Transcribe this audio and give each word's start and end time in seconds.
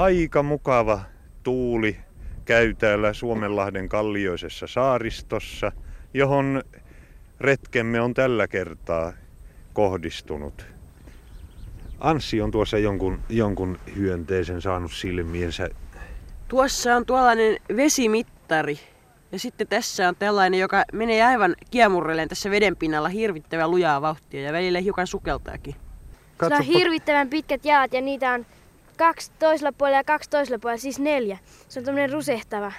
aika 0.00 0.42
mukava 0.42 1.00
tuuli 1.42 1.96
käy 2.44 2.74
täällä 2.74 3.12
Suomenlahden 3.12 3.88
kallioisessa 3.88 4.66
saaristossa, 4.66 5.72
johon 6.14 6.62
retkemme 7.40 8.00
on 8.00 8.14
tällä 8.14 8.48
kertaa 8.48 9.12
kohdistunut. 9.72 10.66
Anssi 11.98 12.40
on 12.40 12.50
tuossa 12.50 12.78
jonkun, 12.78 13.20
jonkun 13.28 13.78
hyönteisen 13.96 14.62
saanut 14.62 14.92
silmiensä. 14.92 15.68
Tuossa 16.48 16.96
on 16.96 17.06
tuollainen 17.06 17.56
vesimittari. 17.76 18.78
Ja 19.32 19.38
sitten 19.38 19.66
tässä 19.68 20.08
on 20.08 20.16
tällainen, 20.16 20.60
joka 20.60 20.84
menee 20.92 21.22
aivan 21.22 21.56
kiemurrelleen 21.70 22.28
tässä 22.28 22.50
veden 22.50 22.76
pinnalla 22.76 23.08
hirvittävän 23.08 23.70
lujaa 23.70 24.02
vauhtia 24.02 24.42
ja 24.42 24.52
välillä 24.52 24.80
hiukan 24.80 25.06
sukeltaakin. 25.06 25.74
Sillä 26.42 26.56
on 26.56 26.62
hirvittävän 26.62 27.28
pitkät 27.28 27.64
jalat 27.64 27.92
ja 27.92 28.00
niitä 28.00 28.32
on 28.32 28.46
kaksi 29.00 29.32
toisella 29.38 29.72
puolella 29.72 29.96
ja 29.96 30.04
kaksi 30.04 30.30
toisella 30.30 30.58
puolella, 30.58 30.80
siis 30.80 30.98
neljä. 30.98 31.38
Se 31.68 31.78
on 31.78 31.84
tämmöinen 31.84 32.12
rusehtava. 32.12 32.72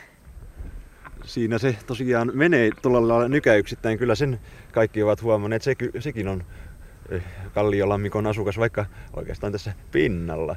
Siinä 1.25 1.57
se 1.57 1.75
tosiaan 1.87 2.31
menee 2.33 2.69
tuolla 2.81 3.07
lailla 3.07 3.27
nykäyksittäin. 3.27 3.97
Kyllä 3.97 4.15
sen 4.15 4.39
kaikki 4.71 5.03
ovat 5.03 5.21
huomanneet. 5.21 5.61
Se, 5.61 5.75
sekin 5.99 6.27
on 6.27 6.43
eh, 7.09 7.23
Kalliolammikon 7.53 8.27
asukas, 8.27 8.57
vaikka 8.57 8.85
oikeastaan 9.13 9.51
tässä 9.51 9.73
pinnalla 9.91 10.55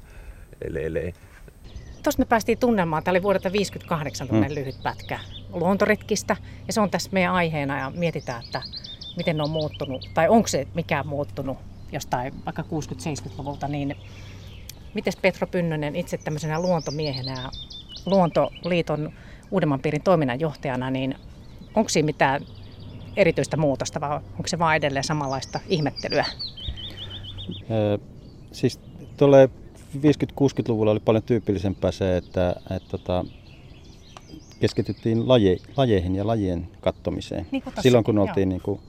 elelee. 0.61 1.13
Tuossa 2.03 2.19
me 2.19 2.25
päästiin 2.25 2.59
tunnelmaan. 2.59 3.05
Tämä 3.05 3.13
oli 3.13 3.23
vuodelta 3.23 3.53
58 3.53 4.29
hmm. 4.29 4.45
lyhyt 4.55 4.83
pätkä 4.83 5.21
luontoretkistä. 5.53 6.37
Ja 6.67 6.73
se 6.73 6.81
on 6.81 6.91
tässä 6.91 7.11
meidän 7.13 7.35
aiheena 7.35 7.79
ja 7.79 7.93
mietitään, 7.95 8.45
että 8.45 8.63
miten 9.17 9.37
ne 9.37 9.43
on 9.43 9.51
muuttunut. 9.51 10.11
Tai 10.15 10.29
onko 10.29 10.49
se 10.49 10.67
mikään 10.75 11.07
muuttunut 11.07 11.59
jostain 11.93 12.35
vaikka 12.45 12.63
60-70-luvulta. 12.63 13.69
Niin 13.69 13.97
miten 14.95 15.13
Petro 15.23 15.47
Pynnönen 15.47 15.97
itse 15.97 16.19
tämmöisenä 16.19 16.63
luontomiehenä 16.63 17.33
ja 17.33 17.51
Luontoliiton 18.07 19.13
uudemman 19.51 19.81
piirin 19.81 20.03
toiminnanjohtajana, 20.03 20.91
niin 20.91 21.15
onko 21.75 21.89
siinä 21.89 22.07
mitään 22.07 22.41
erityistä 23.17 23.57
muutosta 23.57 24.01
vai 24.01 24.17
onko 24.17 24.47
se 24.47 24.59
vaan 24.59 24.77
edelleen 24.77 25.05
samanlaista 25.05 25.61
ihmettelyä? 25.69 26.25
Öö, 27.71 27.99
siis 28.53 28.81
tuolle 29.17 29.49
50-60-luvulla 29.97 30.91
oli 30.91 31.01
paljon 31.01 31.23
tyypillisempää 31.23 31.93
se, 31.93 32.17
että, 32.17 32.51
että, 32.51 32.75
että 32.75 32.89
tota, 32.91 33.25
keskityttiin 34.61 35.29
laje, 35.29 35.57
lajeihin 35.77 36.17
ja 36.17 36.27
lajien 36.27 36.69
kattomiseen. 36.81 37.47
Niin 37.51 37.63
Silloin 37.81 38.05
kun 38.05 38.19
oltiin 38.19 38.49
niin 38.49 38.61
kuin 38.61 38.81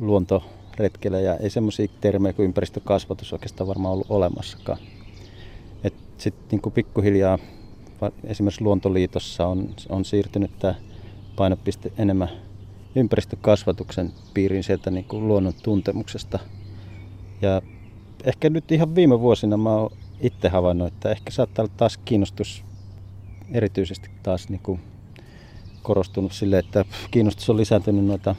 luontoretkellä 0.00 1.20
ja 1.20 1.36
ei 1.36 1.50
semmoisia 1.50 1.88
termejä 2.00 2.32
kuin 2.32 2.46
ympäristökasvatus 2.46 3.32
oikeastaan 3.32 3.68
varmaan 3.68 3.94
ollut 3.94 4.10
olemassakaan. 4.10 4.78
Sitten 6.18 6.60
niin 6.62 6.72
pikkuhiljaa 6.72 7.38
esimerkiksi 8.24 8.64
Luontoliitossa 8.64 9.46
on, 9.46 9.68
on 9.88 10.04
siirtynyt 10.04 10.58
tämä 10.58 10.74
painopiste 11.36 11.92
enemmän 11.98 12.28
ympäristökasvatuksen 12.94 14.12
piiriin 14.34 14.64
sieltä 14.64 14.90
niin 14.90 15.04
kuin 15.04 15.28
luonnon 15.28 15.52
tuntemuksesta. 15.62 16.38
Ja 17.42 17.62
ehkä 18.24 18.50
nyt 18.50 18.72
ihan 18.72 18.94
viime 18.94 19.20
vuosina 19.20 19.56
mä 19.56 19.70
oon 19.70 19.90
itse 20.20 20.48
havainnut, 20.48 20.88
että 20.88 21.10
ehkä 21.10 21.30
saattaa 21.30 21.62
olla 21.62 21.74
taas 21.76 21.96
kiinnostus 21.96 22.64
erityisesti 23.52 24.10
taas 24.22 24.48
niin 24.48 24.60
kuin 24.62 24.80
korostunut 25.82 26.32
sille, 26.32 26.58
että 26.58 26.84
kiinnostus 27.10 27.50
on 27.50 27.56
lisääntynyt 27.56 28.04
noita 28.04 28.34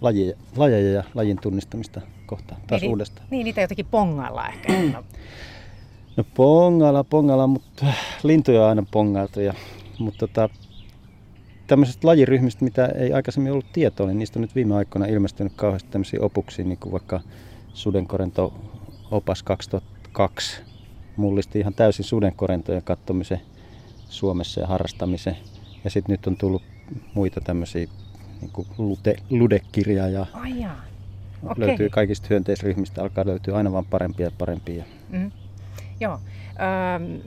lajeja, 0.00 0.36
lajeja 0.56 0.92
ja 0.92 1.04
lajin 1.14 1.38
tunnistamista 1.40 2.00
kohtaan 2.26 2.60
taas 2.66 2.80
niin, 2.80 2.90
uudestaan. 2.90 3.26
Niin, 3.30 3.44
niitä 3.44 3.60
jotenkin 3.60 3.86
pongailla 3.86 4.48
ehkä. 4.48 4.72
No 6.16 6.24
pongalla, 6.34 7.04
pongalla, 7.04 7.46
mutta 7.46 7.86
lintuja 8.22 8.62
on 8.62 8.68
aina 8.68 8.84
pongailtu. 8.90 9.40
Ja, 9.40 9.54
mutta 9.98 10.26
tota, 10.26 10.48
tämmöisistä 11.66 12.06
lajiryhmistä, 12.06 12.64
mitä 12.64 12.86
ei 12.86 13.12
aikaisemmin 13.12 13.52
ollut 13.52 13.72
tietoa, 13.72 14.06
niin 14.06 14.18
niistä 14.18 14.38
on 14.38 14.40
nyt 14.40 14.54
viime 14.54 14.74
aikoina 14.74 15.06
ilmestynyt 15.06 15.52
kauheasti 15.56 15.90
tämmöisiä 15.90 16.20
opuksia, 16.22 16.64
niin 16.64 16.78
kuin 16.78 16.92
vaikka 16.92 17.20
Sudenkorento 17.74 18.54
opas 19.10 19.42
2002 19.42 20.62
mullisti 21.16 21.58
ihan 21.58 21.74
täysin 21.74 22.04
sudenkorentojen 22.04 22.82
kattomisen 22.82 23.40
Suomessa 24.08 24.60
ja 24.60 24.66
harrastamisen. 24.66 25.36
Ja 25.84 25.90
sitten 25.90 26.12
nyt 26.12 26.26
on 26.26 26.36
tullut 26.36 26.62
muita 27.14 27.40
tämmöisiä 27.40 27.86
niin 28.40 28.50
kuin 28.52 28.66
lute, 28.78 29.16
ludekirjaa 29.30 30.08
ja 30.08 30.26
Ai 30.32 30.66
Okay. 31.42 31.66
löytyy 31.66 31.88
kaikista 31.88 32.26
hyönteisryhmistä, 32.30 33.02
alkaa 33.02 33.26
löytyä 33.26 33.56
aina 33.56 33.72
vaan 33.72 33.84
parempia 33.84 34.26
ja 34.26 34.32
parempia. 34.38 34.84
Mm. 35.10 35.30
Joo. 36.00 36.20
Öö, 36.60 37.20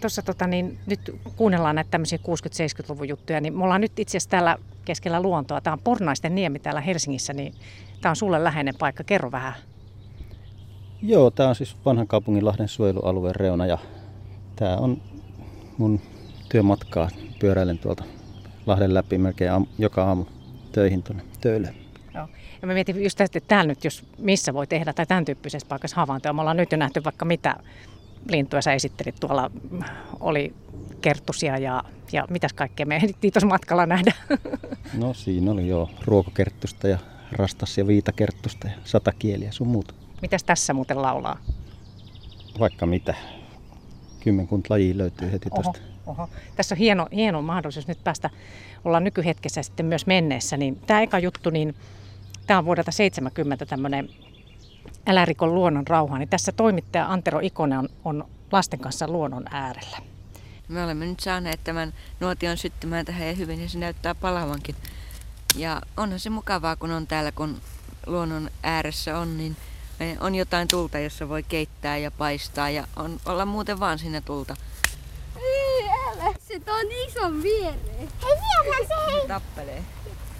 Tuossa 0.00 0.22
tota, 0.22 0.46
niin, 0.46 0.78
nyt 0.86 1.16
kuunnellaan 1.36 1.74
näitä 1.74 1.90
tämmöisiä 1.90 2.18
60-70-luvun 2.18 3.08
juttuja, 3.08 3.40
niin 3.40 3.58
me 3.58 3.64
ollaan 3.64 3.80
nyt 3.80 3.98
itse 3.98 4.10
asiassa 4.10 4.30
täällä 4.30 4.56
keskellä 4.84 5.22
luontoa. 5.22 5.60
Tämä 5.60 5.72
on 5.72 5.80
Pornaisten 5.84 6.34
niemi 6.34 6.58
täällä 6.58 6.80
Helsingissä, 6.80 7.32
niin 7.32 7.54
tämä 8.00 8.10
on 8.10 8.16
sulle 8.16 8.44
läheinen 8.44 8.74
paikka. 8.78 9.04
Kerro 9.04 9.32
vähän. 9.32 9.52
Joo, 11.02 11.30
tämä 11.30 11.48
on 11.48 11.54
siis 11.54 11.76
vanhan 11.84 12.06
kaupungin 12.06 12.44
Lahden 12.44 12.68
suojelualueen 12.68 13.36
reuna 13.36 13.66
ja 13.66 13.78
tämä 14.56 14.76
on 14.76 15.02
mun 15.78 16.00
työmatkaa. 16.48 17.08
Pyöräilen 17.38 17.78
tuolta 17.78 18.04
Lahden 18.66 18.94
läpi 18.94 19.18
melkein 19.18 19.52
aamu, 19.52 19.66
joka 19.78 20.04
aamu 20.04 20.24
töihin 20.72 21.02
tuonne 21.02 21.22
töille. 21.40 21.74
Joo. 22.14 22.28
Ja 22.62 22.66
mä 22.66 22.74
mietin 22.74 23.04
just, 23.04 23.20
että 23.20 23.40
täällä 23.40 23.68
nyt, 23.68 23.84
jos 23.84 24.04
missä 24.18 24.54
voi 24.54 24.66
tehdä 24.66 24.92
tai 24.92 25.06
tämän 25.06 25.24
tyyppisessä 25.24 25.68
paikassa 25.68 25.96
havaintoja. 25.96 26.32
Me 26.32 26.40
ollaan 26.40 26.56
nyt 26.56 26.72
jo 26.72 26.78
nähty 26.78 27.04
vaikka 27.04 27.24
mitä 27.24 27.56
lintuja 28.28 28.62
sä 28.62 28.72
esittelit. 28.72 29.14
Tuolla 29.20 29.50
oli 30.20 30.54
kerttusia 31.00 31.58
ja, 31.58 31.84
ja 32.12 32.26
mitäs 32.30 32.52
kaikkea 32.52 32.86
me 32.86 32.96
ehdittiin 32.96 33.32
tuossa 33.32 33.46
matkalla 33.46 33.86
nähdä. 33.86 34.12
No 34.94 35.14
siinä 35.14 35.50
oli 35.50 35.68
jo 35.68 35.90
ruokokerttusta 36.04 36.88
ja 36.88 36.98
rastas- 37.32 37.78
ja 37.78 37.86
viitakerttusta 37.86 38.66
ja 38.66 38.72
satakieliä 38.84 39.52
sun 39.52 39.68
muuta. 39.68 39.94
Mitäs 40.22 40.44
tässä 40.44 40.74
muuten 40.74 41.02
laulaa? 41.02 41.38
Vaikka 42.58 42.86
mitä. 42.86 43.14
Kymmenkunta 44.20 44.66
lajia 44.74 44.98
löytyy 44.98 45.32
heti 45.32 45.50
tuosta. 45.50 45.80
Oho. 46.06 46.28
Tässä 46.56 46.74
on 46.74 46.78
hieno, 46.78 47.06
hieno 47.12 47.42
mahdollisuus 47.42 47.88
nyt 47.88 48.04
päästä, 48.04 48.30
olla 48.84 49.00
nykyhetkessä 49.00 49.62
sitten 49.62 49.86
myös 49.86 50.06
menneessä. 50.06 50.56
Niin 50.56 50.76
tämä 50.86 51.02
eka 51.02 51.18
juttu, 51.18 51.50
niin 51.50 51.74
tämä 52.46 52.58
on 52.58 52.64
vuodelta 52.64 52.92
70 52.92 53.66
tämmöinen 53.66 54.08
Älä 55.06 55.24
riko 55.24 55.46
luonnon 55.46 55.86
rauhaa, 55.86 56.18
niin 56.18 56.28
tässä 56.28 56.52
toimittaja 56.52 57.12
Antero 57.12 57.40
Ikonen 57.42 57.78
on, 57.78 57.88
on 58.04 58.24
lasten 58.52 58.80
kanssa 58.80 59.08
luonnon 59.08 59.44
äärellä. 59.50 59.98
Me 60.68 60.84
olemme 60.84 61.06
nyt 61.06 61.20
saaneet 61.20 61.60
tämän 61.64 61.94
nuotion 62.20 62.56
syttymään 62.56 63.06
tähän 63.06 63.26
ja 63.28 63.34
hyvin 63.34 63.62
ja 63.62 63.68
se 63.68 63.78
näyttää 63.78 64.14
palavankin. 64.14 64.76
Ja 65.56 65.82
onhan 65.96 66.20
se 66.20 66.30
mukavaa, 66.30 66.76
kun 66.76 66.90
on 66.90 67.06
täällä, 67.06 67.32
kun 67.32 67.60
luonnon 68.06 68.50
ääressä 68.62 69.18
on, 69.18 69.38
niin 69.38 69.56
on 70.20 70.34
jotain 70.34 70.68
tulta, 70.68 70.98
jossa 70.98 71.28
voi 71.28 71.42
keittää 71.42 71.96
ja 71.96 72.10
paistaa 72.10 72.70
ja 72.70 72.84
on, 72.96 73.20
olla 73.26 73.46
muuten 73.46 73.80
vaan 73.80 73.98
sinne 73.98 74.20
tulta. 74.20 74.56
Ei, 75.36 75.88
älä. 75.88 76.34
Se 76.40 76.60
on 76.66 76.92
iso 77.08 77.42
viereen. 77.42 78.08
Hei, 78.22 78.36
vielä 78.64 78.88
se 78.88 79.12
hei. 79.12 79.28
Tappelee. 79.28 79.82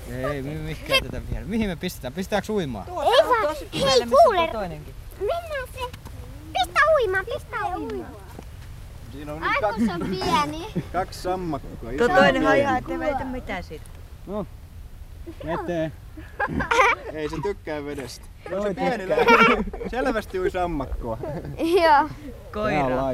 Ei, 0.09 0.43
me 0.43 0.75
käytetään 0.89 1.23
vielä? 1.33 1.47
Mihin 1.47 1.69
me 1.69 1.77
pistetään? 1.77 2.13
Pistetäänkö 2.13 2.53
uimaan? 2.53 2.87
Tuossa 2.87 3.13
Ei 3.13 3.29
vaan, 3.29 3.57
hei 3.91 4.07
kuule. 4.07 4.49
Toinenkin. 4.49 4.95
Mennään 5.19 5.69
se. 5.75 5.99
Pistä 6.53 6.81
uimaan, 6.95 7.25
pistä 7.25 7.57
uimaan. 7.77 8.13
Siinä 9.13 9.33
on 9.33 9.41
nyt 9.41 9.51
kaksi, 9.61 9.91
on 9.91 10.01
pieni. 10.11 10.67
kaksi 10.93 11.23
sammakkoa. 11.23 11.91
Tuo 11.99 12.09
toinen 12.09 12.47
on 12.47 12.57
ihan, 12.57 12.79
ettei 12.79 12.99
väitä 12.99 13.25
mitään 13.25 13.63
siitä. 13.63 13.85
No, 14.27 14.47
eteen. 15.45 15.93
Ei 17.13 17.29
se 17.29 17.37
tykkää 17.43 17.85
vedestä. 17.85 18.27
No 18.51 18.63
se 18.63 18.75
pieni 18.75 19.05
Selvästi 19.91 20.41
ui 20.41 20.51
sammakkoa. 20.51 21.19
Joo. 21.59 22.09
Koira. 22.53 23.13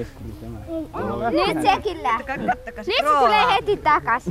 Nyt 1.30 1.62
sekin 1.74 2.02
lähtee. 2.02 2.36
Nyt 2.36 2.50
se 2.82 2.92
tulee 3.18 3.54
heti 3.54 3.76
takas. 3.76 4.30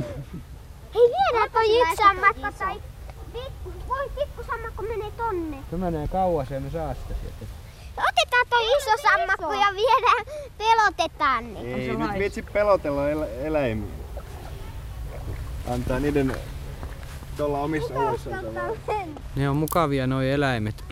Hei, 0.96 1.10
viedään 1.10 1.50
toi 1.52 1.80
yksi 1.80 1.96
sammakko 1.96 2.46
tai 2.58 2.80
pikku, 3.32 3.72
voi 3.88 4.08
pikku 4.08 4.42
sammakko 4.46 4.82
menee 4.82 5.10
tonne. 5.10 5.56
Se 5.70 5.76
menee 5.76 6.08
kauas 6.08 6.50
ja 6.50 6.60
me 6.60 6.70
saa 6.70 6.94
sitä 6.94 7.14
sieltä. 7.20 7.46
Otetaan 7.96 8.46
toi 8.50 8.76
iso 8.78 8.90
sammakko 9.02 9.52
ja 9.52 9.66
viedään, 9.74 10.26
pelotetaan 10.58 11.54
ne. 11.54 11.60
Ei 11.60 11.96
nyt 11.96 12.18
vitsi 12.18 12.42
pelotella 12.42 13.10
elä, 13.10 13.26
eläimiä. 13.26 13.94
Antaa 15.70 16.00
niiden 16.00 16.36
tuolla 17.36 17.58
omissa 17.58 17.94
oloissaan. 17.94 18.44
Ne 19.36 19.50
on 19.50 19.56
mukavia 19.56 20.06
nuo 20.06 20.20
eläimet. 20.20 20.84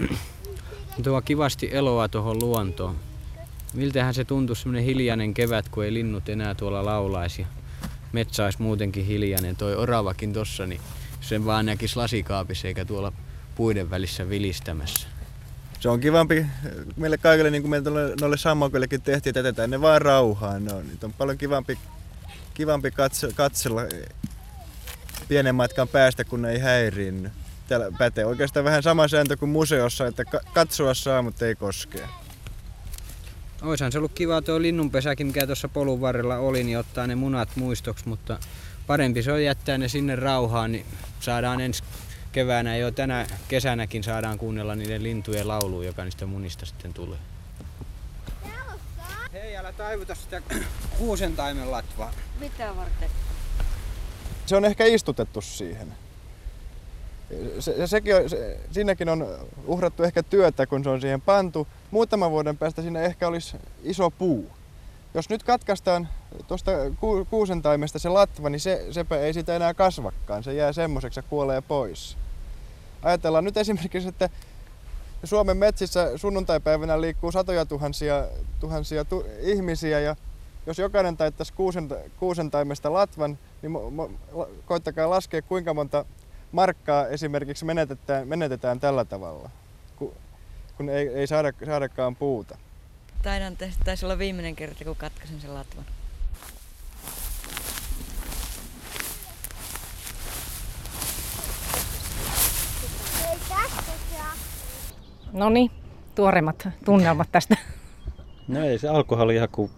Tuo 1.02 1.22
kivasti 1.22 1.68
eloa 1.72 2.08
tuohon 2.08 2.38
luontoon. 2.42 2.96
Miltähän 3.74 4.14
se 4.14 4.24
tuntuu 4.24 4.54
semmonen 4.54 4.84
hiljainen 4.84 5.34
kevät, 5.34 5.68
kun 5.68 5.84
ei 5.84 5.94
linnut 5.94 6.28
enää 6.28 6.54
tuolla 6.54 6.84
laulaisi 6.84 7.46
metsä 8.14 8.44
olisi 8.44 8.62
muutenkin 8.62 9.06
hiljainen. 9.06 9.56
Toi 9.56 9.76
oravakin 9.76 10.32
tossa, 10.32 10.66
niin 10.66 10.80
sen 11.20 11.44
vaan 11.44 11.66
näkisi 11.66 11.96
lasikaapissa 11.96 12.68
eikä 12.68 12.84
tuolla 12.84 13.12
puiden 13.54 13.90
välissä 13.90 14.28
vilistämässä. 14.28 15.08
se 15.80 15.88
on 15.88 16.00
kivampi 16.00 16.46
meille 16.96 17.18
kaikille, 17.18 17.50
niin 17.50 17.62
kuin 17.62 17.70
meille 17.70 18.14
noille 18.20 18.36
sammakoillekin 18.36 19.02
tehtiin, 19.02 19.30
että 19.30 19.38
jätetään 19.38 19.70
ne 19.70 19.80
vaan 19.80 20.02
rauhaan. 20.02 20.64
No, 20.64 20.80
niitä 20.80 21.06
on 21.06 21.12
paljon 21.12 21.38
kivampi, 21.38 21.78
kivampi 22.54 22.90
katse, 22.90 23.28
katsella 23.34 23.82
pienen 25.28 25.54
matkan 25.54 25.88
päästä, 25.88 26.24
kun 26.24 26.42
ne 26.42 26.50
ei 26.50 26.58
häiriinny. 26.58 27.30
Täällä 27.68 27.86
pätee 27.98 28.26
oikeastaan 28.26 28.64
vähän 28.64 28.82
sama 28.82 29.08
sääntö 29.08 29.36
kuin 29.36 29.50
museossa, 29.50 30.06
että 30.06 30.24
katsoa 30.54 30.94
saa, 30.94 31.22
mutta 31.22 31.46
ei 31.46 31.54
koskea. 31.54 32.08
Oishan 33.64 33.92
se 33.92 33.98
ollut 33.98 34.12
kiva 34.12 34.42
tuo 34.42 34.62
linnunpesäkin, 34.62 35.26
mikä 35.26 35.46
tuossa 35.46 35.68
polun 35.68 36.00
varrella 36.00 36.36
oli, 36.36 36.64
niin 36.64 36.78
ottaa 36.78 37.06
ne 37.06 37.14
munat 37.14 37.48
muistoksi, 37.56 38.08
mutta 38.08 38.38
parempi 38.86 39.22
se 39.22 39.32
on 39.32 39.44
jättää 39.44 39.78
ne 39.78 39.88
sinne 39.88 40.16
rauhaan, 40.16 40.72
niin 40.72 40.86
saadaan 41.20 41.60
ensi 41.60 41.82
keväänä 42.32 42.76
jo 42.76 42.90
tänä 42.90 43.26
kesänäkin 43.48 44.04
saadaan 44.04 44.38
kuunnella 44.38 44.74
niiden 44.74 45.02
lintujen 45.02 45.48
lauluja, 45.48 45.86
joka 45.86 46.04
niistä 46.04 46.26
munista 46.26 46.66
sitten 46.66 46.94
tulee. 46.94 47.18
Hei, 49.32 49.56
älä 49.56 49.72
taivuta 49.72 50.14
sitä 50.14 50.42
kuusen 50.98 51.36
taimen 51.36 51.70
latvaa. 51.70 52.12
Mitä 52.40 52.76
varten? 52.76 53.10
Se 54.46 54.56
on 54.56 54.64
ehkä 54.64 54.84
istutettu 54.84 55.40
siihen. 55.40 56.03
Se, 57.58 57.86
sekin 57.86 58.16
on, 58.16 58.30
se, 58.30 58.60
siinäkin 58.70 59.08
on 59.08 59.26
uhrattu 59.66 60.02
ehkä 60.02 60.22
työtä, 60.22 60.66
kun 60.66 60.84
se 60.84 60.90
on 60.90 61.00
siihen 61.00 61.20
pantu. 61.20 61.66
Muutaman 61.90 62.30
vuoden 62.30 62.56
päästä 62.56 62.82
siinä 62.82 63.02
ehkä 63.02 63.28
olisi 63.28 63.56
iso 63.82 64.10
puu. 64.10 64.50
Jos 65.14 65.28
nyt 65.28 65.42
katkaistaan 65.42 66.08
tuosta 66.48 66.70
ku, 67.00 67.26
kuusentaimesta 67.30 67.98
se 67.98 68.08
latva, 68.08 68.50
niin 68.50 68.60
se, 68.60 68.86
sepä 68.90 69.16
ei 69.16 69.34
sitä 69.34 69.56
enää 69.56 69.74
kasvakaan. 69.74 70.44
Se 70.44 70.54
jää 70.54 70.72
semmoiseksi 70.72 71.18
ja 71.18 71.24
kuolee 71.30 71.60
pois. 71.60 72.16
Ajatellaan 73.02 73.44
nyt 73.44 73.56
esimerkiksi, 73.56 74.08
että 74.08 74.30
Suomen 75.24 75.56
metsissä 75.56 76.18
sunnuntaipäivänä 76.18 77.00
liikkuu 77.00 77.32
satoja 77.32 77.66
tuhansia, 77.66 78.24
tuhansia 78.60 79.04
tu- 79.04 79.26
ihmisiä 79.40 80.00
ja 80.00 80.16
jos 80.66 80.78
jokainen 80.78 81.16
taittaisi 81.16 81.52
kuusen, 81.52 81.88
kuusentaimesta 82.18 82.92
latvan, 82.92 83.38
niin 83.62 83.70
mo, 83.70 83.90
mo, 83.90 84.10
koittakaa 84.66 85.10
laskea 85.10 85.42
kuinka 85.42 85.74
monta 85.74 86.04
markkaa 86.54 87.06
esimerkiksi 87.06 87.64
menetetään, 87.64 88.28
menetetään 88.28 88.80
tällä 88.80 89.04
tavalla, 89.04 89.50
kun, 89.96 90.12
kun 90.76 90.88
ei, 90.88 91.08
ei 91.08 91.26
saada, 91.26 91.52
saadakaan 91.66 92.16
puuta. 92.16 92.58
Taidan 93.22 93.56
taisi 93.84 94.06
olla 94.06 94.18
viimeinen 94.18 94.56
kerta, 94.56 94.84
kun 94.84 94.96
katkasin 94.96 95.40
sen 95.40 95.54
latvan. 95.54 95.84
No 105.32 105.50
niin, 105.50 105.70
tuoreimmat 106.14 106.68
tunnelmat 106.84 107.28
tästä. 107.32 107.56
No 108.48 108.64
ei, 108.64 108.78
se 108.78 108.88
alkoholi 108.88 109.34
ihan 109.34 109.48
kuin, 109.52 109.70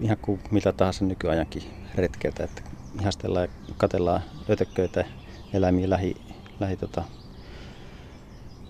ihan 0.00 0.18
kuin 0.18 0.40
mitä 0.50 0.72
tahansa 0.72 1.04
nykyajankin 1.04 1.62
retkeltä, 1.94 2.44
että 2.44 2.62
ihastellaan 3.00 3.48
ja 3.68 3.74
katellaan 3.76 4.22
ötökköitä 4.50 5.04
eläimiä 5.56 5.90
lähi, 5.90 6.16
lähi 6.60 6.76
tota, 6.76 7.04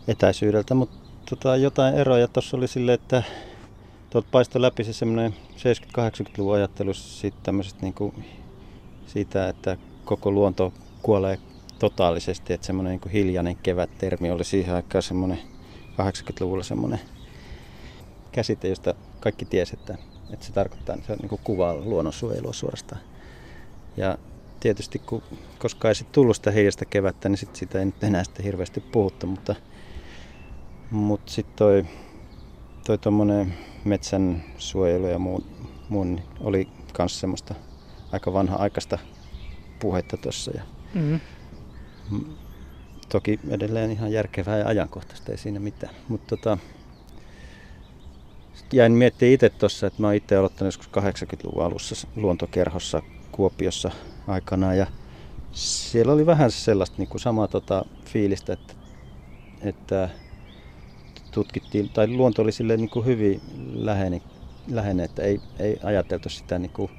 etäisyydeltä, 0.08 0.74
mutta 0.74 0.96
tota, 1.30 1.56
jotain 1.56 1.94
eroja 1.94 2.28
tuossa 2.28 2.56
oli 2.56 2.68
sille, 2.68 2.92
että 2.92 3.22
tuolta 4.10 4.28
paistoi 4.32 4.62
läpi 4.62 4.84
se 4.84 4.92
semmoinen 4.92 5.34
70-80-luvun 5.56 6.54
ajattelu 6.54 6.94
siitä, 6.94 7.36
tämmöisestä 7.42 7.82
niin 7.82 7.94
kuin, 7.94 8.24
siitä, 9.06 9.48
että 9.48 9.76
koko 10.04 10.30
luonto 10.30 10.72
kuolee 11.02 11.38
totaalisesti, 11.78 12.52
että 12.52 12.66
semmoinen 12.66 13.00
niin 13.04 13.12
hiljainen 13.12 13.56
kevät-termi 13.56 14.30
oli 14.30 14.44
siihen 14.44 14.74
aikaan 14.74 15.02
semmoinen 15.02 15.38
80-luvulla 15.92 16.62
semmoinen 16.62 17.00
käsite, 18.32 18.68
josta 18.68 18.94
kaikki 19.20 19.44
tiesi, 19.44 19.76
että, 19.80 19.98
että 20.32 20.46
se 20.46 20.52
tarkoittaa, 20.52 20.94
että 20.94 21.06
se 21.06 21.12
on 21.12 21.18
niin 21.18 21.40
kuvaa 21.44 21.74
luonnonsuojelua 21.74 22.52
suorastaan. 22.52 23.00
Ja 23.96 24.18
tietysti, 24.60 24.98
kun, 24.98 25.22
koska 25.58 25.88
ei 25.88 25.94
sitten 25.94 26.14
tullut 26.14 26.36
sitä 26.36 26.50
hiljaista 26.50 26.84
kevättä, 26.84 27.28
niin 27.28 27.38
sit 27.38 27.56
sitä 27.56 27.78
ei 27.78 27.84
nyt 27.84 28.04
enää 28.04 28.24
sitten 28.24 28.44
hirveästi 28.44 28.80
puhuttu, 28.80 29.26
mutta, 29.26 29.54
mutta 30.90 31.32
sitten 31.32 31.56
toi, 31.56 31.86
toi 32.86 32.98
tuommoinen 32.98 33.54
metsän 33.84 34.44
suojelu 34.58 35.06
ja 35.06 35.18
muun, 35.18 35.44
muun 35.88 36.14
niin 36.14 36.26
oli 36.40 36.68
myös 36.98 37.20
semmoista 37.20 37.54
aika 38.12 38.32
vanha 38.32 38.56
aikaista 38.56 38.98
puhetta 39.78 40.16
tuossa. 40.16 40.50
Ja 40.54 40.62
mm-hmm. 40.94 41.20
Toki 43.08 43.40
edelleen 43.48 43.90
ihan 43.90 44.12
järkevää 44.12 44.58
ja 44.58 44.66
ajankohtaista, 44.66 45.32
ei 45.32 45.38
siinä 45.38 45.60
mitään. 45.60 45.94
Mutta 46.08 46.36
tota, 46.36 46.58
jäin 48.72 48.92
miettimään 48.92 49.32
itse 49.32 49.50
tuossa, 49.50 49.86
että 49.86 50.02
mä 50.02 50.06
oon 50.06 50.14
itse 50.14 50.36
aloittanut 50.36 50.74
joskus 50.74 51.02
80-luvun 51.02 51.64
alussa 51.64 52.08
luontokerhossa 52.16 53.02
Kuopiossa 53.32 53.90
aikanaan 54.26 54.78
ja 54.78 54.86
siellä 55.52 56.12
oli 56.12 56.26
vähän 56.26 56.50
sellaista 56.50 56.96
niin 56.98 57.08
kuin 57.08 57.20
samaa 57.20 57.48
tota, 57.48 57.84
fiilistä, 58.04 58.52
että, 58.52 58.74
että 59.60 60.08
tutkittiin, 61.30 61.88
tai 61.88 62.08
luonto 62.08 62.42
oli 62.42 62.52
silleen 62.52 62.80
niin 62.80 62.90
kuin 62.90 63.06
hyvin 63.06 63.40
läheinen, 63.74 64.22
läheinen, 64.68 65.04
että 65.04 65.22
ei, 65.22 65.40
ei 65.58 65.80
ajateltu 65.82 66.28
sitä 66.28 66.58
niin 66.58 66.72
kuin 66.72 66.90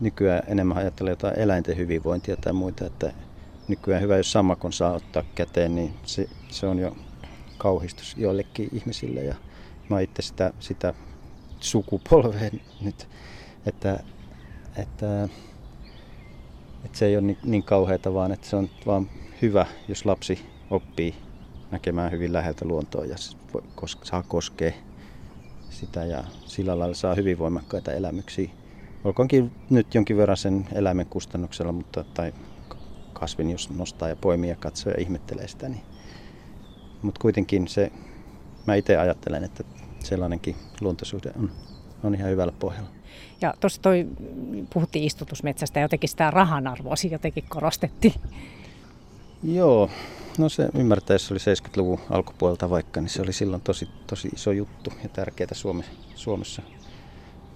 nykyään 0.00 0.42
enemmän 0.46 0.76
ajatella 0.76 1.10
jotain 1.10 1.38
eläinten 1.38 1.76
hyvinvointia 1.76 2.36
tai 2.36 2.52
muita, 2.52 2.86
että 2.86 3.12
nykyään 3.68 4.02
hyvä, 4.02 4.16
jos 4.16 4.32
sammakon 4.32 4.72
saa 4.72 4.92
ottaa 4.92 5.22
käteen, 5.34 5.74
niin 5.74 5.94
se, 6.02 6.28
se 6.48 6.66
on 6.66 6.78
jo 6.78 6.96
kauhistus 7.58 8.16
joillekin 8.16 8.68
ihmisille. 8.72 9.20
Ja 9.24 9.34
mä 9.88 10.00
itse 10.00 10.22
sitä, 10.22 10.52
sitä 10.60 10.94
sukupolvea 11.60 12.50
nyt, 12.84 13.08
että, 13.66 14.00
että, 14.76 15.28
että 16.84 16.98
se 16.98 17.06
ei 17.06 17.16
ole 17.16 17.26
niin, 17.26 17.38
niin 17.44 17.62
kauheata, 17.62 18.14
vaan 18.14 18.32
että 18.32 18.46
se 18.46 18.56
on 18.56 18.70
vaan 18.86 19.10
hyvä, 19.42 19.66
jos 19.88 20.04
lapsi 20.04 20.38
oppii 20.70 21.14
näkemään 21.70 22.10
hyvin 22.10 22.32
läheltä 22.32 22.64
luontoa 22.64 23.04
ja 23.04 23.16
saa 24.02 24.22
koskea 24.22 24.72
sitä 25.70 26.04
ja 26.04 26.24
sillä 26.46 26.78
lailla 26.78 26.94
saa 26.94 27.14
hyvin 27.14 27.38
voimakkaita 27.38 27.92
elämyksiä. 27.92 28.50
Olkoonkin 29.04 29.52
nyt 29.70 29.94
jonkin 29.94 30.16
verran 30.16 30.36
sen 30.36 30.68
eläimen 30.72 31.06
kustannuksella, 31.06 31.72
mutta, 31.72 32.04
tai 32.14 32.32
kasvin, 33.12 33.50
jos 33.50 33.70
nostaa 33.70 34.08
ja 34.08 34.16
poimii 34.16 34.50
ja 34.50 34.56
katsoo 34.56 34.92
ja 34.92 35.00
ihmettelee 35.00 35.48
sitä. 35.48 35.68
Niin. 35.68 35.82
Mutta 37.02 37.20
kuitenkin 37.20 37.68
se, 37.68 37.92
mä 38.66 38.74
itse 38.74 38.96
ajattelen, 38.96 39.44
että 39.44 39.64
sellainenkin 39.98 40.56
luontosuhde 40.80 41.32
on, 41.38 41.50
on 42.04 42.14
ihan 42.14 42.30
hyvällä 42.30 42.52
pohjalla. 42.58 42.90
Ja 43.40 43.54
tuossa 43.60 43.82
toi, 43.82 44.06
puhuttiin 44.72 45.04
istutusmetsästä 45.04 45.80
ja 45.80 45.84
jotenkin 45.84 46.08
sitä 46.08 46.30
rahan 46.30 46.66
arvoa 46.66 46.94
jotenkin 47.10 47.44
korostettiin. 47.48 48.14
Joo, 49.42 49.90
no 50.38 50.48
se 50.48 50.68
ymmärtäessä 50.74 51.34
oli 51.34 51.38
70-luvun 51.38 52.00
alkupuolelta 52.10 52.70
vaikka, 52.70 53.00
niin 53.00 53.10
se 53.10 53.22
oli 53.22 53.32
silloin 53.32 53.62
tosi, 53.62 53.88
tosi 54.06 54.28
iso 54.34 54.52
juttu 54.52 54.92
ja 55.02 55.08
tärkeää 55.08 55.54
Suomessa. 56.14 56.62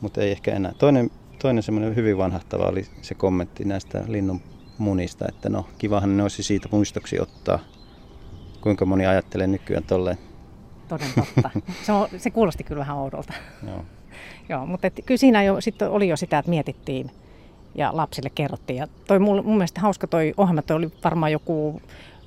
Mutta 0.01 0.21
ei 0.21 0.31
ehkä 0.31 0.55
enää. 0.55 0.73
Toinen, 0.79 1.11
toinen 1.39 1.63
semmoinen 1.63 1.97
hyvin 1.97 2.19
vanhahtava 2.19 2.65
oli 2.65 2.87
se 3.03 3.15
kommentti 3.15 3.65
näistä 3.65 4.05
linnun 4.07 4.41
munista, 4.79 5.25
että 5.29 5.49
no 5.49 5.67
kivahan 5.79 6.17
ne 6.17 6.23
olisi 6.23 6.43
siitä 6.43 6.69
muistoksi 6.71 7.21
ottaa. 7.21 7.59
Kuinka 8.61 8.87
moni 8.87 9.07
ajattelee 9.07 9.47
nykyään 9.47 9.85
tolleen? 9.85 10.19
Toden 10.89 11.09
totta. 11.15 11.51
Se, 11.87 11.93
on, 11.93 12.09
se 12.19 12.31
kuulosti 12.31 12.65
kyllä 12.65 12.81
vähän 12.81 12.97
oudolta. 12.97 13.33
Joo. 13.67 13.85
Joo, 14.49 14.67
mutta 14.67 14.87
et, 14.87 15.01
kyllä 15.07 15.19
siinä 15.19 15.43
jo, 15.43 15.61
sit 15.61 15.83
oli 15.83 16.09
jo 16.09 16.17
sitä, 16.17 16.39
että 16.39 16.51
mietittiin 16.51 17.11
ja 17.75 17.91
lapsille 17.93 18.31
kerrottiin. 18.31 18.77
Ja 18.77 18.87
toi 19.07 19.19
mun, 19.19 19.45
mun 19.45 19.57
mielestä 19.57 19.81
hauska 19.81 20.07
toi 20.07 20.35
ohjelma, 20.37 20.63
toi 20.63 20.77
oli 20.77 20.91
varmaan 21.05 21.33
joku, 21.33 21.81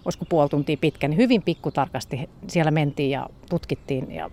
olisiko 0.06 0.26
puoli 0.26 0.50
tuntia 0.50 0.78
pitkä, 0.78 1.08
niin 1.08 1.18
hyvin 1.18 1.42
pikkutarkasti 1.42 2.30
siellä 2.48 2.72
mentiin 2.72 3.12
ja 3.12 3.30
tutkittiin. 3.50 4.12
Ja, 4.12 4.30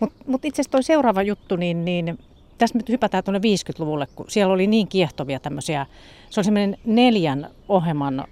mutta 0.00 0.24
mut 0.26 0.44
itse 0.44 0.60
asiassa 0.60 0.70
toi 0.70 0.82
seuraava 0.82 1.22
juttu, 1.22 1.56
niin, 1.56 1.84
niin 1.84 2.18
tässä 2.58 2.78
nyt 2.78 2.88
hypätään 2.88 3.24
tuonne 3.24 3.40
50-luvulle, 3.40 4.06
kun 4.14 4.26
siellä 4.28 4.54
oli 4.54 4.66
niin 4.66 4.88
kiehtovia 4.88 5.40
tämmöisiä, 5.40 5.86
se 6.30 6.40
oli 6.40 6.44
semmoinen 6.44 6.78
neljän 6.84 7.50
ohjelman 7.68 8.24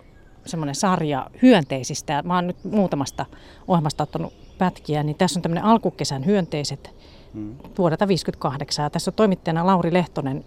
semmoinen 0.46 0.74
sarja 0.74 1.30
hyönteisistä. 1.42 2.22
Mä 2.22 2.34
oon 2.34 2.46
nyt 2.46 2.64
muutamasta 2.64 3.26
ohjelmasta 3.68 4.02
ottanut 4.02 4.32
pätkiä, 4.58 5.02
niin 5.02 5.16
tässä 5.16 5.38
on 5.38 5.42
tämmöinen 5.42 5.64
alkukesän 5.64 6.26
hyönteiset 6.26 6.94
hmm. 7.34 7.56
vuodelta 7.78 8.08
58. 8.08 8.82
Ja 8.82 8.90
tässä 8.90 9.10
on 9.10 9.14
toimittajana 9.14 9.66
Lauri 9.66 9.92
Lehtonen 9.92 10.44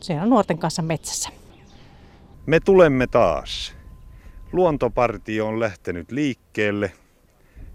siellä 0.00 0.26
nuorten 0.26 0.58
kanssa 0.58 0.82
metsässä. 0.82 1.28
Me 2.46 2.60
tulemme 2.60 3.06
taas. 3.06 3.74
Luontopartio 4.52 5.46
on 5.46 5.60
lähtenyt 5.60 6.12
liikkeelle. 6.12 6.92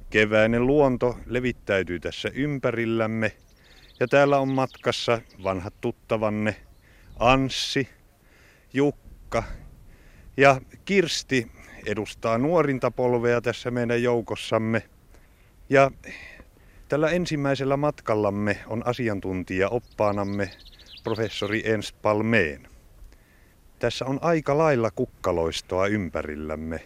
Keväinen 0.10 0.68
luonto 0.68 1.18
levittäytyy 1.26 2.00
tässä 2.00 2.30
ympärillämme– 2.34 3.32
ja 4.00 4.08
täällä 4.08 4.40
on 4.40 4.48
matkassa 4.48 5.22
vanhat 5.44 5.74
tuttavanne 5.82 6.56
Anssi, 7.20 7.90
Jukka 8.74 9.44
ja 10.38 10.62
Kirsti 10.86 11.52
edustaa 11.86 12.38
nuorinta 12.38 12.92
polvea 12.92 13.42
tässä 13.42 13.72
meidän 13.72 14.04
joukossamme. 14.04 14.84
Ja 15.70 15.92
Tällä 16.90 17.10
ensimmäisellä 17.10 17.78
matkallamme 17.78 18.60
on 18.68 18.88
asiantuntija 18.88 19.70
oppaanamme 19.70 20.50
professori 21.04 21.62
Ens 21.66 21.94
Palmeen. 21.94 22.68
Tässä 23.80 24.06
on 24.06 24.20
aika 24.22 24.58
lailla 24.58 24.92
kukkaloistoa 24.92 25.88
ympärillämme. 25.88 26.80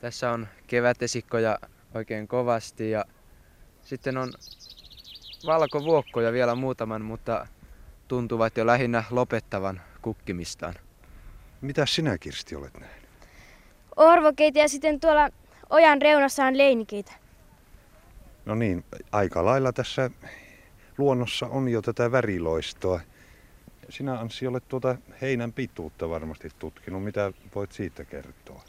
Tässä 0.00 0.30
on 0.30 0.48
kevätesikkoja 0.66 1.58
oikein 1.94 2.28
kovasti 2.28 2.90
ja 2.90 3.04
sitten 3.82 4.16
on 4.18 4.32
valkovuokkoja 5.46 6.32
vielä 6.32 6.54
muutaman, 6.54 7.02
mutta 7.02 7.46
tuntuvat 8.08 8.56
jo 8.56 8.66
lähinnä 8.66 9.04
lopettavan 9.10 9.80
kukkimistaan. 10.02 10.74
Mitä 11.60 11.86
sinä 11.86 12.18
Kirsti 12.18 12.56
olet 12.56 12.74
nähnyt? 12.80 13.08
Orvokeita 13.96 14.58
ja 14.58 14.68
sitten 14.68 15.00
tuolla 15.00 15.30
ojan 15.70 16.02
reunassa 16.02 16.44
on 16.44 16.58
leinikeitä. 16.58 17.19
No 18.44 18.54
niin, 18.54 18.84
aika 19.12 19.44
lailla 19.44 19.72
tässä 19.72 20.10
luonnossa 20.98 21.46
on 21.46 21.68
jo 21.68 21.82
tätä 21.82 22.12
väriloistoa. 22.12 23.00
Sinä 23.88 24.20
Anssi 24.20 24.46
olet 24.46 24.68
tuota 24.68 24.96
heinän 25.20 25.52
pituutta 25.52 26.08
varmasti 26.08 26.48
tutkinut. 26.58 27.04
Mitä 27.04 27.32
voit 27.54 27.72
siitä 27.72 28.04
kertoa? 28.04 28.62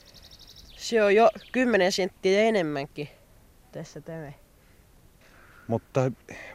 Se 0.76 1.04
on 1.04 1.16
jo 1.16 1.30
10 1.52 1.92
senttiä 1.92 2.42
enemmänkin 2.42 3.10
tässä 3.72 4.02
tämä. 4.02 4.32
Mutta 5.68 6.12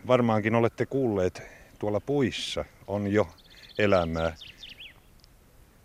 varmaankin 0.06 0.54
olette 0.54 0.86
kuulleet, 0.86 1.42
tuolla 1.78 2.00
puissa 2.00 2.64
on 2.86 3.06
jo 3.06 3.28
elämää. 3.78 4.34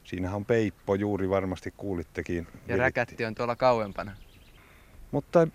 Siinähän 0.03 0.35
on 0.35 0.45
peippo, 0.45 0.95
juuri 0.95 1.29
varmasti 1.29 1.73
kuulittekin. 1.77 2.47
Ja 2.67 2.77
räkätti 2.77 3.25
on 3.25 3.35
tuolla 3.35 3.55
kauempana. 3.55 4.11
Mutta 5.11 5.47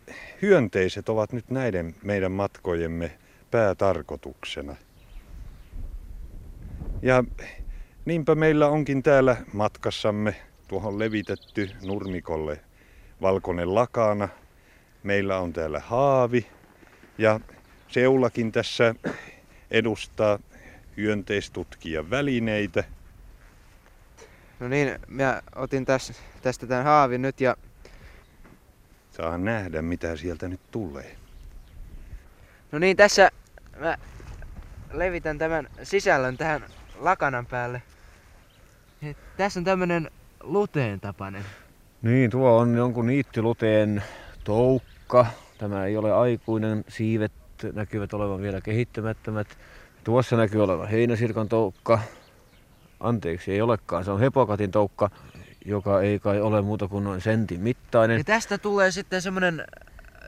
hyönteiset 0.43 1.09
ovat 1.09 1.33
nyt 1.33 1.51
näiden 1.51 1.95
meidän 2.03 2.33
matkojemme 2.33 3.19
päätarkoituksena. 3.51 4.77
Ja 7.03 7.25
niinpä 8.05 8.35
meillä 8.35 8.69
onkin 8.69 9.03
täällä 9.03 9.37
matkassamme 9.53 10.37
tuohon 10.69 10.99
levitetty 10.99 11.71
nurmikolle 11.83 12.61
valkoinen 13.23 13.75
lakana. 13.75 14.29
Meillä 15.03 15.39
on 15.39 15.53
täällä 15.53 15.81
haavi 15.81 16.47
ja 17.19 17.41
seulakin 17.89 18.53
tässä 18.53 18.95
edustaa 19.71 20.39
hyönteistutkijan 20.97 22.11
välineitä. 22.11 22.85
No 24.61 24.69
niin, 24.69 24.99
mä 25.09 25.43
otin 25.55 25.85
tästä, 25.85 26.15
tästä 26.43 26.67
tämän 26.67 26.85
haavin 26.85 27.23
nyt 27.23 27.41
ja... 27.41 27.57
Saa 29.17 29.39
nähdä, 29.39 29.83
mitä 29.83 30.17
sieltä 30.17 30.49
nyt 30.49 30.61
tulee. 30.71 31.17
No 32.73 32.79
niin, 32.79 32.97
tässä 32.97 33.31
mä 33.79 33.97
levitän 34.93 35.39
tämän 35.39 35.69
sisällön 35.83 36.37
tähän 36.37 36.65
lakanan 36.99 37.47
päälle. 37.47 37.83
Et 39.03 39.17
tässä 39.37 39.61
on 39.61 39.65
tämmönen 39.65 40.11
luteen 40.41 41.01
tapainen. 41.01 41.45
Niin, 42.03 42.31
tuo 42.31 42.57
on 42.57 42.77
jonkun 42.77 43.07
niittyluteen 43.07 44.03
toukka. 44.45 45.27
Tämä 45.59 45.85
ei 45.85 45.97
ole 45.97 46.13
aikuinen. 46.13 46.85
Siivet 46.89 47.33
näkyvät 47.73 48.15
olevan 48.15 48.43
vielä 48.43 48.61
kehittymättömät. 48.61 49.59
Tuossa 50.05 50.37
näkyy 50.37 50.63
olevan 50.63 50.89
heinäsirkan 50.89 51.49
toukka. 51.49 51.99
Anteeksi, 53.01 53.53
ei 53.53 53.63
olekaan. 53.63 54.05
Se 54.05 54.11
on 54.11 54.21
hepokatin 54.21 54.71
toukka, 54.71 55.11
joka 55.67 56.03
ei 56.03 56.19
kai 56.19 56.41
ole 56.41 56.63
muuta 56.63 56.89
kuin 56.89 57.05
noin 57.05 57.21
sentin 57.21 57.61
mittainen. 57.61 58.19
Ja 58.19 58.25
tästä 58.25 58.59
tulee 58.59 58.91
sitten 58.91 59.23
semmonen 59.23 59.65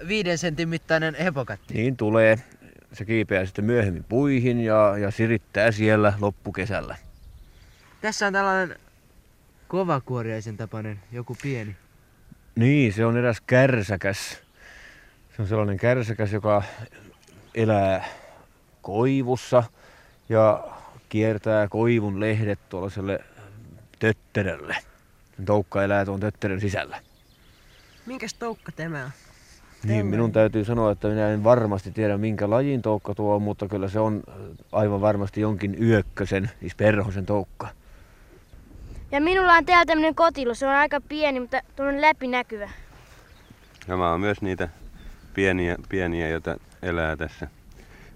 viiden 0.08 0.38
sentin 0.38 0.68
mittainen 0.68 1.14
hepokatti. 1.14 1.74
Niin 1.74 1.96
tulee. 1.96 2.38
Se 2.92 3.04
kiipeää 3.04 3.44
sitten 3.46 3.64
myöhemmin 3.64 4.04
puihin 4.04 4.60
ja, 4.60 4.98
ja 4.98 5.10
sirittää 5.10 5.72
siellä 5.72 6.12
loppukesällä. 6.20 6.96
Tässä 8.00 8.26
on 8.26 8.32
tällainen 8.32 8.78
kovakuoriaisen 9.68 10.56
tapainen, 10.56 11.00
joku 11.12 11.36
pieni. 11.42 11.76
Niin, 12.56 12.92
se 12.92 13.06
on 13.06 13.16
eräs 13.16 13.40
kärsäkäs. 13.40 14.42
Se 15.36 15.42
on 15.42 15.48
sellainen 15.48 15.76
kärsäkäs, 15.76 16.32
joka 16.32 16.62
elää 17.54 18.04
koivussa 18.82 19.62
ja 20.28 20.68
kiertää 21.08 21.68
koivun 21.68 22.20
lehdet 22.20 22.58
tuollaiselle 22.68 23.20
tötterölle. 23.98 24.76
Toukka 25.44 25.84
elää 25.84 26.04
tuon 26.04 26.20
tötteren 26.20 26.60
sisällä. 26.60 27.00
Minkäs 28.06 28.34
toukka 28.34 28.72
tämä 28.72 29.04
on? 29.04 29.10
Niin, 29.84 30.06
minun 30.06 30.32
täytyy 30.32 30.64
sanoa, 30.64 30.92
että 30.92 31.08
minä 31.08 31.28
en 31.28 31.44
varmasti 31.44 31.90
tiedä 31.90 32.18
minkä 32.18 32.50
lajin 32.50 32.82
toukka 32.82 33.14
tuo 33.14 33.34
on, 33.34 33.42
mutta 33.42 33.68
kyllä 33.68 33.88
se 33.88 34.00
on 34.00 34.22
aivan 34.72 35.00
varmasti 35.00 35.40
jonkin 35.40 35.82
yökkösen, 35.82 36.50
siis 36.60 36.74
perhosen 36.74 37.26
toukka. 37.26 37.68
Ja 39.12 39.20
minulla 39.20 39.52
on 39.52 39.64
täällä 39.64 39.86
tämmönen 39.86 40.14
kotilo. 40.14 40.54
Se 40.54 40.66
on 40.66 40.74
aika 40.74 41.00
pieni, 41.00 41.40
mutta 41.40 41.60
tuon 41.76 42.00
läpinäkyvä. 42.00 42.70
Nämä 43.86 44.12
on 44.12 44.20
myös 44.20 44.42
niitä 44.42 44.68
pieniä, 45.34 45.76
pieniä 45.88 46.28
joita 46.28 46.56
elää 46.82 47.16
tässä 47.16 47.48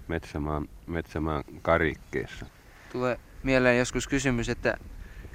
metsämaan, 0.07 0.69
metsämaan 0.87 1.43
karikkeessa. 1.61 2.45
Tulee 2.91 3.19
mieleen 3.43 3.77
joskus 3.77 4.07
kysymys, 4.07 4.49
että 4.49 4.77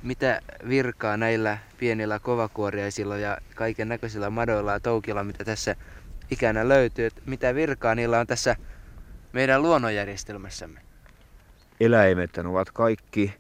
mitä 0.02 0.40
virkaa 0.69 1.17
näillä 1.17 1.59
pienillä 1.78 2.19
kovakuoriaisilla 2.19 3.17
ja 3.17 3.38
kaiken 3.55 3.88
näköisillä 3.88 4.31
madoilla 4.31 4.73
ja 4.73 4.81
toukilla, 4.81 5.25
mitä 5.25 5.45
tässä 5.45 5.76
ikänä 6.31 6.69
löytyy, 6.69 7.07
että 7.07 7.21
mitä 7.26 7.55
virkaa 7.55 7.95
niillä 7.95 8.21
on 8.21 8.26
tässä 8.26 8.57
meidän 9.33 9.62
luonnonjärjestelmässämme? 9.62 10.81
Eläimet 11.81 12.38
ovat 12.38 12.71
kaikki 12.71 13.35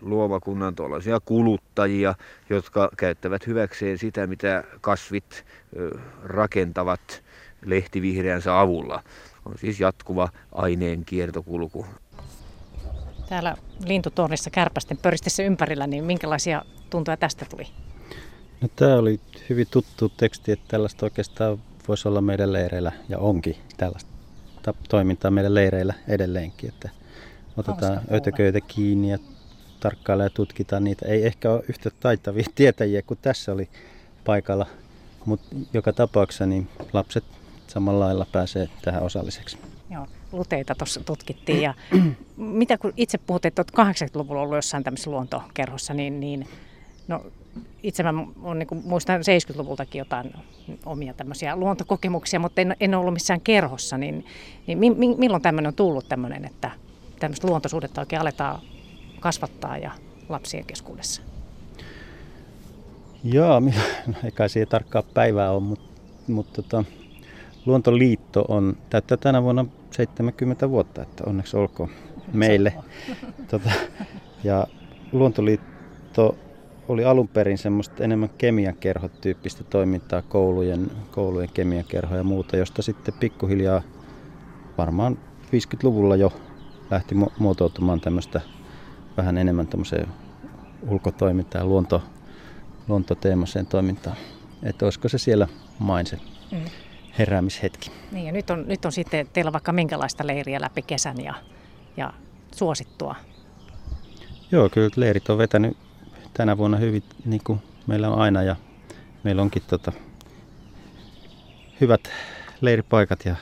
luomakunnan 0.00 0.74
tuollaisia 0.74 1.20
kuluttajia, 1.24 2.14
jotka 2.50 2.88
käyttävät 2.96 3.46
hyväkseen 3.46 3.98
sitä, 3.98 4.26
mitä 4.26 4.64
kasvit 4.80 5.44
rakentavat 6.24 7.22
lehtivihreänsä 7.64 8.60
avulla. 8.60 9.02
On 9.44 9.58
siis 9.58 9.80
jatkuva 9.80 10.28
aineen 10.52 11.04
kiertokulku. 11.04 11.86
Täällä 13.28 13.56
lintutornissa 13.86 14.50
kärpästen 14.50 14.96
pöristessä 14.96 15.42
ympärillä, 15.42 15.86
niin 15.86 16.04
minkälaisia 16.04 16.62
tuntoja 16.90 17.16
tästä 17.16 17.46
tuli? 17.50 17.66
No, 18.60 18.68
tämä 18.76 18.94
oli 18.94 19.20
hyvin 19.48 19.66
tuttu 19.70 20.08
teksti, 20.08 20.52
että 20.52 20.64
tällaista 20.68 21.06
oikeastaan 21.06 21.58
voisi 21.88 22.08
olla 22.08 22.20
meidän 22.20 22.52
leireillä 22.52 22.92
ja 23.08 23.18
onkin 23.18 23.56
tällaista 23.76 24.10
toimintaa 24.88 25.30
meidän 25.30 25.54
leireillä 25.54 25.94
edelleenkin. 26.08 26.68
Että 26.68 26.88
otetaan 27.56 28.00
ötököitä 28.12 28.60
kiinni 28.60 29.10
ja 29.10 29.18
tarkkaillaan 29.80 30.26
ja 30.26 30.30
tutkitaan 30.30 30.84
niitä. 30.84 31.06
Ei 31.06 31.26
ehkä 31.26 31.50
ole 31.50 31.62
yhtä 31.68 31.90
taitavia 32.00 32.44
tietäjiä 32.54 33.02
kuin 33.02 33.18
tässä 33.22 33.52
oli 33.52 33.68
paikalla, 34.24 34.66
mutta 35.24 35.56
joka 35.72 35.92
tapauksessa 35.92 36.46
niin 36.46 36.68
lapset 36.92 37.24
samalla 37.66 38.04
lailla 38.04 38.26
pääsee 38.32 38.68
tähän 38.82 39.02
osalliseksi. 39.02 39.58
Luteita 40.36 40.74
tuossa 40.74 41.00
tutkittiin. 41.00 41.62
Ja 41.62 41.74
mitä 42.36 42.78
kun 42.78 42.92
itse 42.96 43.18
puhut, 43.18 43.44
että 43.44 43.64
80-luvulla 43.78 44.42
ollut 44.42 44.56
jossain 44.56 44.84
tämmöisessä 44.84 45.10
luontokerhossa, 45.10 45.94
niin, 45.94 46.20
niin 46.20 46.48
no, 47.08 47.26
itse 47.82 48.02
mä 48.02 48.26
on, 48.42 48.58
niin 48.58 48.68
muistan 48.84 49.20
70-luvultakin 49.20 49.98
jotain 49.98 50.32
omia 50.86 51.14
tämmöisiä 51.14 51.56
luontokokemuksia, 51.56 52.40
mutta 52.40 52.60
en, 52.60 52.76
en 52.80 52.94
ollut 52.94 53.12
missään 53.12 53.40
kerhossa. 53.40 53.98
Niin, 53.98 54.24
niin 54.66 54.78
mi, 54.78 54.94
milloin 54.94 55.42
tämmöinen 55.42 55.68
on 55.68 55.74
tullut 55.74 56.08
tämmöinen, 56.08 56.44
että 56.44 56.70
tämmöistä 57.20 57.48
luontosuhdetta 57.48 58.00
oikein 58.00 58.22
aletaan 58.22 58.60
kasvattaa 59.20 59.78
ja 59.78 59.90
lapsien 60.28 60.64
keskuudessa? 60.64 61.22
Joo, 63.24 63.60
no, 64.06 64.14
eikä 64.24 64.48
siihen 64.48 64.68
tarkkaa 64.68 65.02
päivää 65.02 65.50
ole, 65.50 65.60
mutta, 65.62 65.90
mutta 66.26 66.62
tota, 66.62 66.84
Luontoliitto 67.66 68.44
on 68.48 68.76
täyttää 68.90 69.16
tänä 69.16 69.42
vuonna 69.42 69.66
70 69.96 70.70
vuotta, 70.70 71.02
että 71.02 71.24
onneksi 71.26 71.56
olkoon 71.56 71.90
meille. 72.32 72.72
Tota, 73.50 73.70
ja 74.44 74.66
Luontoliitto 75.12 76.38
oli 76.88 77.04
alun 77.04 77.28
perin 77.28 77.58
semmoista 77.58 78.04
enemmän 78.04 78.30
kemiakerhotyyppistä 78.38 79.64
toimintaa, 79.64 80.22
koulujen, 80.22 80.90
koulujen 81.10 81.50
kemiakerhoja 81.54 82.20
ja 82.20 82.24
muuta, 82.24 82.56
josta 82.56 82.82
sitten 82.82 83.14
pikkuhiljaa 83.14 83.82
varmaan 84.78 85.18
50-luvulla 85.44 86.16
jo 86.16 86.32
lähti 86.90 87.14
muotoutumaan 87.38 88.00
tämmöistä 88.00 88.40
vähän 89.16 89.38
enemmän 89.38 89.66
tämmöiseen 89.66 90.08
ulkotoimintaan, 90.88 91.68
luonto, 91.68 92.02
luontoteemaseen 92.88 93.66
toimintaan. 93.66 94.16
Että 94.62 94.86
olisiko 94.86 95.08
se 95.08 95.18
siellä 95.18 95.48
main 95.78 96.06
se 96.06 96.18
mm. 96.52 96.58
Heräämishetki. 97.18 97.90
Niin 98.12 98.26
ja 98.26 98.32
nyt 98.32 98.50
on, 98.50 98.64
nyt 98.68 98.84
on 98.84 98.92
sitten 98.92 99.28
teillä 99.32 99.52
vaikka 99.52 99.72
minkälaista 99.72 100.26
leiriä 100.26 100.60
läpi 100.60 100.82
kesän 100.82 101.24
ja, 101.24 101.34
ja 101.96 102.12
suosittua? 102.54 103.14
Joo, 104.52 104.68
kyllä 104.68 104.90
leirit 104.96 105.30
on 105.30 105.38
vetänyt 105.38 105.76
tänä 106.34 106.56
vuonna 106.58 106.76
hyvin, 106.76 107.02
niin 107.24 107.40
kuin 107.44 107.58
meillä 107.86 108.08
on 108.08 108.18
aina 108.18 108.42
ja 108.42 108.56
meillä 109.22 109.42
onkin 109.42 109.62
tota, 109.66 109.92
hyvät 111.80 112.00
leiripaikat 112.60 113.24
ja 113.24 113.36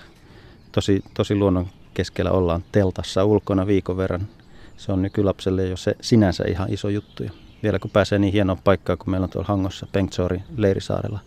tosi, 0.73 1.02
tosi 1.14 1.35
luonnon 1.35 1.69
keskellä 1.95 2.31
ollaan 2.31 2.64
teltassa 2.73 3.25
ulkona 3.25 3.66
viikon 3.66 3.97
verran. 3.97 4.28
Se 4.76 4.93
on 4.93 5.02
nykylapselle 5.02 5.66
jo 5.66 5.76
se 5.76 5.97
sinänsä 6.00 6.45
ihan 6.49 6.73
iso 6.73 6.88
juttu. 6.88 7.23
Ja 7.23 7.31
vielä 7.62 7.78
kun 7.78 7.90
pääsee 7.90 8.19
niin 8.19 8.33
hienoon 8.33 8.59
paikkaan, 8.64 8.99
kun 8.99 9.11
meillä 9.11 9.25
on 9.25 9.31
tuolla 9.31 9.49
Hangossa 9.49 9.87
Pengtsori 9.93 10.43
leirisaarella 10.57 11.19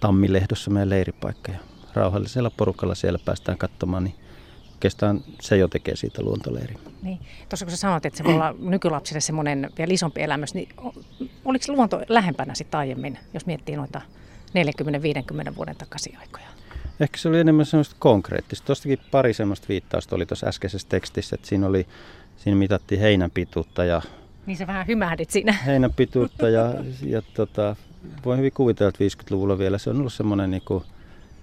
Tammilehdossa 0.00 0.70
meidän 0.70 0.90
leiripaikka. 0.90 1.52
Ja 1.52 1.58
rauhallisella 1.94 2.50
porukalla 2.50 2.94
siellä 2.94 3.18
päästään 3.24 3.58
katsomaan, 3.58 4.04
niin 4.04 4.14
oikeastaan 4.72 5.24
se 5.40 5.56
jo 5.56 5.68
tekee 5.68 5.96
siitä 5.96 6.22
luontoleiri. 6.22 6.74
Niin. 7.02 7.18
Tuossa 7.48 7.66
kun 7.66 7.70
sä 7.70 7.76
sanoit, 7.76 8.06
että 8.06 8.16
se 8.16 8.24
voi 8.24 8.34
olla 8.34 8.54
nykylapsille 8.58 9.20
semmoinen 9.20 9.70
vielä 9.78 9.94
isompi 9.94 10.22
elämys, 10.22 10.54
niin 10.54 10.68
oliko 11.44 11.64
luonto 11.68 12.00
lähempänä 12.08 12.54
sitten 12.54 12.78
aiemmin, 12.78 13.18
jos 13.34 13.46
miettii 13.46 13.76
noita 13.76 14.00
40-50 15.50 15.56
vuoden 15.56 15.76
takaisin 15.76 16.18
aikoja? 16.18 16.46
Ehkä 17.00 17.18
se 17.18 17.28
oli 17.28 17.40
enemmän 17.40 17.66
semmoista 17.66 17.96
konkreettista. 17.98 18.66
Tuostakin 18.66 18.98
pari 19.10 19.34
semmoista 19.34 19.68
viittausta 19.68 20.16
oli 20.16 20.26
tuossa 20.26 20.46
äskeisessä 20.46 20.88
tekstissä, 20.88 21.34
että 21.34 21.48
siinä, 21.48 21.66
oli, 21.66 21.86
siinä 22.36 22.58
mitattiin 22.58 23.00
heinän 23.00 23.30
pituutta 23.30 23.84
ja... 23.84 24.02
Niin 24.46 24.56
se 24.56 24.66
vähän 24.66 24.86
hymähdit 24.86 25.30
siinä. 25.30 25.52
Heinän 25.52 25.92
pituutta 25.92 26.48
ja, 26.48 26.74
ja 27.06 27.22
tota, 27.34 27.76
voin 28.24 28.38
hyvin 28.38 28.52
kuvitella, 28.52 28.88
että 28.88 29.22
50-luvulla 29.22 29.58
vielä 29.58 29.78
se 29.78 29.90
on 29.90 29.98
ollut 29.98 30.12
semmoinen 30.12 30.50
niin 30.50 30.62
kuin, 30.64 30.84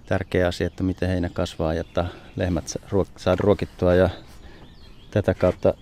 tärkeä 0.06 0.48
asia, 0.48 0.68
että 0.68 0.84
miten 0.84 1.10
heinä 1.10 1.30
kasvaa, 1.30 1.74
jotta 1.74 2.06
lehmät 2.36 2.74
saa 3.18 3.36
ruokittua 3.36 3.96
ja 3.96 4.10
tätä 5.12 5.34
kautta 5.34 5.74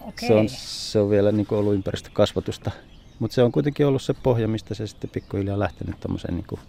okay. 0.00 0.28
se, 0.28 0.34
on, 0.34 0.48
se 0.48 0.98
on 0.98 1.10
vielä 1.10 1.32
niin 1.32 1.46
kuin 1.46 1.58
ollut 1.58 1.74
ympäristökasvatusta. 1.74 2.70
Mutta 3.18 3.34
se 3.34 3.42
on 3.42 3.52
kuitenkin 3.52 3.86
ollut 3.86 4.02
se 4.02 4.14
pohja, 4.14 4.48
mistä 4.48 4.74
se 4.74 4.86
sitten 4.86 5.10
pikkuhiljaa 5.10 5.58
lähtenyt 5.58 6.00
tämmöiseen 6.00 6.34
niin 6.34 6.46
kuin 6.46 6.60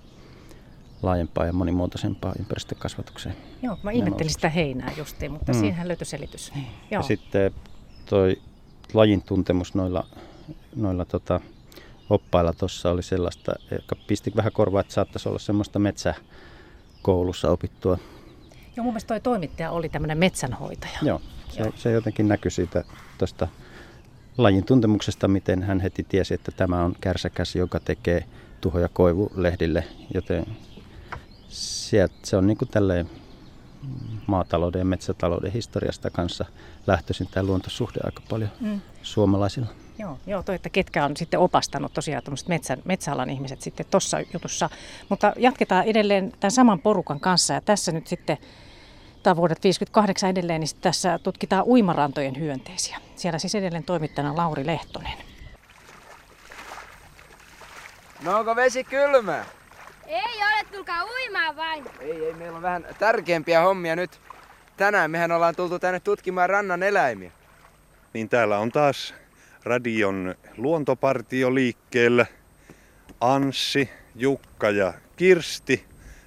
laajempaan 1.01 1.47
ja 1.47 1.53
monimuotoisempaan 1.53 2.35
ympäristökasvatukseen. 2.39 3.35
Joo, 3.61 3.77
mä 3.83 3.91
ihmettelin 3.91 4.33
sitä 4.33 4.49
heinää 4.49 4.91
justiin, 4.97 5.31
mutta 5.31 5.53
mm. 5.53 5.59
siihen 5.59 5.87
löytyi 5.87 6.05
selitys. 6.05 6.51
Joo. 6.55 6.63
Ja 6.91 7.01
sitten 7.01 7.51
toi 8.05 8.41
lajin 8.93 9.21
tuntemus 9.21 9.75
noilla, 9.75 10.07
noilla 10.75 11.05
tota, 11.05 11.41
oppailla 12.11 12.53
tuossa 12.53 12.91
oli 12.91 13.03
sellaista, 13.03 13.53
joka 13.71 13.95
pisti 14.07 14.31
vähän 14.35 14.51
korvaa, 14.51 14.81
että 14.81 14.93
saattaisi 14.93 15.29
olla 15.29 15.39
semmoista 15.39 15.79
metsä, 15.79 16.13
koulussa 17.01 17.51
opittua. 17.51 17.97
Joo, 18.75 18.83
mun 18.83 18.93
mielestä 18.93 19.07
toi 19.07 19.19
toimittaja 19.19 19.71
oli 19.71 19.89
tämmöinen 19.89 20.17
metsänhoitaja. 20.17 20.99
Joo, 21.01 21.21
se, 21.49 21.59
Joo. 21.59 21.71
se 21.75 21.91
jotenkin 21.91 22.27
näkyi 22.27 22.51
siitä 22.51 22.83
tuosta 23.17 23.47
lajin 24.37 24.65
tuntemuksesta, 24.65 25.27
miten 25.27 25.63
hän 25.63 25.79
heti 25.79 26.05
tiesi, 26.09 26.33
että 26.33 26.51
tämä 26.51 26.83
on 26.83 26.95
kärsäkäs, 27.01 27.55
joka 27.55 27.79
tekee 27.79 28.25
tuhoja 28.61 28.89
koivulehdille, 28.93 29.83
joten 30.13 30.45
sieltä, 31.49 32.15
se 32.23 32.37
on 32.37 32.47
niin 32.47 32.57
kuin 32.57 32.69
tälleen 32.69 33.09
maatalouden 34.27 34.79
ja 34.79 34.85
metsätalouden 34.85 35.51
historiasta 35.51 36.09
kanssa 36.09 36.45
lähtöisin 36.87 37.27
tämä 37.31 37.45
luontosuhde 37.45 37.99
aika 38.03 38.21
paljon 38.29 38.49
mm. 38.59 38.81
suomalaisilla. 39.01 39.67
Joo, 40.01 40.17
joo 40.27 40.43
toi, 40.43 40.55
että 40.55 40.69
ketkä 40.69 41.05
on 41.05 41.17
sitten 41.17 41.39
opastanut 41.39 41.93
tosiaan 41.93 42.23
metsän, 42.47 42.81
metsäalan 42.85 43.29
ihmiset 43.29 43.61
sitten 43.61 43.85
tuossa 43.91 44.17
jutussa. 44.33 44.69
Mutta 45.09 45.33
jatketaan 45.37 45.85
edelleen 45.85 46.31
tämän 46.39 46.51
saman 46.51 46.79
porukan 46.79 47.19
kanssa 47.19 47.53
ja 47.53 47.61
tässä 47.61 47.91
nyt 47.91 48.07
sitten 48.07 48.37
tämä 49.23 49.35
vuodet 49.35 49.63
58 49.63 50.29
edelleen, 50.29 50.61
niin 50.61 50.69
tässä 50.81 51.19
tutkitaan 51.19 51.65
uimarantojen 51.65 52.39
hyönteisiä. 52.39 52.97
Siellä 53.15 53.39
siis 53.39 53.55
edelleen 53.55 53.83
toimittajana 53.83 54.37
Lauri 54.37 54.65
Lehtonen. 54.65 55.17
No 58.23 58.39
onko 58.39 58.55
vesi 58.55 58.83
kylmää? 58.83 59.45
Ei 60.07 60.37
ole, 60.37 60.65
tulkaa 60.71 61.03
uimaan 61.03 61.55
vain. 61.55 61.85
Ei, 61.99 62.25
ei, 62.25 62.33
meillä 62.33 62.55
on 62.55 62.61
vähän 62.61 62.85
tärkeämpiä 62.99 63.61
hommia 63.61 63.95
nyt. 63.95 64.21
Tänään 64.77 65.11
mehän 65.11 65.31
ollaan 65.31 65.55
tultu 65.55 65.79
tänne 65.79 65.99
tutkimaan 65.99 66.49
rannan 66.49 66.83
eläimiä. 66.83 67.31
Niin 68.13 68.29
täällä 68.29 68.59
on 68.59 68.71
taas 68.71 69.13
radion 69.63 70.35
luontopartio 70.57 71.55
liikkeellä. 71.55 72.25
Anssi, 73.21 73.89
Jukka 74.15 74.69
ja 74.69 74.93
Kirsti. 75.15 75.85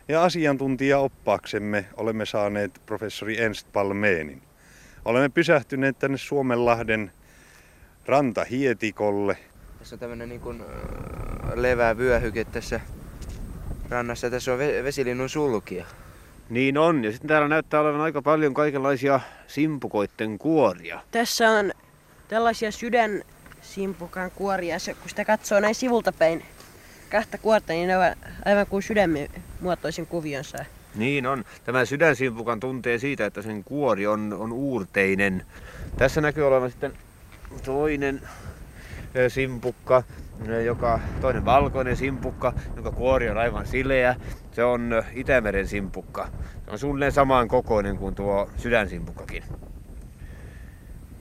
Ja 0.09 0.23
asiantuntijaoppaaksemme 0.23 1.85
olemme 1.97 2.27
saaneet 2.27 2.81
professori 2.87 3.41
Ernst 3.41 3.67
Palmeenin. 3.73 4.43
Olemme 5.05 5.29
pysähtyneet 5.29 5.99
tänne 5.99 6.19
Suomenlahden 6.19 7.13
rantahietikolle. 8.07 9.39
Tässä 9.79 9.95
on 9.95 10.01
tämmönen 10.01 10.29
niin 10.29 10.41
kuin 10.41 10.63
levää 11.55 11.99
vyöhyke 11.99 12.45
tässä 12.45 12.81
rannassa. 13.89 14.31
Tässä 14.31 14.53
on 14.53 14.59
vesilinnun 14.59 15.29
sulkia. 15.29 15.87
Niin 16.51 16.79
on, 16.79 17.05
ja 17.05 17.13
sitten 17.13 17.29
täällä 17.29 17.49
näyttää 17.49 17.81
olevan 17.81 18.01
aika 18.01 18.23
paljon 18.23 18.55
kaikenlaisia 18.55 19.21
simpukoitten 19.47 20.39
kuoria. 20.39 21.01
Tässä 21.11 21.51
on 21.51 21.73
tällaisia 22.29 22.71
sydänsimpukan 22.73 24.31
kuoria. 24.31 24.79
Se, 24.79 24.95
kun 24.95 25.09
sitä 25.09 25.25
katsoo 25.25 25.61
näin 25.61 25.75
sivulta 25.75 26.13
päin 26.13 26.45
kahta 27.11 27.39
kuorta, 27.39 27.73
niin 27.73 27.89
ne 27.89 27.99
ovat 27.99 28.19
aivan 28.45 28.67
kuin 28.67 28.83
sydämen 28.83 29.29
muotoisin 29.61 30.07
kuvionsa. 30.07 30.65
Niin 30.95 31.27
on. 31.27 31.45
Tämä 31.65 31.85
sydänsimpukan 31.85 32.61
tuntee 32.61 32.99
siitä, 32.99 33.27
että 33.27 33.43
sen 33.43 33.65
kuori 33.65 34.07
on, 34.07 34.37
on 34.39 34.53
uurteinen. 34.53 35.47
Tässä 35.97 36.21
näkyy 36.21 36.47
olevan 36.47 36.71
sitten 36.71 36.93
toinen 37.65 38.21
simpukka, 39.29 40.03
joka, 40.65 41.01
toinen 41.21 41.45
valkoinen 41.45 41.97
simpukka, 41.97 42.53
jonka 42.75 42.91
kuori 42.91 43.31
on 43.31 43.39
aivan 43.39 43.67
sileä. 43.67 44.17
Se 44.53 44.65
on 44.65 45.03
Itämeren 45.13 45.69
simpukka. 45.69 46.29
Se 46.65 46.71
on 46.71 46.79
suunnilleen 46.79 47.13
samaan 47.13 47.49
kokoinen 47.49 47.97
kuin 47.97 48.15
tuo 48.15 48.51
sydänsimpukkakin. 48.57 49.43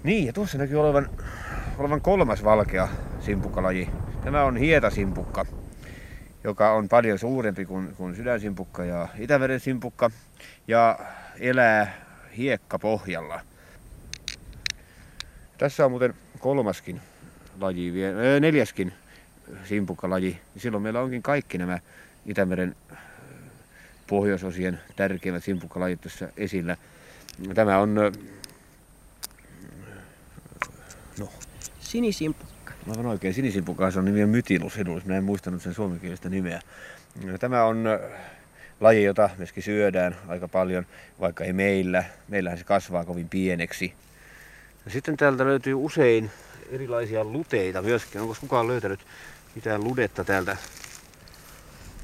Niin, 0.04 0.26
ja 0.26 0.34
tuossa 0.34 0.58
näkyy 0.58 0.80
olevan, 0.80 1.10
olevan 1.78 2.02
kolmas 2.02 2.44
valkea 2.44 2.88
simpukkalaji. 3.20 3.90
Tämä 4.24 4.44
on 4.44 4.58
hietasimpukka, 4.58 5.46
joka 6.44 6.74
on 6.74 6.90
paljon 6.90 7.20
suurempi 7.20 7.66
kuin, 7.66 7.96
kuin 7.96 8.16
sydänsimpukka 8.16 8.86
ja 8.86 9.08
Itämeren 9.20 9.60
simpukka 9.60 10.12
ja 10.68 11.00
elää 11.40 11.94
hiekkapohjalla. 12.38 13.40
Tässä 15.58 15.86
on 15.86 15.92
muuten 15.92 16.14
kolmaskin 16.40 17.02
laji, 17.60 17.94
neljäskin 18.40 18.94
simpukkalaji. 19.64 20.40
Silloin 20.58 20.84
meillä 20.84 21.02
onkin 21.02 21.24
kaikki 21.24 21.58
nämä 21.58 21.80
Itämeren 22.26 22.76
pohjoisosien 24.08 24.80
tärkeimmät 24.96 25.44
simpukkalajit 25.44 26.02
tässä 26.02 26.30
esillä. 26.38 26.78
Tämä 27.56 27.80
on 27.80 27.96
No. 31.20 31.30
Sinisimpukka. 31.80 32.74
Aivan 32.90 33.06
oikein. 33.06 33.34
Sinisimpukka 33.34 33.92
se 33.92 34.00
on 34.00 34.06
nimi 34.06 34.26
Mytilus 34.26 34.78
edullis. 34.78 35.06
Minä 35.06 35.18
en 35.18 35.24
muistanut 35.24 35.62
sen 35.62 35.74
suomenkielistä 35.74 36.30
nimeä. 36.30 36.62
Tämä 37.40 37.64
on 37.64 37.88
äh, 37.88 38.00
laji, 38.80 39.04
jota 39.04 39.30
myöskin 39.38 39.64
syödään 39.64 40.16
aika 40.28 40.48
paljon, 40.48 40.86
vaikka 41.20 41.44
ei 41.44 41.54
meillä. 41.54 42.04
Meillähän 42.28 42.58
se 42.58 42.64
kasvaa 42.64 43.06
kovin 43.06 43.30
pieneksi. 43.30 43.94
Ja 44.86 44.92
sitten 44.92 45.18
täältä 45.18 45.46
löytyy 45.46 45.74
usein 45.74 46.32
erilaisia 46.72 47.24
luteita 47.24 47.82
myöskin. 47.82 48.22
Onko 48.22 48.36
kukaan 48.40 48.68
löytänyt 48.68 49.00
mitään 49.56 49.84
ludetta 49.84 50.24
täältä? 50.24 50.58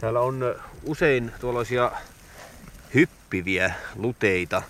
Täällä 0.01 0.19
on 0.19 0.43
äh, 0.43 0.65
usein 0.83 1.31
tuollaisia 1.39 1.91
hyppiviä 2.93 3.73
luteita, 3.95 4.61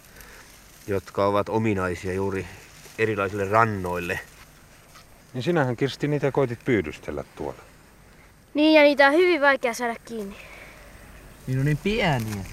jotka 0.87 1.25
ovat 1.25 1.49
ominaisia 1.49 2.13
juuri 2.13 2.45
erilaisille 2.99 3.45
rannoille. 3.45 4.19
Niin 5.33 5.43
sinähän 5.43 5.75
Kirsti 5.75 6.07
niitä 6.07 6.31
koitit 6.31 6.59
pyydystellä 6.65 7.23
tuolla. 7.35 7.61
Niin 8.53 8.73
ja 8.73 8.83
niitä 8.83 9.07
on 9.07 9.13
hyvin 9.13 9.41
vaikea 9.41 9.73
saada 9.73 9.95
kiinni. 10.05 10.35
Niin 11.47 11.59
on 11.59 11.65
niin 11.65 11.77
pieniä. 11.77 12.45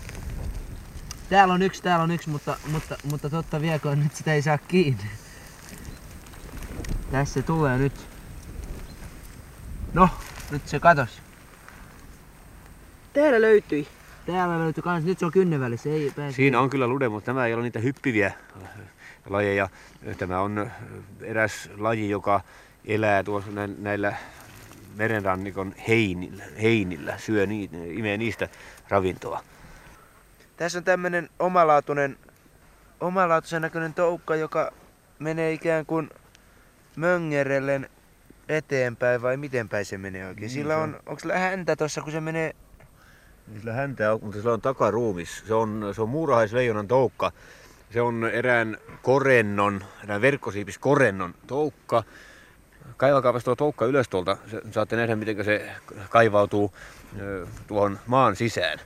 Täällä 1.29 1.55
on 1.55 1.63
yksi, 1.63 1.83
täällä 1.83 2.03
on 2.03 2.11
yksi, 2.11 2.31
mutta, 2.31 2.57
mutta, 2.73 2.97
mutta 3.11 3.31
totta 3.31 3.61
viekoon 3.61 4.01
nyt 4.01 4.15
sitä 4.15 4.35
ei 4.35 4.43
saa 4.43 4.59
kiinni. 4.59 5.11
Tässä 7.11 7.43
tulee 7.43 7.79
nyt. 7.79 7.93
No, 9.95 10.09
nyt 10.51 10.69
se 10.69 10.81
katos. 10.81 11.23
Täällä 13.13 13.41
löytyi. 13.41 13.89
Täällä 14.27 14.59
löytyi 14.59 14.83
kans, 14.83 15.05
nyt 15.05 15.19
se 15.19 15.27
on 15.27 15.33
kynnen 15.33 15.61
välissä, 15.61 15.91
ei 15.91 16.13
pääse. 16.17 16.37
Siinä 16.37 16.61
on 16.61 16.71
kyllä 16.71 16.87
lude, 16.87 17.09
mutta 17.09 17.33
nämä 17.33 17.47
ei 17.47 17.55
ole 17.55 17.63
niitä 17.63 17.79
hyppiviä 17.79 18.33
lajeja. 19.27 19.69
Tämä 20.19 20.41
on 20.41 20.71
eräs 21.21 21.71
laji, 21.77 22.11
joka 22.11 22.41
elää 22.85 23.23
tuossa 23.23 23.51
näillä 23.79 24.15
merenrannikon 24.97 25.75
heinillä, 25.89 26.45
heinillä 26.63 27.19
syö 27.19 27.47
ni, 27.47 27.71
imee 27.91 28.17
niistä 28.17 28.49
ravintoa. 28.89 29.41
Tässä 30.57 30.79
on 30.79 30.85
tämmöinen 30.85 31.29
omalaatuinen, 31.39 32.17
omalaatuisen 33.01 33.63
näköinen 33.63 33.95
toukka, 33.95 34.37
joka 34.37 34.73
menee 35.19 35.53
ikään 35.53 35.87
kuin 35.87 36.11
möngerellen 36.97 37.91
eteenpäin 38.49 39.23
vai 39.23 39.37
miten 39.37 39.69
päin 39.69 39.85
se 39.85 39.99
menee 39.99 40.27
oikein? 40.27 40.41
Niin, 40.41 40.51
Sillä 40.51 40.77
on, 40.77 41.01
onko 41.07 41.21
sillä 41.21 41.39
häntä 41.39 41.77
tuossa 41.77 42.03
kun 42.03 42.13
se 42.13 42.21
menee 42.21 42.53
Niin 43.47 43.59
sillä 43.59 43.73
häntää 43.73 44.13
on, 44.13 44.21
mutta 44.23 44.39
sillä 44.39 44.53
on 44.53 44.61
takaruumis. 44.61 45.43
Se 45.49 45.55
on, 45.55 45.93
se 45.95 46.03
on 46.03 46.09
muurahaisleijonan 46.09 46.89
toukka. 46.89 47.33
Se 47.91 48.01
on 48.01 48.31
erään 48.33 48.77
korennon, 49.03 49.85
erään 50.05 50.21
verkkosiipis 50.21 50.79
korennon 50.79 51.35
toukka. 51.47 52.03
Kaivakaapa 52.97 53.41
tuo 53.41 53.57
toukka 53.57 53.85
ylös 53.85 54.09
tuolta. 54.09 54.37
Se, 54.51 54.61
saatte 54.71 54.97
nähdä, 54.97 55.17
miten 55.17 55.45
se 55.45 55.71
kaivautuu 56.11 56.75
tuohon 57.67 57.99
maan 58.07 58.37
sisään. 58.37 58.79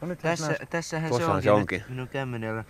No 0.00 0.08
nyt 0.08 0.18
Tässä, 0.18 0.56
tässähän 0.70 1.14
se 1.14 1.24
onkin, 1.24 1.42
se 1.42 1.50
onkin. 1.50 1.84
Minun 1.88 2.08
kämmenellä. 2.08 2.64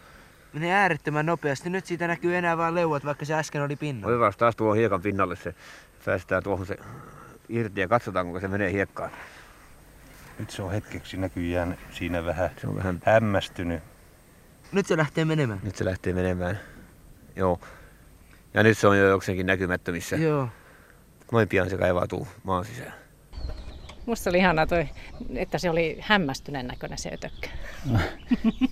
Menee 0.53 0.73
äärettömän 0.73 1.27
nopeasti. 1.27 1.71
Nyt 1.71 1.87
siitä 1.87 2.07
näkyy 2.07 2.37
enää 2.37 2.57
vain 2.57 2.75
leuat, 2.75 3.05
vaikka 3.05 3.25
se 3.25 3.35
äsken 3.35 3.63
oli 3.63 3.77
pinnalla. 3.77 4.15
Otetaan 4.15 4.33
taas 4.39 4.57
tuohon 4.57 4.77
hiekan 4.77 5.03
pinnalle 5.03 5.37
se. 5.37 5.55
Päästään 6.05 6.43
tuohon 6.43 6.67
se 6.67 6.77
irti 7.49 7.81
ja 7.81 7.89
katsotaan, 7.89 8.27
kuinka 8.27 8.41
se 8.41 8.49
menee 8.49 8.73
hiekkaan. 8.73 9.11
Nyt 10.39 10.51
se 10.51 10.63
on 10.63 10.73
hetkeksi 10.73 11.17
näkyjään 11.17 11.79
siinä 11.91 12.25
vähän, 12.25 12.51
se 12.61 12.67
on 12.67 12.77
vähän 12.77 13.01
hämmästynyt. 13.05 13.83
Nyt 14.73 14.87
se 14.87 14.97
lähtee 14.97 15.25
menemään. 15.25 15.61
Nyt 15.63 15.77
se 15.77 15.85
lähtee 15.85 16.13
menemään. 16.13 16.61
Joo. 17.37 17.61
Ja 18.55 18.63
nyt 18.63 18.79
se 18.79 18.87
on 18.87 18.99
jo 18.99 19.09
jokseenkin 19.09 19.47
näkymättömissä. 19.47 20.17
Joo. 20.17 20.49
Noin 21.33 21.49
pian 21.49 21.71
se 21.71 21.77
kaivautuu 21.77 22.29
maan 22.43 22.65
sisään. 22.65 22.93
Musta 24.07 24.31
oli 24.31 24.39
ihanaa 24.39 24.67
toi, 24.67 24.89
että 25.35 25.59
se 25.59 25.71
oli 25.71 25.99
hämmästyneen 26.01 26.67
näköinen 26.67 26.99
se 26.99 27.11
ötökkä. 27.13 27.49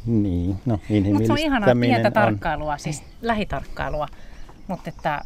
niin, 0.07 0.57
no 0.67 0.81
Mutta 1.13 1.27
se 1.27 1.33
on 1.33 1.39
ihanaa 1.39 1.75
pientä 1.81 2.09
on. 2.09 2.13
tarkkailua, 2.13 2.79
siis 2.79 3.05
lähitarkkailua. 3.23 4.07
Mutta 4.67 4.91
että, 4.91 5.21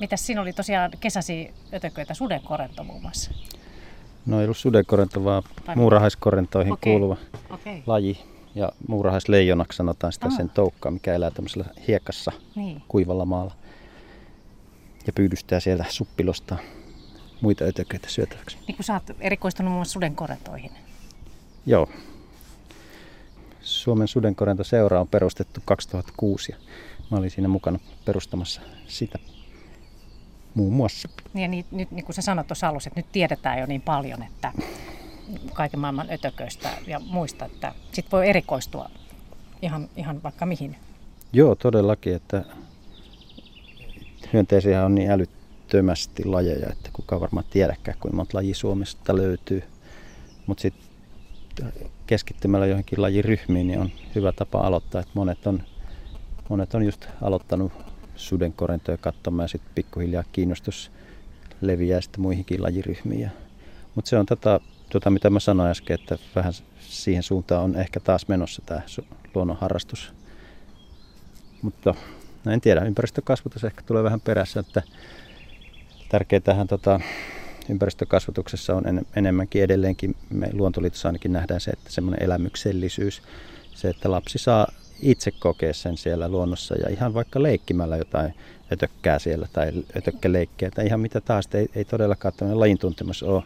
mitäs 0.00 0.26
siinä 0.26 0.40
oli 0.40 0.52
tosiaan 0.52 0.90
kesäsi 1.00 1.54
ötököitä 1.74 2.14
sudenkorento 2.14 2.84
muun 2.84 3.02
muassa? 3.02 3.30
No 4.26 4.38
ei 4.40 4.44
ollut 4.44 4.56
sudenkorento, 4.56 5.24
vaan 5.24 5.42
muurahaiskorentoihin 5.74 6.72
Okei, 6.72 6.92
kuuluva 6.92 7.16
okei. 7.50 7.82
laji. 7.86 8.35
Ja 8.56 8.72
muurahaisleijonaksi 8.88 9.76
sanotaan 9.76 10.12
sitä 10.12 10.26
Ah. 10.26 10.36
sen 10.36 10.48
toukkaa, 10.50 10.92
mikä 10.92 11.14
elää 11.14 11.30
tämmöisellä 11.30 11.64
hiekassa 11.88 12.32
Niin. 12.54 12.82
kuivalla 12.88 13.24
maalla. 13.24 13.54
Ja 15.06 15.12
pyydystää 15.12 15.60
sieltä 15.60 15.84
suppilosta 15.88 16.56
muita 17.40 17.64
ötököitä 17.64 18.08
syötäväksi. 18.10 18.58
Niin 18.68 18.76
kun 18.76 18.84
sä 18.84 18.92
oot 18.92 19.02
erikoistunut 19.20 19.72
muun 19.72 19.86
sudenkorentoihin. 19.86 20.70
Joo. 21.66 21.88
Suomen 23.60 24.08
sudenkorentoseura 24.08 25.00
on 25.00 25.08
perustettu 25.08 25.60
2006 25.64 26.52
ja 26.52 26.58
mä 27.10 27.16
olin 27.18 27.30
siinä 27.30 27.48
mukana 27.48 27.78
perustamassa 28.04 28.60
sitä 28.88 29.18
muun 30.54 30.72
muassa. 30.72 31.08
Niin 31.34 31.42
Ja 31.42 31.48
niin, 31.48 31.64
nyt 31.70 31.90
niin 31.90 32.04
kuin 32.04 32.14
sä 32.14 32.22
sanoit 32.22 32.46
tuossa 32.46 32.68
alussa, 32.68 32.88
että 32.88 33.00
nyt 33.00 33.12
tiedetään 33.12 33.58
jo 33.58 33.66
niin 33.66 33.82
paljon, 33.82 34.22
että 34.22 34.52
kaiken 35.52 35.80
maailman 35.80 36.10
ötököistä 36.10 36.70
ja 36.86 36.98
muista, 36.98 37.44
että 37.44 37.74
sit 37.92 38.12
voi 38.12 38.28
erikoistua 38.28 38.90
ihan, 39.62 39.88
ihan 39.96 40.22
vaikka 40.22 40.46
mihin. 40.46 40.76
Joo, 41.32 41.54
todellakin, 41.54 42.14
että 42.14 42.44
hyönteisiä 44.32 44.84
on 44.84 44.94
niin 44.94 45.10
älyttömästi 45.10 46.24
lajeja, 46.24 46.72
että 46.72 46.90
kukaan 46.92 47.20
varmaan 47.20 47.46
tiedäkään, 47.50 47.98
kuinka 48.00 48.16
monta 48.16 48.38
lajia 48.38 48.54
Suomesta 48.54 49.16
löytyy. 49.16 49.62
Mutta 50.46 50.62
sitten 50.62 50.86
keskittymällä 52.06 52.66
johonkin 52.66 53.02
lajiryhmiin 53.02 53.66
niin 53.66 53.80
on 53.80 53.90
hyvä 54.14 54.32
tapa 54.32 54.60
aloittaa, 54.60 55.00
että 55.00 55.12
monet 55.14 55.46
on, 55.46 55.62
monet 56.48 56.74
on 56.74 56.82
just 56.82 57.06
aloittanut 57.22 57.72
sudenkorentoja 58.16 58.98
katsomaan 58.98 59.44
ja 59.44 59.48
sitten 59.48 59.72
pikkuhiljaa 59.74 60.24
kiinnostus 60.32 60.90
leviää 61.60 62.00
sitten 62.00 62.20
muihinkin 62.20 62.62
lajiryhmiin. 62.62 63.30
Mutta 63.94 64.08
se 64.08 64.18
on 64.18 64.26
tätä, 64.26 64.60
tota, 64.90 65.10
mitä 65.10 65.30
mä 65.30 65.40
sanoin 65.40 65.70
äsken, 65.70 65.94
että 65.94 66.18
vähän 66.34 66.52
siihen 66.80 67.22
suuntaan 67.22 67.64
on 67.64 67.76
ehkä 67.76 68.00
taas 68.00 68.28
menossa 68.28 68.62
tämä 68.66 68.82
luonnonharrastus. 69.34 70.12
Mutta 71.62 71.94
no 72.44 72.52
en 72.52 72.60
tiedä, 72.60 72.80
ympäristökasvatus 72.80 73.64
ehkä 73.64 73.82
tulee 73.82 74.02
vähän 74.02 74.20
perässä, 74.20 74.60
että 74.60 74.82
tärkeää 76.08 76.66
tota, 76.68 77.00
ympäristökasvatuksessa 77.68 78.74
on 78.74 78.86
en, 78.88 79.06
enemmänkin 79.16 79.62
edelleenkin, 79.62 80.16
me 80.30 80.50
Luontoliitossa 80.52 81.08
ainakin 81.08 81.32
nähdään 81.32 81.60
se, 81.60 81.70
että 81.70 81.92
semmoinen 81.92 82.22
elämyksellisyys, 82.22 83.22
se, 83.74 83.88
että 83.88 84.10
lapsi 84.10 84.38
saa 84.38 84.66
itse 85.02 85.30
kokea 85.30 85.74
sen 85.74 85.96
siellä 85.96 86.28
luonnossa 86.28 86.74
ja 86.74 86.88
ihan 86.88 87.14
vaikka 87.14 87.42
leikkimällä 87.42 87.96
jotain 87.96 88.34
ötökkää 88.72 89.18
siellä 89.18 89.48
tai 89.52 89.72
ötökkäleikkejä 89.96 90.70
tai 90.70 90.86
ihan 90.86 91.00
mitä 91.00 91.20
taas, 91.20 91.48
ei, 91.54 91.68
ei 91.74 91.84
todellakaan 91.84 92.34
tämmöinen 92.36 92.60
lajintuntemus 92.60 93.22
ole, 93.22 93.42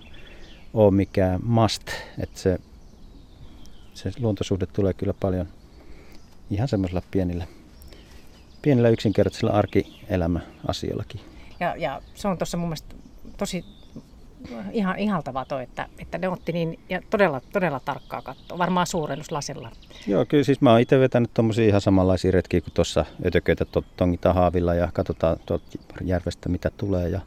ole 0.74 0.90
mikään 0.90 1.40
must, 1.42 1.82
että 2.18 2.40
se, 2.40 2.58
se 3.94 4.10
luontosuhde 4.20 4.66
tulee 4.66 4.94
kyllä 4.94 5.14
paljon 5.20 5.46
ihan 6.50 6.68
semmoisilla 6.68 7.02
pienillä, 7.10 7.46
pienillä 8.62 8.88
yksinkertaisilla 8.88 9.52
arkielämäasioillakin. 9.52 11.20
Ja, 11.60 11.76
ja 11.76 12.02
se 12.14 12.28
on 12.28 12.38
tuossa 12.38 12.56
mun 12.56 12.68
mielestä 12.68 12.94
tosi 13.36 13.64
ihan 14.72 14.98
ihaltavaa 14.98 15.44
toi, 15.44 15.62
että, 15.62 15.88
että 15.98 16.18
ne 16.18 16.28
otti 16.28 16.52
niin 16.52 16.78
ja 16.88 17.00
todella, 17.10 17.40
todella 17.52 17.80
tarkkaa 17.80 18.22
kattoa, 18.22 18.58
varmaan 18.58 18.86
suurennuslasilla. 18.86 19.70
Joo, 20.06 20.24
kyllä 20.24 20.44
siis 20.44 20.60
mä 20.60 20.70
oon 20.70 20.80
itse 20.80 21.00
vetänyt 21.00 21.30
tommosia 21.34 21.66
ihan 21.66 21.80
samanlaisia 21.80 22.30
retkiä 22.30 22.60
kuin 22.60 22.74
tuossa 22.74 23.04
ötököitä 23.26 23.64
to- 23.64 23.84
tongitaan 23.96 24.34
haavilla 24.34 24.74
ja 24.74 24.88
katsotaan 24.92 25.36
tuolta 25.46 25.64
järvestä 26.04 26.48
mitä 26.48 26.70
tulee. 26.76 27.08
Ja 27.08 27.20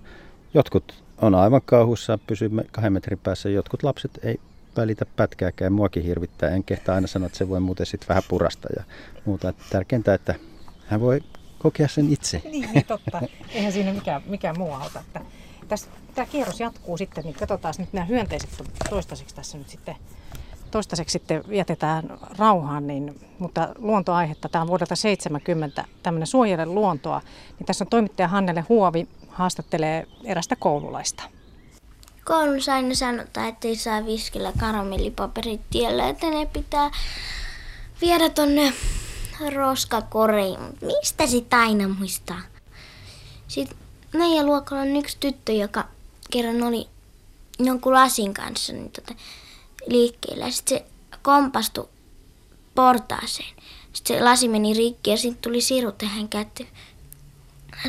jotkut 0.53 1.03
on 1.23 1.35
aivan 1.35 1.61
kauhussa, 1.65 2.19
pysyy 2.27 2.49
me- 2.49 2.65
kahden 2.71 2.93
metrin 2.93 3.19
päässä, 3.19 3.49
jotkut 3.49 3.83
lapset 3.83 4.19
ei 4.23 4.39
välitä 4.77 5.05
pätkääkään, 5.15 5.73
muakin 5.73 6.03
hirvittää. 6.03 6.49
En 6.49 6.63
kehtaa 6.63 6.95
aina 6.95 7.07
sanoa, 7.07 7.25
että 7.25 7.37
se 7.37 7.49
voi 7.49 7.59
muuten 7.59 7.85
sitten 7.85 8.09
vähän 8.09 8.23
purasta 8.27 8.67
ja 8.77 8.83
muuta. 9.25 9.49
Että 9.49 9.63
tärkeintä, 9.69 10.13
että 10.13 10.35
hän 10.87 11.01
voi 11.01 11.21
kokea 11.59 11.87
sen 11.87 12.13
itse. 12.13 12.41
Niin, 12.45 12.69
niin 12.73 12.85
totta. 12.85 13.21
Eihän 13.53 13.71
siinä 13.71 13.93
mikään, 13.93 14.21
mikään 14.25 14.55
muu 14.57 14.73
auta. 14.73 15.03
Tämä 16.15 16.25
kierros 16.25 16.59
jatkuu 16.59 16.97
sitten, 16.97 17.23
niin 17.23 17.35
katsotaan 17.35 17.73
nyt 17.77 17.93
nämä 17.93 18.05
hyönteiset 18.05 18.49
toistaiseksi 18.89 19.35
tässä 19.35 19.57
nyt 19.57 19.69
sitten 19.69 19.95
toistaiseksi 20.73 21.13
sitten 21.13 21.43
jätetään 21.47 22.19
rauhaan, 22.37 22.87
niin, 22.87 23.19
mutta 23.39 23.69
luontoaihetta, 23.77 24.49
tämä 24.49 24.61
on 24.61 24.67
vuodelta 24.67 24.95
70, 24.95 25.85
tämmöinen 26.03 26.27
suojele 26.27 26.65
luontoa, 26.65 27.21
niin 27.59 27.65
tässä 27.65 27.83
on 27.83 27.89
toimittaja 27.89 28.27
Hannele 28.27 28.65
Huovi 28.69 29.07
haastattelee 29.27 30.07
erästä 30.23 30.55
koululaista. 30.55 31.23
Koulussa 32.25 32.73
aina 32.73 32.95
sanotaan, 32.95 33.47
että 33.47 33.67
ei 33.67 33.75
saa 33.75 34.05
viskillä 34.05 34.53
karamellipaperit 34.59 35.61
tiellä, 35.69 36.09
että 36.09 36.29
ne 36.29 36.45
pitää 36.45 36.91
viedä 38.01 38.29
tonne 38.29 38.73
roskakoriin. 39.55 40.59
Mistä 40.81 41.27
sit 41.27 41.53
aina 41.53 41.87
muistaa? 41.87 42.41
Sitten 43.47 43.77
meidän 44.13 44.45
luokalla 44.45 44.81
on 44.81 44.95
yksi 44.95 45.17
tyttö, 45.19 45.51
joka 45.51 45.85
kerran 46.31 46.63
oli 46.63 46.87
jonkun 47.59 47.93
lasin 47.93 48.33
kanssa 48.33 48.73
niin 48.73 48.91
tota, 48.91 49.13
liikkeellä. 49.87 50.51
Sitten 50.51 50.77
se 50.77 50.85
kompastui 51.21 51.89
portaaseen. 52.75 53.55
Sitten 53.93 54.17
se 54.17 54.23
lasi 54.23 54.47
meni 54.47 54.73
rikki 54.73 55.09
ja 55.09 55.17
sitten 55.17 55.41
tuli 55.41 55.61
siru 55.61 55.91
tähän 55.91 56.29
käteen. 56.29 56.69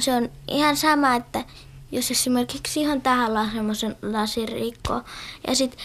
Se 0.01 0.15
on 0.15 0.29
ihan 0.49 0.77
sama, 0.77 1.15
että 1.15 1.45
jos 1.93 2.11
esimerkiksi 2.11 2.81
ihan 2.81 3.01
tahalla 3.01 3.51
semmoisen 3.51 3.97
lasin 4.03 4.49
rikkoo 4.49 5.03
ja 5.47 5.55
sitten 5.55 5.81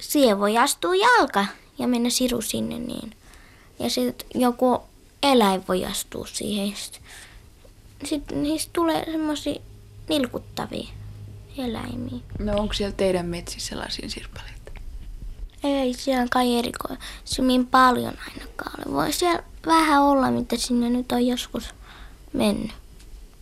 siihen 0.00 0.38
voi 0.38 0.58
astua 0.58 0.94
jalka 0.94 1.46
ja 1.78 1.88
mennä 1.88 2.10
siru 2.10 2.42
sinne 2.42 2.78
niin. 2.78 3.16
Ja 3.78 3.90
sitten 3.90 4.40
joku 4.40 4.82
eläin 5.22 5.64
voi 5.68 5.84
astua 5.84 6.26
siihen. 6.26 6.76
Sitten 6.76 7.02
sit 8.04 8.32
niistä 8.32 8.70
tulee 8.72 9.04
semmoisia 9.04 9.60
nilkuttavia 10.08 10.88
eläimiä. 11.58 12.20
No 12.38 12.56
onko 12.56 12.74
siellä 12.74 12.96
teidän 12.96 13.26
metsissä 13.26 13.78
lasinsirpaleita? 13.78 14.61
Ei 15.62 15.94
siellä 15.94 16.26
kai 16.30 16.58
erikoisemmin 16.58 17.66
paljon 17.66 18.14
ainakaan 18.28 18.88
ole. 18.88 18.94
Voi 18.94 19.12
siellä 19.12 19.42
vähän 19.66 20.02
olla, 20.02 20.30
mitä 20.30 20.56
sinne 20.56 20.90
nyt 20.90 21.12
on 21.12 21.26
joskus 21.26 21.74
mennyt. 22.32 22.72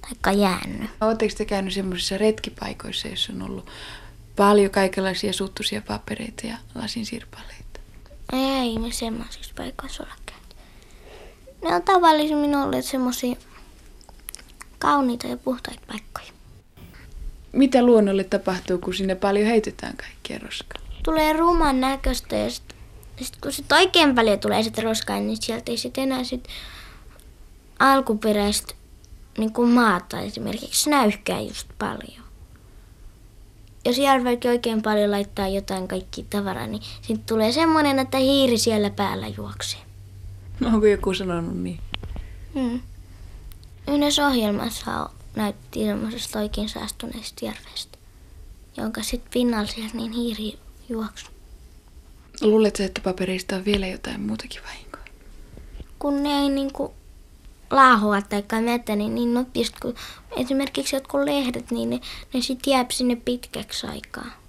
Taikka 0.00 0.32
jäänyt. 0.32 0.90
Oletteko 1.00 1.34
te 1.36 1.44
käynyt 1.44 1.74
semmoisissa 1.74 2.18
retkipaikoissa, 2.18 3.08
joissa 3.08 3.32
on 3.32 3.42
ollut 3.42 3.70
paljon 4.36 4.70
kaikenlaisia 4.70 5.32
suttuisia 5.32 5.82
papereita 5.82 6.46
ja 6.46 6.56
lasinsirpaleita? 6.74 7.80
Ei 8.32 8.78
me 8.78 8.92
semmoisissa 8.92 9.52
paikoissa 9.56 10.02
olla 10.02 10.14
käynyt. 10.26 10.56
Ne 11.64 11.74
on 11.74 11.82
tavallisimmin 11.82 12.56
olleet 12.56 12.84
semmoisia 12.84 13.36
kauniita 14.78 15.26
ja 15.26 15.36
puhtaita 15.36 15.80
paikkoja. 15.86 16.32
Mitä 17.52 17.82
luonnolle 17.82 18.24
tapahtuu, 18.24 18.78
kun 18.78 18.94
sinne 18.94 19.14
paljon 19.14 19.46
heitetään 19.46 19.96
kaikkia 19.96 20.38
roskaa? 20.38 20.89
Tulee 21.02 21.32
ruman 21.32 21.80
näköistä 21.80 22.36
ja 22.36 22.50
sit, 22.50 22.74
sit 23.20 23.36
kun 23.42 23.52
sit 23.52 23.72
oikein 23.72 24.14
paljon 24.14 24.38
tulee 24.40 24.62
sitä 24.62 24.82
roskaa, 24.82 25.20
niin 25.20 25.42
sieltä 25.42 25.70
ei 25.70 25.76
sit 25.78 25.98
enää 25.98 26.24
sit 26.24 26.48
alkuperäistä 27.78 28.74
niin 29.38 29.52
kuin 29.52 29.68
maata 29.70 30.20
esimerkiksi 30.20 30.90
näykkää 30.90 31.40
just 31.40 31.68
paljon. 31.78 32.24
jos 33.84 33.98
järvelläkin 33.98 34.50
oikein 34.50 34.82
paljon 34.82 35.10
laittaa 35.10 35.48
jotain 35.48 35.88
kaikki 35.88 36.26
tavaraa, 36.30 36.66
niin 36.66 36.82
siitä 37.02 37.22
tulee 37.26 37.52
semmoinen, 37.52 37.98
että 37.98 38.18
hiiri 38.18 38.58
siellä 38.58 38.90
päällä 38.90 39.28
juoksee. 39.28 39.80
Onko 40.64 40.86
joku 40.86 41.14
sanonut 41.14 41.56
niin? 41.56 41.80
Hmm. 42.54 42.80
Yhdessä 43.88 44.26
ohjelmassa 44.26 45.10
näytti 45.36 45.84
semmoisesta 45.84 46.38
oikein 46.38 46.68
saastuneesta 46.68 47.44
järvestä, 47.44 47.98
jonka 48.76 49.02
sitten 49.02 49.30
pinnalla 49.32 49.66
siellä 49.66 49.90
niin 49.94 50.12
hiiri 50.12 50.58
juoksu. 50.90 51.26
Luuletko, 52.40 52.82
että 52.82 53.00
paperista 53.00 53.56
on 53.56 53.64
vielä 53.64 53.86
jotain 53.86 54.20
muutakin 54.20 54.62
vahinkoa? 54.62 55.04
Kun 55.98 56.22
ne 56.22 56.28
ei 56.42 56.48
niinku 56.48 56.94
laahoa 57.70 58.22
tai 58.22 58.62
metä 58.62 58.96
niin, 58.96 59.14
niin 59.14 59.34
nopeasti, 59.34 59.76
kun 59.82 59.94
esimerkiksi 60.36 60.96
jotkut 60.96 61.24
lehdet, 61.24 61.70
niin 61.70 61.90
ne, 61.90 62.00
ne 62.34 62.40
sitten 62.40 62.70
jää 62.70 62.86
sinne 62.90 63.16
pitkäksi 63.16 63.86
aikaa. 63.86 64.40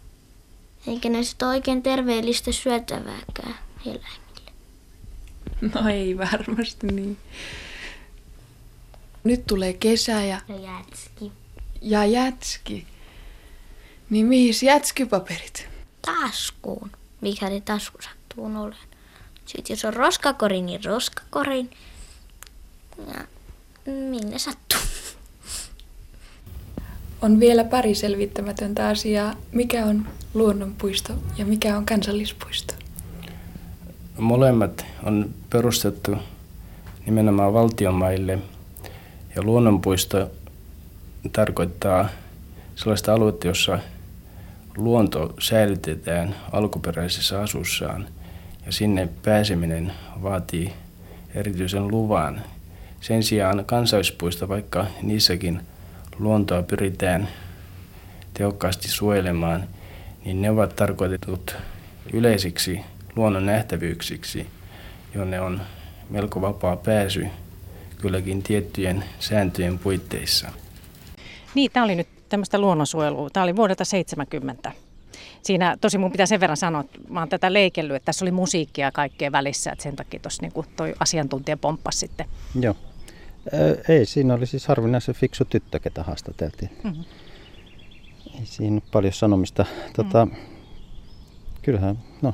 Eikä 0.88 1.10
ne 1.10 1.24
sitten 1.24 1.48
oikein 1.48 1.84
terveellistä 1.84 2.52
syötävääkään 2.52 3.56
eläimille. 3.86 4.52
No 5.62 5.90
ei 5.90 6.18
varmasti 6.18 6.88
niin. 6.88 7.18
Nyt 9.24 9.48
tulee 9.48 9.74
kesä 9.74 10.12
ja... 10.12 10.42
Ja 10.48 10.56
jätski. 10.56 11.32
Ja 11.82 12.06
jätski. 12.06 12.88
Niin 14.10 14.26
mihin 14.26 14.54
jätskypaperit? 14.62 15.71
Taskuun. 16.02 16.92
Mikäli 17.22 17.62
tasku 17.62 17.98
sattuu 18.02 18.46
olemaan. 18.46 18.76
Sitten 19.46 19.74
jos 19.74 19.86
on 19.86 19.94
roskakori, 19.94 20.62
niin 20.62 20.84
roskakorin. 20.86 21.70
Ja 23.08 23.26
minne 23.86 24.40
sattuu. 24.40 24.80
On 27.22 27.40
vielä 27.40 27.64
pari 27.64 27.96
selvittämätöntä 27.96 28.88
asiaa. 28.88 29.36
Mikä 29.52 29.86
on 29.86 30.08
luonnonpuisto 30.34 31.14
ja 31.38 31.46
mikä 31.46 31.78
on 31.78 31.86
kansallispuisto? 31.86 32.74
Molemmat 34.18 34.86
on 35.04 35.30
perustettu 35.50 36.16
nimenomaan 37.06 37.54
valtionmaille 37.54 38.40
ja 39.36 39.44
luonnonpuisto 39.44 40.32
tarkoittaa 41.32 42.10
sellaista 42.76 43.14
aluetta, 43.14 43.48
jossa 43.48 43.80
luonto 44.78 45.34
säilytetään 45.40 46.36
alkuperäisessä 46.52 47.42
asussaan 47.42 48.08
ja 48.66 48.72
sinne 48.72 49.10
pääseminen 49.24 49.92
vaatii 50.22 50.74
erityisen 51.36 51.88
luvan. 51.88 52.42
Sen 53.02 53.24
sijaan 53.24 53.64
kansallispuisto, 53.66 54.50
vaikka 54.50 54.86
niissäkin 55.02 55.62
luontoa 56.20 56.64
pyritään 56.64 57.28
tehokkaasti 58.34 58.88
suojelemaan, 58.88 59.64
niin 60.26 60.42
ne 60.42 60.50
ovat 60.50 60.76
tarkoitetut 60.76 61.56
yleisiksi 62.14 62.82
luonnon 63.16 63.46
nähtävyyksiksi, 63.46 64.48
jonne 65.16 65.42
on 65.42 65.62
melko 66.10 66.42
vapaa 66.42 66.76
pääsy 66.76 67.28
kylläkin 68.02 68.44
tiettyjen 68.44 69.04
sääntöjen 69.20 69.80
puitteissa. 69.80 70.50
Niin, 71.56 71.72
tämä 71.72 71.84
oli 71.84 71.96
nyt 71.96 72.21
tämmöistä 72.32 72.60
luonnonsuojelua. 72.60 73.30
Tämä 73.30 73.44
oli 73.44 73.56
vuodelta 73.56 73.86
70. 73.86 74.72
Siinä 75.42 75.78
tosi 75.82 75.98
mun 75.98 76.12
pitää 76.12 76.26
sen 76.26 76.40
verran 76.40 76.58
sanoa, 76.58 76.82
että 76.82 77.00
mä 77.10 77.20
oon 77.20 77.30
tätä 77.30 77.54
leikellyt, 77.54 77.96
että 77.96 78.06
tässä 78.06 78.26
oli 78.26 78.32
musiikkia 78.32 78.88
ja 78.88 78.92
kaikkea 78.92 79.32
välissä, 79.32 79.72
että 79.72 79.84
sen 79.84 79.96
takia 79.96 80.20
tuossa 80.20 80.42
niin 80.42 80.66
toi 80.76 80.94
asiantuntija 81.00 81.58
pomppasi 81.58 82.00
sitten. 82.00 82.26
Joo. 82.62 82.76
Ei, 83.90 84.06
siinä 84.06 84.34
oli 84.34 84.46
siis 84.46 84.68
harvinaisen 84.68 85.16
fiksu 85.16 85.46
tyttö, 85.46 85.80
ketä 85.80 86.04
haastateltiin. 86.04 86.72
Mm-hmm. 86.84 87.04
Ei 88.40 88.46
siinä 88.46 88.74
ole 88.74 88.82
paljon 88.92 89.14
sanomista. 89.14 89.66
Tota, 89.96 90.26
mm. 90.26 90.32
Kyllähän, 91.62 92.00
no 92.22 92.34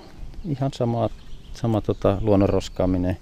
ihan 0.50 0.72
sama, 0.74 1.10
sama 1.54 1.82
tota, 1.82 2.18
luonnon 2.22 2.50
roskaaminen 2.50 3.18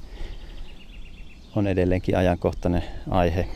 on 1.56 1.68
edelleenkin 1.68 2.18
ajankohtainen 2.18 2.84
aihe. 3.10 3.48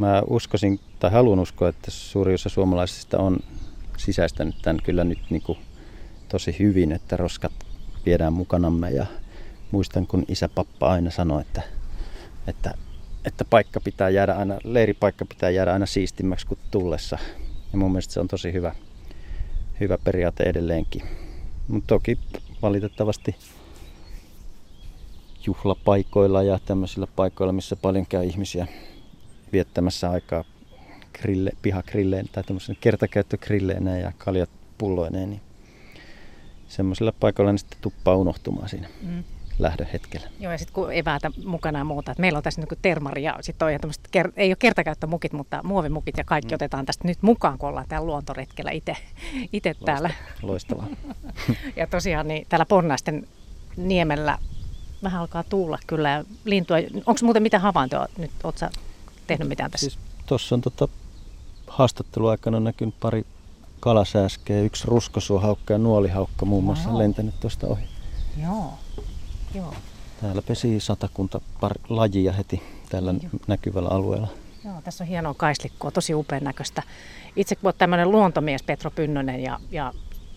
Mä 0.00 0.22
uskoisin, 0.26 0.80
tai 1.00 1.10
haluan 1.10 1.38
uskoa, 1.38 1.68
että 1.68 1.90
suuri 1.90 2.34
osa 2.34 2.48
suomalaisista 2.48 3.18
on 3.18 3.38
sisäistänyt 3.96 4.54
tämän 4.62 4.80
kyllä 4.84 5.04
nyt 5.04 5.18
niin 5.30 5.42
kuin 5.42 5.58
tosi 6.28 6.56
hyvin, 6.58 6.92
että 6.92 7.16
roskat 7.16 7.52
viedään 8.06 8.32
mukanamme. 8.32 8.90
Ja 8.90 9.06
muistan, 9.70 10.06
kun 10.06 10.24
isä 10.28 10.48
pappa 10.48 10.90
aina 10.90 11.10
sanoi, 11.10 11.40
että, 11.40 11.62
että, 12.46 12.74
että 13.24 13.44
paikka 13.44 13.80
pitää 13.80 14.08
jäädä 14.08 14.34
aina, 14.34 14.58
leiripaikka 14.64 15.24
pitää 15.24 15.50
jäädä 15.50 15.72
aina 15.72 15.86
siistimmäksi 15.86 16.46
kuin 16.46 16.58
tullessa. 16.70 17.18
Ja 17.72 17.78
mun 17.78 17.90
mielestä 17.92 18.14
se 18.14 18.20
on 18.20 18.28
tosi 18.28 18.52
hyvä, 18.52 18.74
hyvä 19.80 19.98
periaate 19.98 20.44
edelleenkin. 20.44 21.02
Mutta 21.68 21.86
toki 21.86 22.18
valitettavasti 22.62 23.36
juhlapaikoilla 25.46 26.42
ja 26.42 26.58
tämmöisillä 26.66 27.06
paikoilla, 27.16 27.52
missä 27.52 27.76
paljon 27.76 28.06
käy 28.06 28.24
ihmisiä 28.24 28.66
viettämässä 29.52 30.10
aikaa 30.10 30.44
grille, 31.20 31.50
pihagrilleen 31.62 32.28
tai 32.32 32.44
tämmöisen 32.44 32.76
kertakäyttögrilleineen 32.80 34.00
ja 34.00 34.12
kaljat 34.18 34.50
pulloineen, 34.78 35.30
niin 35.30 35.40
semmoisilla 36.68 37.12
paikoilla 37.12 37.52
ne 37.52 37.58
sitten 37.58 37.78
tuppaa 37.80 38.16
unohtumaan 38.16 38.68
siinä 38.68 38.88
mm. 39.02 39.24
lähdön 39.58 39.86
hetkellä. 39.92 40.26
Joo, 40.40 40.52
ja 40.52 40.58
sitten 40.58 40.74
kun 40.74 40.92
eväitä 40.92 41.30
mukana 41.44 41.78
ja 41.78 41.84
muuta, 41.84 42.10
että 42.10 42.20
meillä 42.20 42.36
on 42.36 42.42
tässä 42.42 42.60
niin 42.60 42.78
termari 42.82 43.22
ja 43.22 43.38
sitten 43.40 43.68
on 43.84 43.90
ker- 44.16 44.32
ei 44.36 44.50
ole 44.50 44.56
kertakäyttömukit, 44.56 45.32
mutta 45.32 45.60
muovimukit 45.62 46.18
ja 46.18 46.24
kaikki 46.24 46.52
mm. 46.52 46.54
otetaan 46.54 46.86
tästä 46.86 47.08
nyt 47.08 47.18
mukaan, 47.22 47.58
kun 47.58 47.68
ollaan 47.68 47.86
täällä 47.88 48.06
luontoretkellä 48.06 48.70
itse 49.52 49.74
täällä. 49.84 50.10
Loistavaa. 50.42 50.86
ja 51.76 51.86
tosiaan 51.86 52.28
niin 52.28 52.46
täällä 52.48 52.66
Pornaisten 52.66 53.26
niemellä 53.76 54.38
vähän 55.02 55.20
alkaa 55.20 55.42
tuulla 55.42 55.78
kyllä 55.86 56.24
lintua. 56.44 56.76
Onko 56.96 57.20
muuten 57.22 57.42
mitä 57.42 57.58
havaintoa 57.58 58.06
nyt? 58.18 58.30
Oletko 58.44 58.66
tehnyt 59.30 59.48
mitään 59.48 59.70
tässä? 59.70 59.90
Siis 59.90 59.98
Tuossa 60.26 60.54
on 60.54 60.60
tota, 60.60 60.88
haastatteluaikana 61.66 62.60
näkynyt 62.60 62.94
pari 63.00 63.26
kalasääskeä, 63.80 64.60
yksi 64.60 64.84
ruskosuohaukka 64.86 65.74
ja 65.74 65.78
nuolihaukka 65.78 66.46
muun 66.46 66.64
muassa 66.64 66.90
no, 66.90 66.98
lentänyt 66.98 67.40
tuosta 67.40 67.66
ohi. 67.66 67.84
Joo. 68.42 68.72
joo. 69.54 69.74
Täällä 70.20 70.42
pesi 70.42 70.80
satakunta 70.80 71.40
par 71.60 71.74
lajia 71.88 72.32
heti 72.32 72.62
tällä 72.88 73.14
joo. 73.22 73.30
näkyvällä 73.46 73.88
alueella. 73.88 74.28
Joo, 74.64 74.74
tässä 74.84 75.04
on 75.04 75.08
hienoa 75.08 75.34
kaislikkua, 75.34 75.90
tosi 75.90 76.14
upean 76.14 76.44
näköistä. 76.44 76.82
Itse 77.36 77.54
kun 77.54 77.66
olet 77.66 77.78
tämmöinen 77.78 78.10
luontomies 78.10 78.62
Petro 78.62 78.90
Pynnönen 78.90 79.42
ja, 79.42 79.60
ja 79.70 79.92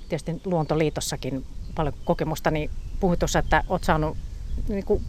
tietysti 0.10 0.42
Luontoliitossakin 0.46 1.46
paljon 1.76 1.94
kokemusta, 2.06 2.52
niin 2.52 2.70
puhuit 3.00 3.20
tuossa, 3.20 3.40
että 3.40 3.64
olet 3.70 3.84
saanut 3.84 4.18
niin 4.68 4.86
kuin 4.86 5.04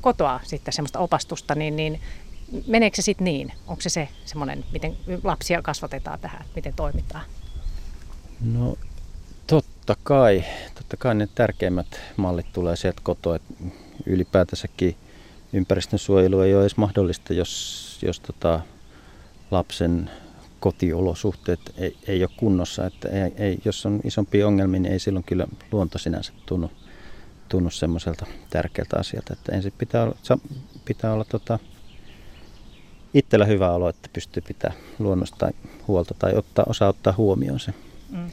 kotoa 0.00 0.40
sitten 0.42 0.74
semmoista 0.74 0.98
opastusta, 0.98 1.54
niin, 1.54 1.76
niin 1.76 2.00
meneekö 2.66 2.96
se 2.96 3.02
sitten 3.02 3.24
niin? 3.24 3.52
Onko 3.66 3.82
se 3.82 3.88
se 3.88 4.08
semmoinen, 4.24 4.64
miten 4.72 4.96
lapsia 5.24 5.62
kasvatetaan 5.62 6.20
tähän, 6.20 6.44
miten 6.54 6.74
toimitaan? 6.74 7.24
No 8.40 8.76
totta 9.46 9.96
kai. 10.02 10.44
Totta 10.74 10.96
kai 10.96 11.14
ne 11.14 11.28
tärkeimmät 11.34 12.00
mallit 12.16 12.52
tulee 12.52 12.76
sieltä 12.76 13.00
kotoa. 13.04 13.36
Että 13.36 13.54
ylipäätänsäkin 14.06 14.96
ympäristönsuojelu 15.52 16.40
ei 16.40 16.54
ole 16.54 16.62
edes 16.62 16.76
mahdollista, 16.76 17.34
jos, 17.34 17.98
jos 18.02 18.20
tota, 18.20 18.60
lapsen 19.50 20.10
kotiolosuhteet 20.60 21.60
ei, 21.76 21.96
ei 22.06 22.22
ole 22.22 22.30
kunnossa. 22.36 22.86
Että 22.86 23.08
ei, 23.08 23.32
ei, 23.36 23.58
jos 23.64 23.86
on 23.86 24.00
isompia 24.04 24.46
ongelmia, 24.46 24.80
niin 24.80 24.92
ei 24.92 24.98
silloin 24.98 25.24
kyllä 25.24 25.46
luonto 25.72 25.98
sinänsä 25.98 26.32
tunnu, 26.46 26.70
tunnu 27.48 27.70
semmoiselta 27.70 28.26
tärkeältä 28.50 28.96
asialta. 28.98 29.32
Että 29.32 29.52
ensin 29.52 29.72
pitää 29.78 30.02
olla, 30.02 30.16
pitää 30.84 31.12
olla 31.12 31.24
tota, 31.24 31.58
itsellä 33.14 33.44
hyvä 33.44 33.70
olo, 33.70 33.88
että 33.88 34.08
pystyy 34.12 34.42
pitää 34.46 34.72
luonnosta 34.98 35.50
huolta 35.88 36.14
tai 36.18 36.34
ottaa, 36.34 36.64
osaa 36.68 36.88
ottaa 36.88 37.14
huomioon 37.16 37.60
se. 37.60 37.74
Mm. 38.10 38.26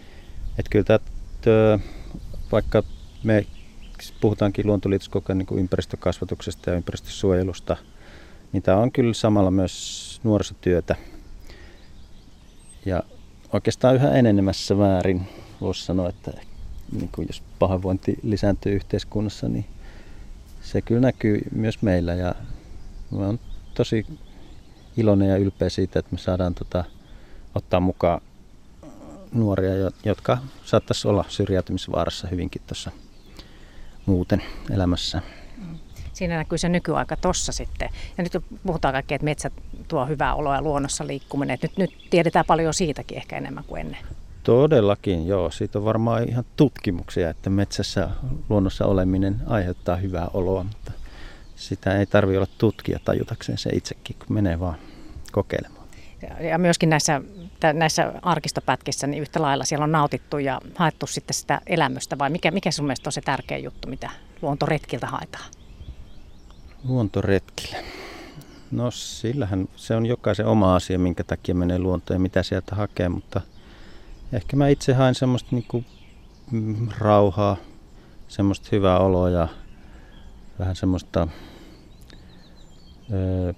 Että 0.59 0.69
kyllä 0.69 0.85
tämä, 0.85 1.79
vaikka 2.51 2.83
me 3.23 3.45
puhutaankin 4.21 4.67
luontoliitossa 4.67 5.11
koko 5.11 5.25
ajan 5.29 5.37
niin 5.37 5.59
ympäristökasvatuksesta 5.59 6.69
ja 6.69 6.75
ympäristösuojelusta, 6.75 7.77
niin 8.51 8.63
tämä 8.63 8.77
on 8.77 8.91
kyllä 8.91 9.13
samalla 9.13 9.51
myös 9.51 10.19
nuorisotyötä. 10.23 10.95
Ja 12.85 13.03
oikeastaan 13.53 13.95
yhä 13.95 14.11
enenemässä 14.11 14.75
määrin 14.75 15.27
voisi 15.61 15.85
sanoa, 15.85 16.09
että 16.09 16.31
niin 16.91 17.09
kuin 17.15 17.27
jos 17.27 17.43
pahoinvointi 17.59 18.17
lisääntyy 18.23 18.75
yhteiskunnassa, 18.75 19.49
niin 19.49 19.65
se 20.61 20.81
kyllä 20.81 21.01
näkyy 21.01 21.41
myös 21.51 21.81
meillä. 21.81 22.13
Ja 22.13 22.35
on 23.11 23.39
tosi 23.73 24.05
iloinen 24.97 25.29
ja 25.29 25.37
ylpeä 25.37 25.69
siitä, 25.69 25.99
että 25.99 26.11
me 26.11 26.17
saadaan 26.17 26.53
tota, 26.53 26.83
ottaa 27.55 27.79
mukaan 27.79 28.21
nuoria, 29.31 29.91
jotka 30.05 30.37
saattaisi 30.65 31.07
olla 31.07 31.25
syrjäytymisvaarassa 31.27 32.27
hyvinkin 32.27 32.61
tuossa 32.67 32.91
muuten 34.05 34.43
elämässä. 34.71 35.21
Siinä 36.13 36.37
näkyy 36.37 36.57
se 36.57 36.69
nykyaika 36.69 37.15
tossa 37.15 37.51
sitten. 37.51 37.89
Ja 38.17 38.23
nyt 38.23 38.43
puhutaan 38.65 38.93
kaikki, 38.93 39.13
että 39.13 39.25
metsät 39.25 39.53
tuo 39.87 40.05
hyvää 40.05 40.35
oloa 40.35 40.55
ja 40.55 40.61
luonnossa 40.61 41.07
liikkuminen. 41.07 41.57
nyt, 41.61 41.77
nyt 41.77 41.91
tiedetään 42.09 42.45
paljon 42.45 42.73
siitäkin 42.73 43.17
ehkä 43.17 43.37
enemmän 43.37 43.63
kuin 43.63 43.81
ennen. 43.81 43.99
Todellakin, 44.43 45.27
joo. 45.27 45.51
Siitä 45.51 45.79
on 45.79 45.85
varmaan 45.85 46.29
ihan 46.29 46.45
tutkimuksia, 46.55 47.29
että 47.29 47.49
metsässä 47.49 48.09
luonnossa 48.49 48.85
oleminen 48.85 49.41
aiheuttaa 49.47 49.95
hyvää 49.95 50.27
oloa, 50.33 50.65
sitä 51.57 51.97
ei 51.97 52.05
tarvitse 52.05 52.37
olla 52.37 52.47
tutkija 52.57 52.99
tajutakseen 53.05 53.57
se 53.57 53.69
itsekin, 53.69 54.15
kun 54.19 54.33
menee 54.33 54.59
vaan 54.59 54.77
kokeilemaan. 55.31 55.87
Ja 56.49 56.57
myöskin 56.57 56.89
näissä, 56.89 57.21
näissä 57.73 58.13
arkistopätkissä 58.21 59.07
niin 59.07 59.21
yhtä 59.21 59.41
lailla 59.41 59.65
siellä 59.65 59.83
on 59.83 59.91
nautittu 59.91 60.37
ja 60.37 60.61
haettu 60.75 61.07
sitten 61.07 61.33
sitä 61.33 61.61
elämystä, 61.67 62.17
vai 62.17 62.29
mikä, 62.29 62.51
mikä 62.51 62.71
sun 62.71 62.85
mielestä 62.85 63.07
on 63.07 63.11
se 63.11 63.21
tärkeä 63.21 63.57
juttu, 63.57 63.87
mitä 63.87 64.09
luontoretkiltä 64.41 65.07
haetaan? 65.07 65.51
Luontoretkille. 66.83 67.77
No 68.71 68.91
sillähän 68.91 69.69
se 69.75 69.95
on 69.95 70.05
jokaisen 70.05 70.45
oma 70.45 70.75
asia, 70.75 70.99
minkä 70.99 71.23
takia 71.23 71.55
menee 71.55 71.79
luontoon 71.79 72.15
ja 72.15 72.19
mitä 72.19 72.43
sieltä 72.43 72.75
hakee, 72.75 73.09
mutta 73.09 73.41
ehkä 74.33 74.55
mä 74.55 74.67
itse 74.67 74.93
haen 74.93 75.15
semmoista 75.15 75.49
niinku 75.51 75.83
rauhaa, 76.97 77.57
semmoista 78.27 78.69
hyvää 78.71 78.99
oloa 78.99 79.29
ja 79.29 79.47
vähän 80.59 80.75
semmoista, 80.75 81.27
öö, 83.13 83.53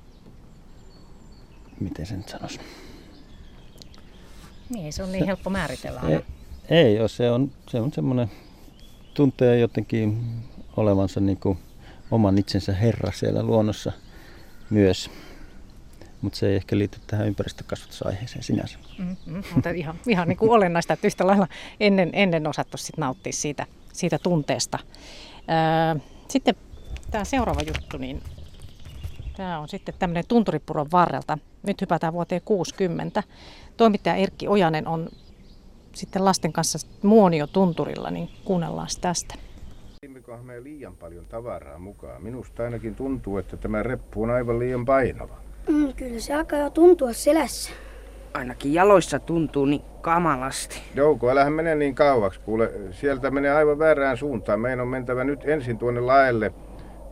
miten 1.79 2.05
sen 2.05 2.23
sanoisi? 2.27 2.59
Niin, 4.69 4.93
se 4.93 5.03
on 5.03 5.11
niin 5.11 5.25
helppo 5.25 5.49
määritellä 5.49 5.99
aina. 5.99 6.21
Ei, 6.69 6.77
ei 6.77 6.99
ole, 6.99 7.09
se 7.09 7.31
on, 7.31 7.51
se 7.69 7.79
on 7.79 7.93
semmoinen, 7.93 8.31
tuntee 9.13 9.59
jotenkin 9.59 10.17
olevansa 10.77 11.19
niin 11.19 11.37
kuin 11.37 11.59
oman 12.11 12.37
itsensä 12.37 12.73
herra 12.73 13.11
siellä 13.11 13.43
luonnossa 13.43 13.91
myös. 14.69 15.11
Mutta 16.21 16.39
se 16.39 16.49
ei 16.49 16.55
ehkä 16.55 16.77
liity 16.77 16.99
tähän 17.07 17.27
ympäristökasvatusaiheeseen 17.27 18.43
sinänsä. 18.43 18.77
Mm-hmm, 18.97 19.43
mutta 19.55 19.69
ihan, 19.69 19.99
ihan 20.07 20.27
niin 20.27 20.37
kuin 20.37 20.51
olennaista, 20.51 20.93
että 20.93 21.07
yhtä 21.07 21.27
lailla 21.27 21.47
ennen, 21.79 22.09
ennen 22.13 22.47
osattu 22.47 22.77
sit 22.77 22.97
nauttia 22.97 23.33
siitä, 23.33 23.65
siitä 23.93 24.19
tunteesta. 24.19 24.79
Öö, 25.39 26.01
sitten 26.27 26.55
tämä 27.11 27.23
seuraava 27.23 27.61
juttu, 27.61 27.97
niin 27.97 28.21
tämä 29.37 29.59
on 29.59 29.69
sitten 29.69 29.95
tämmöinen 29.99 30.23
Tunturipuron 30.27 30.87
varrelta. 30.91 31.37
Nyt 31.63 31.81
hypätään 31.81 32.13
vuoteen 32.13 32.41
60. 32.45 33.23
Toimittaja 33.77 34.15
Erkki 34.15 34.47
Ojanen 34.47 34.87
on 34.87 35.09
sitten 35.93 36.25
lasten 36.25 36.53
kanssa 36.53 36.87
Muonio 37.03 37.47
Tunturilla, 37.47 38.11
niin 38.11 38.29
kuunnellaan 38.45 38.87
tästä. 39.01 39.35
Viimekohan 40.01 40.45
me 40.45 40.63
liian 40.63 40.95
paljon 40.95 41.25
tavaraa 41.25 41.79
mukaan. 41.79 42.23
Minusta 42.23 42.63
ainakin 42.63 42.95
tuntuu, 42.95 43.37
että 43.37 43.57
tämä 43.57 43.83
reppu 43.83 44.23
on 44.23 44.29
aivan 44.29 44.59
liian 44.59 44.85
painava. 44.85 45.37
Mm, 45.67 45.93
kyllä 45.93 46.19
se 46.19 46.33
alkaa 46.33 46.59
jo 46.59 46.69
tuntua 46.69 47.13
selässä. 47.13 47.71
Ainakin 48.33 48.73
jaloissa 48.73 49.19
tuntuu 49.19 49.65
niin 49.65 49.81
kamalasti. 50.01 50.81
Jouko, 50.95 51.29
älähän 51.29 51.53
mene 51.53 51.75
niin 51.75 51.95
kauaksi. 51.95 52.39
Kuule, 52.39 52.71
sieltä 52.91 53.31
menee 53.31 53.51
aivan 53.51 53.79
väärään 53.79 54.17
suuntaan. 54.17 54.59
Meidän 54.59 54.79
on 54.79 54.87
mentävä 54.87 55.23
nyt 55.23 55.39
ensin 55.45 55.77
tuonne 55.77 56.01
laelle. 56.01 56.53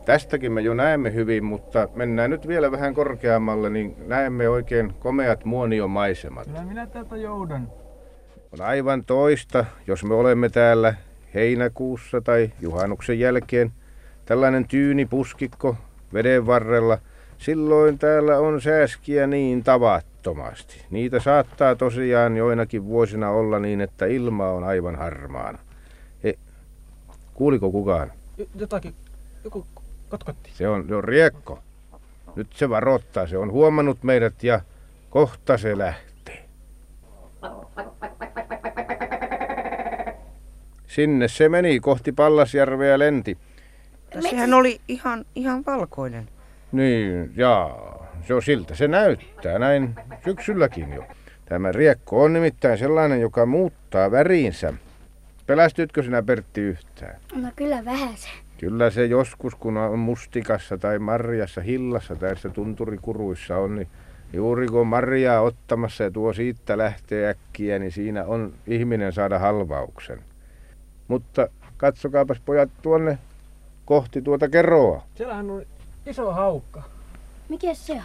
Tästäkin 0.08 0.52
me 0.52 0.60
jo 0.60 0.74
näemme 0.74 1.14
hyvin, 1.14 1.44
mutta 1.44 1.88
mennään 1.94 2.30
nyt 2.30 2.48
vielä 2.48 2.70
vähän 2.72 2.94
korkeammalle, 2.94 3.70
niin 3.70 3.96
näemme 4.06 4.48
oikein 4.48 4.94
komeat 4.98 5.44
muoniomaisemat. 5.44 6.46
Kyllä 6.46 6.64
minä 6.64 6.86
tätä 6.86 7.16
joudan. 7.16 7.68
On 8.52 8.60
aivan 8.60 9.04
toista, 9.04 9.64
jos 9.86 10.04
me 10.04 10.14
olemme 10.14 10.48
täällä 10.48 10.94
heinäkuussa 11.34 12.20
tai 12.20 12.52
juhannuksen 12.60 13.18
jälkeen. 13.18 13.72
Tällainen 14.24 14.68
tyyni 14.68 15.06
puskikko 15.06 15.76
veden 16.12 16.46
varrella. 16.46 16.98
Silloin 17.38 17.98
täällä 17.98 18.38
on 18.38 18.60
sääskiä 18.60 19.26
niin 19.26 19.64
tavattomasti. 19.64 20.84
Niitä 20.90 21.20
saattaa 21.20 21.74
tosiaan 21.74 22.36
joinakin 22.36 22.84
vuosina 22.84 23.30
olla 23.30 23.58
niin, 23.58 23.80
että 23.80 24.06
ilma 24.06 24.48
on 24.48 24.64
aivan 24.64 24.96
harmaana. 24.96 25.58
He, 26.24 26.38
kuuliko 27.34 27.70
kukaan? 27.70 28.12
Jotakin, 28.54 28.94
joku 29.44 29.66
kotkotti. 30.08 30.50
Se 30.54 30.68
on, 30.68 30.88
se 30.88 30.94
on 30.94 31.04
riekko. 31.04 31.58
Nyt 32.36 32.52
se 32.52 32.68
varoittaa. 32.68 33.26
Se 33.26 33.38
on 33.38 33.52
huomannut 33.52 34.02
meidät 34.02 34.42
ja 34.42 34.60
kohta 35.10 35.58
se 35.58 35.78
lähtee. 35.78 36.44
Sinne 40.86 41.28
se 41.28 41.48
meni 41.48 41.80
kohti 41.80 42.12
Pallasjärveä 42.12 42.98
lenti. 42.98 43.38
Sehän 44.20 44.54
oli 44.54 44.80
ihan, 44.88 45.24
ihan 45.34 45.64
valkoinen. 45.66 46.28
Niin, 46.72 47.32
jaa. 47.36 48.06
Se 48.26 48.34
on 48.34 48.42
siltä 48.42 48.74
se 48.74 48.88
näyttää 48.88 49.58
näin 49.58 49.94
syksylläkin 50.24 50.92
jo. 50.92 51.04
Tämä 51.44 51.72
riekko 51.72 52.22
on 52.22 52.32
nimittäin 52.32 52.78
sellainen, 52.78 53.20
joka 53.20 53.46
muuttaa 53.46 54.10
väriinsä. 54.10 54.74
Pelästytkö 55.46 56.02
sinä 56.02 56.22
Pertti 56.22 56.60
yhtään? 56.60 57.20
No 57.34 57.48
kyllä 57.56 57.84
vähän 57.84 58.16
se. 58.16 58.28
Kyllä 58.60 58.90
se 58.90 59.06
joskus, 59.06 59.54
kun 59.54 59.76
on 59.76 59.98
mustikassa 59.98 60.78
tai 60.78 60.98
marjassa, 60.98 61.60
hillassa 61.60 62.16
tai 62.16 62.34
tunturikuruissa 62.52 63.56
on, 63.56 63.74
niin 63.74 63.88
juuri 64.32 64.66
kun 64.66 64.86
marjaa 64.86 65.40
ottamassa 65.40 66.04
ja 66.04 66.10
tuo 66.10 66.32
siitä 66.32 66.78
lähtee 66.78 67.28
äkkiä, 67.28 67.78
niin 67.78 67.92
siinä 67.92 68.24
on 68.24 68.52
ihminen 68.66 69.12
saada 69.12 69.38
halvauksen. 69.38 70.18
Mutta 71.08 71.48
katsokaapas 71.76 72.40
pojat 72.40 72.70
tuonne 72.82 73.18
kohti 73.84 74.22
tuota 74.22 74.48
keroa. 74.48 75.02
Siellähän 75.14 75.50
on 75.50 75.62
iso 76.06 76.32
haukka. 76.32 76.82
Mikä 77.48 77.74
se 77.74 77.92
on? 77.92 78.02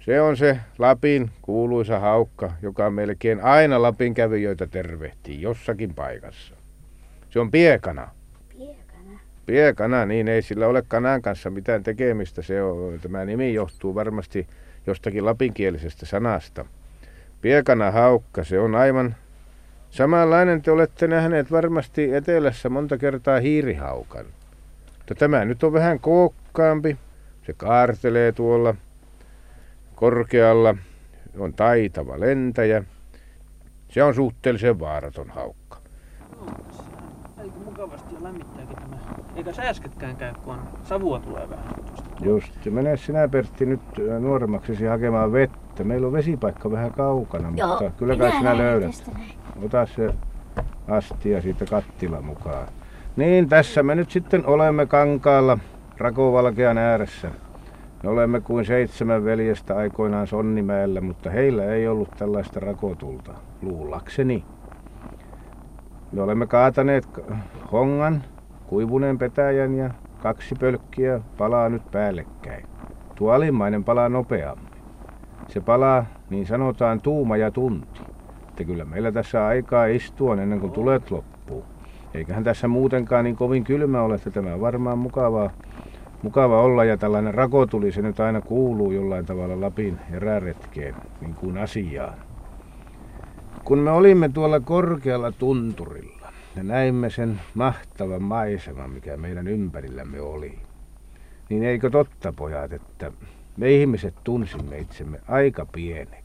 Se 0.00 0.20
on 0.20 0.36
se 0.36 0.58
Lapin 0.78 1.30
kuuluisa 1.42 1.98
haukka, 1.98 2.52
joka 2.62 2.90
melkein 2.90 3.44
aina 3.44 3.82
Lapin 3.82 4.14
kävijöitä 4.14 4.66
tervehtii 4.66 5.42
jossakin 5.42 5.94
paikassa. 5.94 6.54
Se 7.30 7.40
on 7.40 7.50
piekana. 7.50 8.10
Piekana? 9.46 10.06
Niin 10.06 10.28
ei 10.28 10.42
sillä 10.42 10.66
ole 10.66 10.82
kanan 10.88 11.22
kanssa 11.22 11.50
mitään 11.50 11.82
tekemistä. 11.82 12.42
Se 12.42 12.62
on, 12.62 13.00
tämä 13.02 13.24
nimi 13.24 13.54
johtuu 13.54 13.94
varmasti 13.94 14.46
jostakin 14.86 15.24
lapinkielisestä 15.24 16.06
sanasta. 16.06 16.64
Piekana 17.40 17.90
haukka, 17.90 18.44
se 18.44 18.60
on 18.60 18.74
aivan 18.74 19.16
samanlainen. 19.90 20.62
Te 20.62 20.70
olette 20.70 21.06
nähneet 21.06 21.50
varmasti 21.50 22.14
etelässä 22.14 22.68
monta 22.68 22.98
kertaa 22.98 23.40
hiirihaukan. 23.40 24.26
Mutta 24.98 25.14
tämä 25.14 25.44
nyt 25.44 25.64
on 25.64 25.72
vähän 25.72 26.00
kookkaampi. 26.00 26.96
Se 27.46 27.52
kaartelee 27.52 28.32
tuolla 28.32 28.74
korkealla, 29.94 30.74
on 31.38 31.54
taitava 31.54 32.20
lentäjä. 32.20 32.84
Se 33.90 34.02
on 34.02 34.14
suhteellisen 34.14 34.80
vaaraton 34.80 35.30
haukka. 35.30 35.78
Aika 37.36 37.58
mukavasti 37.64 38.14
ja 38.14 38.22
lämmittääkin 38.22 38.63
Eikä 39.36 39.52
sääsketkään 39.52 40.16
käy, 40.16 40.32
kun 40.44 40.56
savua 40.82 41.18
tulee 41.20 41.50
vähän. 41.50 41.74
Just. 42.22 42.64
Mene 42.70 42.96
sinä 42.96 43.28
Pertti 43.28 43.66
nyt 43.66 43.80
nuoremmaksesi 44.20 44.84
hakemaan 44.86 45.32
vettä. 45.32 45.84
Meillä 45.84 46.06
on 46.06 46.12
vesipaikka 46.12 46.70
vähän 46.70 46.92
kaukana, 46.92 47.52
Joo, 47.56 47.68
mutta 47.68 47.90
kyllä 47.90 48.16
kai 48.16 48.32
sinä 48.32 48.58
löydät. 48.58 49.10
Ota 49.64 49.86
se 49.86 50.14
astia 50.88 51.42
siitä 51.42 51.66
kattila 51.66 52.20
mukaan. 52.20 52.68
Niin, 53.16 53.48
tässä 53.48 53.82
me 53.82 53.94
nyt 53.94 54.10
sitten 54.10 54.46
olemme 54.46 54.86
kankaalla 54.86 55.58
Rakovalkean 55.98 56.78
ääressä. 56.78 57.30
Me 58.02 58.10
olemme 58.10 58.40
kuin 58.40 58.64
seitsemän 58.64 59.24
veljestä 59.24 59.76
aikoinaan 59.76 60.26
Sonnimäellä, 60.26 61.00
mutta 61.00 61.30
heillä 61.30 61.64
ei 61.64 61.88
ollut 61.88 62.10
tällaista 62.18 62.60
rakotulta, 62.60 63.34
luullakseni. 63.62 64.44
Me 66.12 66.22
olemme 66.22 66.46
kaataneet 66.46 67.08
hongan, 67.72 68.24
kuivuneen 68.66 69.18
petäjän 69.18 69.74
ja 69.74 69.90
kaksi 70.22 70.54
pölkkiä 70.54 71.20
palaa 71.38 71.68
nyt 71.68 71.90
päällekkäin. 71.90 72.66
Tuo 73.14 73.32
alimmainen 73.32 73.84
palaa 73.84 74.08
nopeammin. 74.08 74.74
Se 75.48 75.60
palaa, 75.60 76.06
niin 76.30 76.46
sanotaan, 76.46 77.00
tuuma 77.00 77.36
ja 77.36 77.50
tunti. 77.50 78.00
Että 78.48 78.64
kyllä 78.64 78.84
meillä 78.84 79.12
tässä 79.12 79.46
aikaa 79.46 79.86
istua 79.86 80.36
ennen 80.36 80.60
kuin 80.60 80.72
tulet 80.72 81.10
loppuu. 81.10 81.64
Eiköhän 82.14 82.44
tässä 82.44 82.68
muutenkaan 82.68 83.24
niin 83.24 83.36
kovin 83.36 83.64
kylmä 83.64 84.02
ole, 84.02 84.14
että 84.14 84.30
tämä 84.30 84.54
on 84.54 84.60
varmaan 84.60 84.98
mukavaa, 84.98 85.50
mukava 86.22 86.62
olla. 86.62 86.84
Ja 86.84 86.96
tällainen 86.96 87.34
rakotuli, 87.34 87.92
se 87.92 88.02
nyt 88.02 88.20
aina 88.20 88.40
kuuluu 88.40 88.92
jollain 88.92 89.26
tavalla 89.26 89.60
Lapin 89.60 89.98
eräretkeen, 90.12 90.94
niin 91.20 91.34
kuin 91.34 91.58
asiaan. 91.58 92.14
Kun 93.64 93.78
me 93.78 93.90
olimme 93.90 94.28
tuolla 94.28 94.60
korkealla 94.60 95.32
tunturilla 95.32 96.13
ja 96.56 96.62
näimme 96.62 97.10
sen 97.10 97.40
mahtavan 97.54 98.22
maiseman, 98.22 98.90
mikä 98.90 99.16
meidän 99.16 99.48
ympärillämme 99.48 100.20
oli, 100.20 100.58
niin 101.48 101.62
eikö 101.62 101.90
totta 101.90 102.32
pojat, 102.32 102.72
että 102.72 103.12
me 103.56 103.70
ihmiset 103.70 104.14
tunsimme 104.24 104.78
itsemme 104.78 105.20
aika 105.28 105.66
pieneksi. 105.66 106.24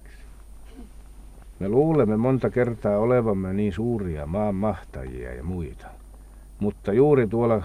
Me 1.59 1.69
luulemme 1.69 2.17
monta 2.17 2.49
kertaa 2.49 2.97
olevamme 2.97 3.53
niin 3.53 3.73
suuria 3.73 4.25
maan 4.25 4.55
mahtajia 4.55 5.33
ja 5.33 5.43
muita. 5.43 5.87
Mutta 6.59 6.93
juuri 6.93 7.27
tuolla 7.27 7.61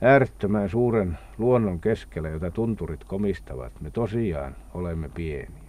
äärettömän 0.00 0.68
suuren 0.68 1.18
luonnon 1.38 1.80
keskellä, 1.80 2.28
jota 2.28 2.50
tunturit 2.50 3.04
komistavat, 3.04 3.72
me 3.80 3.90
tosiaan 3.90 4.56
olemme 4.74 5.08
pieniä. 5.08 5.68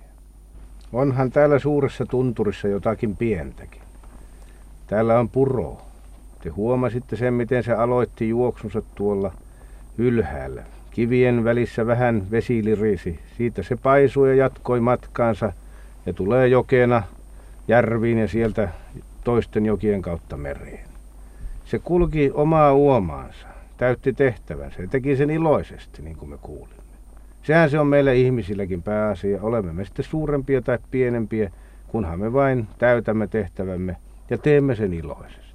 Onhan 0.93 1.31
täällä 1.31 1.59
suuressa 1.59 2.05
tunturissa 2.05 2.67
jotakin 2.67 3.17
pientäkin. 3.17 3.81
Täällä 4.87 5.19
on 5.19 5.29
puro. 5.29 5.88
Te 6.43 6.49
huomasitte 6.49 7.15
sen, 7.15 7.33
miten 7.33 7.63
se 7.63 7.73
aloitti 7.73 8.29
juoksunsa 8.29 8.81
tuolla 8.95 9.31
ylhäällä. 9.97 10.63
Kivien 10.91 11.43
välissä 11.43 11.87
vähän 11.87 12.31
vesilirisi. 12.31 13.19
Siitä 13.37 13.63
se 13.63 13.75
paisui 13.75 14.29
ja 14.29 14.35
jatkoi 14.35 14.79
matkaansa 14.79 15.53
ja 16.05 16.13
tulee 16.13 16.47
jokena 16.47 17.03
järviin 17.67 18.17
ja 18.17 18.27
sieltä 18.27 18.69
toisten 19.23 19.65
jokien 19.65 20.01
kautta 20.01 20.37
mereen. 20.37 20.89
Se 21.65 21.79
kulki 21.79 22.31
omaa 22.33 22.73
uomaansa, 22.73 23.47
täytti 23.77 24.13
tehtävänsä 24.13 24.81
ja 24.81 24.87
teki 24.87 25.15
sen 25.15 25.29
iloisesti, 25.29 26.01
niin 26.01 26.17
kuin 26.17 26.29
me 26.29 26.37
kuulimme. 26.41 26.83
Sehän 27.43 27.69
se 27.69 27.79
on 27.79 27.87
meille 27.87 28.15
ihmisilläkin 28.15 28.83
pääasia, 28.83 29.41
olemme 29.41 29.73
me 29.73 29.85
sitten 29.85 30.05
suurempia 30.05 30.61
tai 30.61 30.77
pienempiä, 30.91 31.51
kunhan 31.87 32.19
me 32.19 32.33
vain 32.33 32.67
täytämme 32.77 33.27
tehtävämme 33.27 33.95
ja 34.29 34.37
teemme 34.37 34.75
sen 34.75 34.93
iloisesti. 34.93 35.48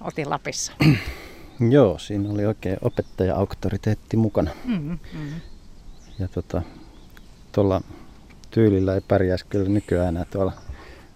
Otin 0.00 0.30
Lapissa. 0.30 0.72
Joo, 1.70 1.98
siinä 1.98 2.30
oli 2.30 2.46
oikein 2.46 2.76
opettaja-auktoriteetti 2.82 4.16
mukana. 4.16 4.50
Mm-hmm. 4.64 4.90
mm-hmm. 4.90 5.40
Ja 6.18 6.28
tota, 6.28 6.62
tuolla 7.52 7.80
tyylillä 8.50 8.94
ei 8.94 9.00
pärjäisi 9.00 9.46
kyllä 9.46 9.68
nykyään 9.68 10.08
enää 10.08 10.24
tuolla 10.24 10.52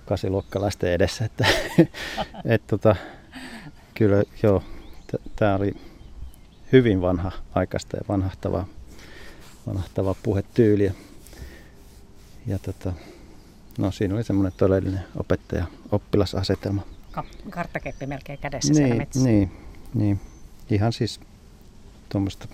kasiluokkalaisten 0.07 0.93
edessä. 0.93 1.25
Että, 1.25 1.47
et, 2.55 2.67
tota, 2.67 2.97
kyllä 3.95 4.23
joo, 4.43 4.63
tämä 5.37 5.55
oli 5.55 5.77
hyvin 6.73 7.01
vanha 7.01 7.33
aikaista 7.55 7.97
ja 7.97 8.03
vanhahtava, 8.09 8.67
vanhahtava 9.67 10.15
puhetyyli. 10.23 10.85
Ja, 10.85 10.93
ja 12.47 12.59
tota, 12.59 12.93
no, 13.79 13.91
siinä 13.91 14.15
oli 14.15 14.25
semmoinen 14.25 14.53
todellinen 14.57 15.05
opettaja-oppilasasetelma. 15.17 16.83
Karttakeppi 17.51 18.07
melkein 18.07 18.39
kädessä 18.39 18.73
niin, 18.73 18.97
metsissä. 18.97 19.29
Niin, 19.29 19.53
niin, 19.95 20.21
ihan 20.71 20.93
siis 20.93 21.21
tuommoista, 22.09 22.49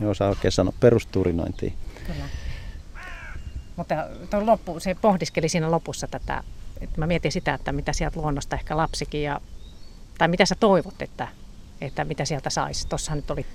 en 0.00 0.08
osaa 0.08 0.28
oikein 0.28 0.52
sanoa, 0.52 0.74
perusturinointia. 0.80 1.72
Kyllä. 2.06 2.24
Mutta 3.76 3.94
tuo 4.30 4.46
loppu, 4.46 4.80
se 4.80 4.94
pohdiskeli 4.94 5.48
siinä 5.48 5.70
lopussa 5.70 6.06
tätä, 6.08 6.44
että 6.80 6.98
mä 7.00 7.06
mietin 7.06 7.32
sitä, 7.32 7.54
että 7.54 7.72
mitä 7.72 7.92
sieltä 7.92 8.20
luonnosta 8.20 8.56
ehkä 8.56 8.76
lapsikin, 8.76 9.22
ja, 9.22 9.40
tai 10.18 10.28
mitä 10.28 10.46
sä 10.46 10.54
toivot, 10.60 11.02
että, 11.02 11.28
että 11.80 12.04
mitä 12.04 12.24
sieltä 12.24 12.50
saisi. 12.50 12.88
Tuossahan 12.88 13.18
nyt 13.18 13.30
oli 13.30 13.46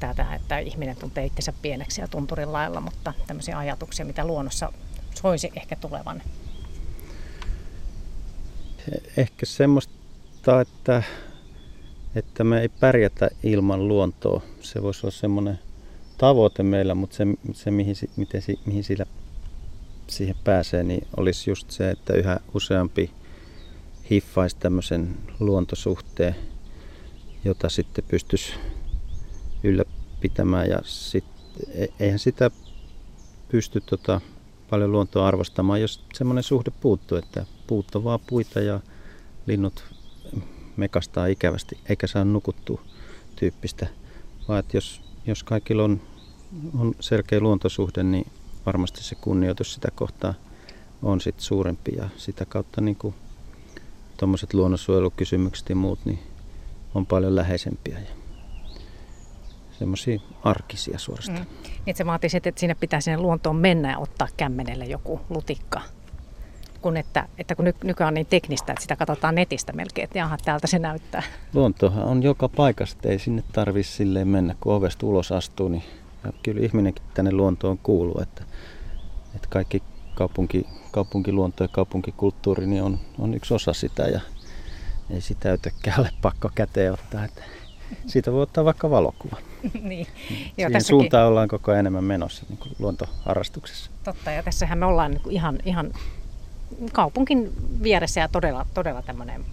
tätä, 0.00 0.34
että 0.34 0.58
ihminen 0.58 0.96
tuntee 0.96 1.26
itsensä 1.26 1.52
pieneksi 1.62 2.00
ja 2.00 2.08
tunturin 2.08 2.52
lailla, 2.52 2.80
mutta 2.80 3.12
tämmöisiä 3.26 3.58
ajatuksia, 3.58 4.06
mitä 4.06 4.26
luonnossa 4.26 4.72
soisi 5.14 5.52
ehkä 5.56 5.76
tulevan. 5.76 6.22
Ehkä 9.16 9.46
semmoista, 9.46 10.60
että, 10.60 11.02
että 12.14 12.44
me 12.44 12.60
ei 12.60 12.68
pärjätä 12.68 13.30
ilman 13.42 13.88
luontoa. 13.88 14.42
Se 14.60 14.82
voisi 14.82 15.06
olla 15.06 15.16
semmoinen 15.16 15.58
tavoite 16.18 16.62
meillä, 16.62 16.94
mutta 16.94 17.16
se, 17.16 17.26
se 17.52 17.70
mihin, 17.70 17.96
miten, 18.16 18.42
mihin 18.66 18.84
sillä 18.84 19.06
siihen 20.06 20.36
pääsee, 20.44 20.82
niin 20.82 21.06
olisi 21.16 21.50
just 21.50 21.70
se, 21.70 21.90
että 21.90 22.14
yhä 22.14 22.40
useampi 22.54 23.10
hiffaisi 24.10 24.56
tämmöisen 24.56 25.16
luontosuhteen, 25.40 26.36
jota 27.44 27.68
sitten 27.68 28.04
pystyisi 28.08 28.52
ylläpitämään 29.64 30.68
ja 30.68 30.78
sit, 30.84 31.24
e, 31.74 31.86
eihän 32.00 32.18
sitä 32.18 32.50
pysty 33.48 33.80
tota, 33.80 34.20
paljon 34.70 34.92
luontoa 34.92 35.28
arvostamaan, 35.28 35.80
jos 35.80 36.04
semmoinen 36.14 36.44
suhde 36.44 36.70
puuttuu, 36.80 37.18
että 37.18 37.46
puut 37.66 37.94
on 37.94 38.04
vaan 38.04 38.20
puita 38.26 38.60
ja 38.60 38.80
linnut 39.46 39.84
mekastaa 40.76 41.26
ikävästi 41.26 41.78
eikä 41.88 42.06
saa 42.06 42.24
nukuttua 42.24 42.82
tyyppistä, 43.36 43.86
vaan 44.48 44.60
että 44.60 44.76
jos, 44.76 45.00
jos 45.26 45.44
kaikilla 45.44 45.84
on, 45.84 46.00
on 46.78 46.94
selkeä 47.00 47.40
luontosuhde, 47.40 48.02
niin 48.02 48.26
varmasti 48.66 49.02
se 49.02 49.14
kunnioitus 49.14 49.74
sitä 49.74 49.88
kohtaa 49.94 50.34
on 51.02 51.20
sit 51.20 51.40
suurempi 51.40 51.92
ja 51.96 52.08
sitä 52.16 52.44
kautta 52.44 52.80
niin 52.80 52.98
tuommoiset 54.16 54.54
luonnonsuojelukysymykset 54.54 55.68
ja 55.68 55.76
muut 55.76 55.98
niin 56.04 56.18
on 56.94 57.06
paljon 57.06 57.36
läheisempiä 57.36 57.98
ja 57.98 58.06
semmoisia 59.78 60.20
arkisia 60.44 60.98
suorastaan. 60.98 61.38
Mm. 61.38 61.70
Niin 61.86 61.96
se 61.96 62.06
vaatii 62.06 62.30
sitten, 62.30 62.48
että 62.48 62.60
sinne 62.60 62.74
pitää 62.74 63.00
sinne 63.00 63.18
luontoon 63.18 63.56
mennä 63.56 63.90
ja 63.90 63.98
ottaa 63.98 64.28
kämmenelle 64.36 64.84
joku 64.84 65.20
lutikka. 65.30 65.80
Kun 66.86 66.96
että, 66.96 67.28
että 67.38 67.54
kun 67.54 67.64
ny, 67.64 67.74
nykyään 67.84 68.08
on 68.08 68.14
niin 68.14 68.26
teknistä, 68.26 68.72
että 68.72 68.82
sitä 68.82 68.96
katsotaan 68.96 69.34
netistä 69.34 69.72
melkein, 69.72 70.04
että 70.04 70.18
jaha, 70.18 70.38
täältä 70.44 70.66
se 70.66 70.78
näyttää. 70.78 71.22
Luontohan 71.54 72.04
on 72.04 72.22
joka 72.22 72.48
paikassa, 72.48 72.98
ei 73.04 73.18
sinne 73.18 73.42
tarvitse 73.52 73.92
silleen 73.92 74.28
mennä, 74.28 74.54
kun 74.60 74.74
ovesta 74.74 75.06
ulos 75.06 75.32
astuu, 75.32 75.68
niin 75.68 75.82
ja 76.24 76.32
kyllä 76.42 76.60
ihminenkin 76.60 77.04
tänne 77.14 77.32
luontoon 77.32 77.78
kuuluu, 77.78 78.20
että, 78.22 78.42
että 79.34 79.48
kaikki 79.50 79.82
kaupunki, 80.14 80.66
kaupunkiluonto 80.90 81.64
ja 81.64 81.68
kaupunkikulttuuri 81.68 82.66
niin 82.66 82.82
on, 82.82 82.98
on 83.18 83.34
yksi 83.34 83.54
osa 83.54 83.72
sitä 83.72 84.02
ja 84.02 84.20
ei 85.10 85.20
sitä 85.20 85.52
yhtäkään 85.52 86.00
ole 86.00 86.10
pakko 86.22 86.50
käteen 86.54 86.92
ottaa. 86.92 87.24
Että 87.24 87.42
siitä 88.06 88.32
voi 88.32 88.42
ottaa 88.42 88.64
vaikka 88.64 88.90
valokuva. 88.90 89.36
niin. 89.82 90.06
Siihen 90.28 90.52
Joo, 90.58 90.70
tässäkin... 90.70 90.82
suuntaan 90.82 91.28
ollaan 91.28 91.48
koko 91.48 91.70
ajan 91.70 91.80
enemmän 91.80 92.04
menossa 92.04 92.46
niin 92.48 92.58
kuin 92.58 92.72
luontoharrastuksessa. 92.78 93.90
Totta, 94.04 94.30
ja 94.30 94.42
tässähän 94.42 94.78
me 94.78 94.86
ollaan 94.86 95.10
niin 95.10 95.22
kuin 95.22 95.34
ihan, 95.34 95.58
ihan 95.64 95.92
kaupunkin 96.92 97.52
vieressä 97.82 98.20
ja 98.20 98.28
todella, 98.28 98.66
todella 98.74 99.02
tämmöinen 99.02 99.44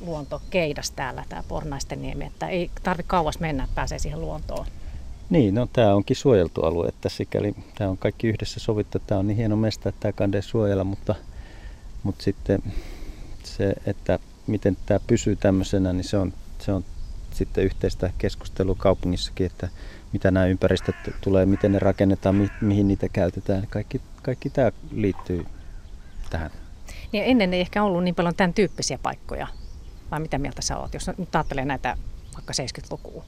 luontokeidas 0.00 0.90
täällä, 0.90 1.24
tämä 1.28 1.42
Pornaisten 1.48 2.02
niemi, 2.02 2.24
että 2.24 2.48
ei 2.48 2.70
tarvitse 2.82 3.08
kauas 3.08 3.40
mennä, 3.40 3.64
että 3.64 3.74
pääsee 3.74 3.98
siihen 3.98 4.20
luontoon. 4.20 4.66
Niin, 5.30 5.54
no 5.54 5.68
tämä 5.72 5.94
onkin 5.94 6.16
suojeltu 6.16 6.62
alue, 6.62 6.88
että 6.88 7.08
sikäli 7.08 7.54
tämä 7.78 7.90
on 7.90 7.98
kaikki 7.98 8.28
yhdessä 8.28 8.60
sovittu. 8.60 8.98
Tämä 8.98 9.18
on 9.18 9.26
niin 9.26 9.36
hieno 9.36 9.56
mesta, 9.56 9.88
että 9.88 10.00
tämä 10.00 10.12
kande 10.12 10.42
suojella, 10.42 10.84
mutta, 10.84 11.14
mutta 12.02 12.22
sitten 12.24 12.62
se, 13.44 13.74
että 13.86 14.18
miten 14.46 14.76
tämä 14.86 15.00
pysyy 15.06 15.36
tämmöisenä, 15.36 15.92
niin 15.92 16.04
se 16.04 16.16
on, 16.16 16.32
se 16.58 16.72
on 16.72 16.84
sitten 17.30 17.64
yhteistä 17.64 18.10
keskustelua 18.18 18.74
kaupungissakin, 18.78 19.46
että 19.46 19.68
mitä 20.12 20.30
nämä 20.30 20.46
ympäristöt 20.46 20.94
tulee, 21.20 21.46
miten 21.46 21.72
ne 21.72 21.78
rakennetaan, 21.78 22.34
mi, 22.34 22.48
mihin 22.60 22.88
niitä 22.88 23.08
käytetään. 23.08 23.66
Kaikki, 23.70 24.00
kaikki 24.22 24.50
tämä 24.50 24.72
liittyy 24.90 25.46
tähän. 26.32 26.50
Niin 27.12 27.24
ennen 27.24 27.54
ei 27.54 27.60
ehkä 27.60 27.82
ollut 27.82 28.04
niin 28.04 28.14
paljon 28.14 28.34
tämän 28.34 28.54
tyyppisiä 28.54 28.98
paikkoja, 29.02 29.46
vai 30.10 30.20
mitä 30.20 30.38
mieltä 30.38 30.62
sä 30.62 30.78
oot, 30.78 30.94
jos 30.94 31.10
nyt 31.18 31.36
ajattelee 31.36 31.64
näitä 31.64 31.96
vaikka 32.34 32.52
70-lukua? 32.52 33.24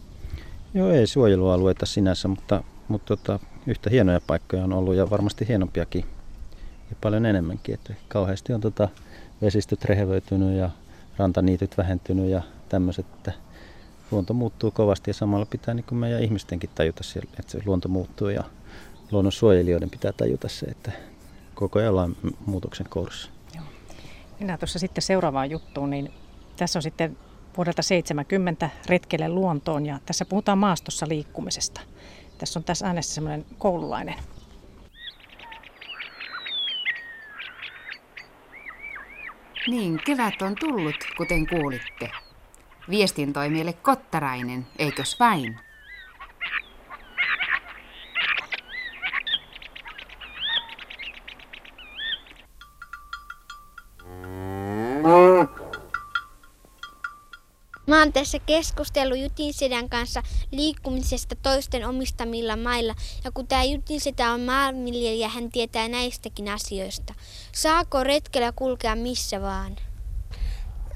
Joo, 0.74 0.90
ei 0.90 1.06
suojelualueita 1.06 1.86
sinänsä, 1.86 2.28
mutta, 2.28 2.64
mutta 2.88 3.16
tota, 3.16 3.38
yhtä 3.66 3.90
hienoja 3.90 4.20
paikkoja 4.26 4.64
on 4.64 4.72
ollut 4.72 4.94
ja 4.94 5.10
varmasti 5.10 5.48
hienompiakin 5.48 6.04
ja 6.90 6.96
paljon 7.00 7.26
enemmänkin. 7.26 7.74
Että 7.74 7.94
kauheasti 8.08 8.52
on 8.52 8.60
tota, 8.60 8.88
vesistöt 9.42 9.84
rehevöitynyt 9.84 10.56
ja 10.56 10.70
rantaniityt 11.18 11.78
vähentynyt 11.78 12.30
ja 12.30 12.42
tämmöiset, 12.68 13.06
että 13.14 13.32
luonto 14.10 14.34
muuttuu 14.34 14.70
kovasti 14.70 15.10
ja 15.10 15.14
samalla 15.14 15.46
pitää 15.46 15.74
niin 15.74 15.84
kuin 15.84 15.98
meidän 15.98 16.22
ihmistenkin 16.22 16.70
tajuta, 16.74 17.00
että 17.38 17.52
se 17.52 17.60
luonto 17.66 17.88
muuttuu 17.88 18.28
ja 18.28 18.44
luonnon 19.10 19.32
suojelijoiden 19.32 19.90
pitää 19.90 20.12
tajuta 20.12 20.48
se, 20.48 20.66
että 20.66 20.92
koko 21.54 21.78
ajan 21.78 21.90
ollaan 21.90 22.16
muutoksen 22.46 22.88
kourussa. 22.88 23.30
Mennään 24.40 24.58
tuossa 24.58 24.78
sitten 24.78 25.02
seuraavaan 25.02 25.50
juttuun, 25.50 25.90
niin 25.90 26.12
tässä 26.56 26.78
on 26.78 26.82
sitten 26.82 27.16
vuodelta 27.56 27.82
70 27.82 28.70
retkelle 28.86 29.28
luontoon 29.28 29.86
ja 29.86 29.98
tässä 30.06 30.24
puhutaan 30.24 30.58
maastossa 30.58 31.08
liikkumisesta. 31.08 31.80
Tässä 32.38 32.58
on 32.58 32.64
tässä 32.64 32.86
äänessä 32.86 33.14
semmoinen 33.14 33.46
koululainen. 33.58 34.14
Niin, 39.66 40.00
kevät 40.06 40.42
on 40.42 40.54
tullut, 40.60 40.96
kuten 41.16 41.46
kuulitte. 41.46 42.10
Viestin 42.90 43.32
toi 43.32 43.48
meille 43.50 43.72
Kottarainen, 43.72 44.66
eikös 44.78 45.20
vain? 45.20 45.60
Mä 57.86 57.98
oon 57.98 58.12
tässä 58.12 58.38
keskustellut 58.38 59.18
Jutinsedän 59.18 59.88
kanssa 59.88 60.22
liikkumisesta 60.50 61.34
toisten 61.42 61.88
omistamilla 61.88 62.56
mailla. 62.56 62.94
Ja 63.24 63.30
kun 63.30 63.46
tää 63.46 63.64
Jutinsedä 63.64 64.30
on 64.30 64.40
maanviljelijä, 64.40 65.28
hän 65.28 65.50
tietää 65.50 65.88
näistäkin 65.88 66.48
asioista. 66.48 67.14
Saako 67.52 68.04
retkellä 68.04 68.52
kulkea 68.52 68.96
missä 68.96 69.40
vaan? 69.40 69.76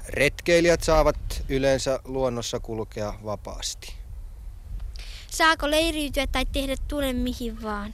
Retkeilijät 0.07 0.83
saavat 0.83 1.43
yleensä 1.49 1.99
luonnossa 2.05 2.59
kulkea 2.59 3.13
vapaasti. 3.25 3.93
Saako 5.31 5.69
leiriytyä 5.69 6.27
tai 6.27 6.45
tehdä 6.45 6.75
tule 6.87 7.13
mihin 7.13 7.61
vaan? 7.61 7.93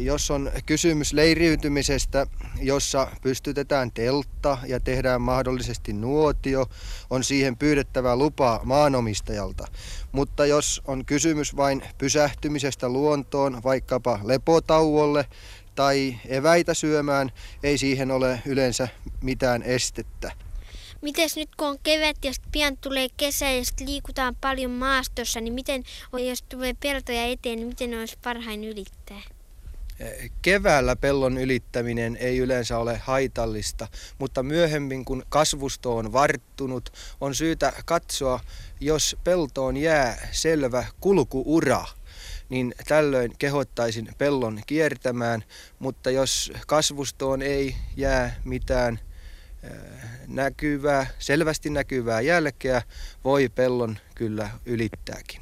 Jos 0.00 0.30
on 0.30 0.52
kysymys 0.66 1.12
leiriytymisestä, 1.12 2.26
jossa 2.60 3.08
pystytetään 3.22 3.92
teltta 3.92 4.58
ja 4.66 4.80
tehdään 4.80 5.22
mahdollisesti 5.22 5.92
nuotio, 5.92 6.66
on 7.10 7.24
siihen 7.24 7.56
pyydettävä 7.56 8.16
lupa 8.16 8.60
maanomistajalta. 8.64 9.66
Mutta 10.12 10.46
jos 10.46 10.82
on 10.84 11.04
kysymys 11.04 11.56
vain 11.56 11.82
pysähtymisestä 11.98 12.88
luontoon, 12.88 13.62
vaikkapa 13.62 14.20
lepotauolle 14.22 15.26
tai 15.74 16.16
eväitä 16.28 16.74
syömään, 16.74 17.32
ei 17.62 17.78
siihen 17.78 18.10
ole 18.10 18.42
yleensä 18.46 18.88
mitään 19.22 19.62
estettä. 19.62 20.32
Mites 21.02 21.36
nyt 21.36 21.56
kun 21.56 21.68
on 21.68 21.78
kevät 21.82 22.16
ja 22.24 22.32
pian 22.52 22.76
tulee 22.76 23.08
kesä 23.16 23.50
ja 23.50 23.62
liikutaan 23.86 24.36
paljon 24.40 24.70
maastossa, 24.70 25.40
niin 25.40 25.54
miten, 25.54 25.82
jos 26.28 26.42
tulee 26.42 26.74
peltoja 26.82 27.24
eteen, 27.24 27.56
niin 27.56 27.68
miten 27.68 27.98
olisi 27.98 28.18
parhain 28.24 28.64
ylittää? 28.64 29.22
Keväällä 30.42 30.96
pellon 30.96 31.38
ylittäminen 31.38 32.16
ei 32.16 32.38
yleensä 32.38 32.78
ole 32.78 32.96
haitallista, 32.96 33.88
mutta 34.18 34.42
myöhemmin 34.42 35.04
kun 35.04 35.22
kasvusto 35.28 35.96
on 35.96 36.12
varttunut, 36.12 36.92
on 37.20 37.34
syytä 37.34 37.72
katsoa, 37.84 38.40
jos 38.80 39.16
peltoon 39.24 39.76
jää 39.76 40.28
selvä 40.32 40.84
kulkuura, 41.00 41.84
niin 42.48 42.74
tällöin 42.88 43.32
kehottaisin 43.38 44.08
pellon 44.18 44.60
kiertämään, 44.66 45.44
mutta 45.78 46.10
jos 46.10 46.52
kasvustoon 46.66 47.42
ei 47.42 47.76
jää 47.96 48.36
mitään 48.44 49.00
näkyvää, 50.26 51.06
selvästi 51.18 51.70
näkyvää 51.70 52.20
jälkeä, 52.20 52.82
voi 53.24 53.48
pellon 53.48 53.98
kyllä 54.14 54.50
ylittääkin. 54.66 55.40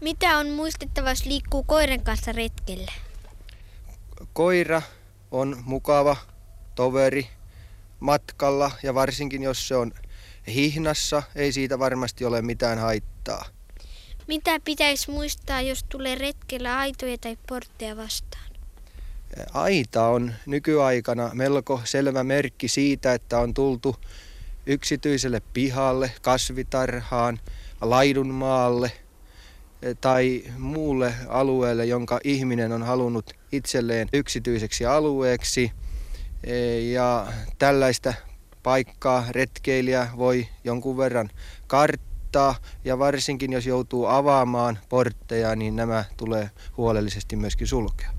Mitä 0.00 0.38
on 0.38 0.50
muistettava, 0.50 1.10
jos 1.10 1.26
liikkuu 1.26 1.64
koiran 1.64 2.02
kanssa 2.02 2.32
retkellä? 2.32 2.92
Koira 4.32 4.82
on 5.30 5.62
mukava 5.64 6.16
toveri 6.74 7.28
matkalla 8.00 8.70
ja 8.82 8.94
varsinkin 8.94 9.42
jos 9.42 9.68
se 9.68 9.76
on 9.76 9.92
hihnassa, 10.46 11.22
ei 11.34 11.52
siitä 11.52 11.78
varmasti 11.78 12.24
ole 12.24 12.42
mitään 12.42 12.78
haittaa. 12.78 13.44
Mitä 14.28 14.60
pitäisi 14.64 15.10
muistaa, 15.10 15.60
jos 15.60 15.84
tulee 15.88 16.14
retkellä 16.14 16.78
aitoja 16.78 17.18
tai 17.18 17.38
portteja 17.48 17.96
vastaan? 17.96 18.52
Aita 19.52 20.06
on 20.06 20.32
nykyaikana 20.46 21.30
melko 21.34 21.80
selvä 21.84 22.24
merkki 22.24 22.68
siitä, 22.68 23.14
että 23.14 23.38
on 23.38 23.54
tultu 23.54 23.96
yksityiselle 24.66 25.42
pihalle, 25.52 26.12
kasvitarhaan, 26.22 27.40
laidunmaalle 27.80 28.92
tai 30.00 30.42
muulle 30.58 31.14
alueelle, 31.28 31.86
jonka 31.86 32.20
ihminen 32.24 32.72
on 32.72 32.82
halunnut 32.82 33.30
itselleen 33.52 34.08
yksityiseksi 34.12 34.86
alueeksi. 34.86 35.72
Ja 36.92 37.26
tällaista 37.58 38.14
paikkaa 38.62 39.24
retkeilijä 39.30 40.08
voi 40.16 40.46
jonkun 40.64 40.96
verran 40.96 41.30
karttaa 41.66 42.54
ja 42.84 42.98
varsinkin 42.98 43.52
jos 43.52 43.66
joutuu 43.66 44.06
avaamaan 44.06 44.78
portteja, 44.88 45.56
niin 45.56 45.76
nämä 45.76 46.04
tulee 46.16 46.50
huolellisesti 46.76 47.36
myöskin 47.36 47.66
sulkea. 47.66 48.10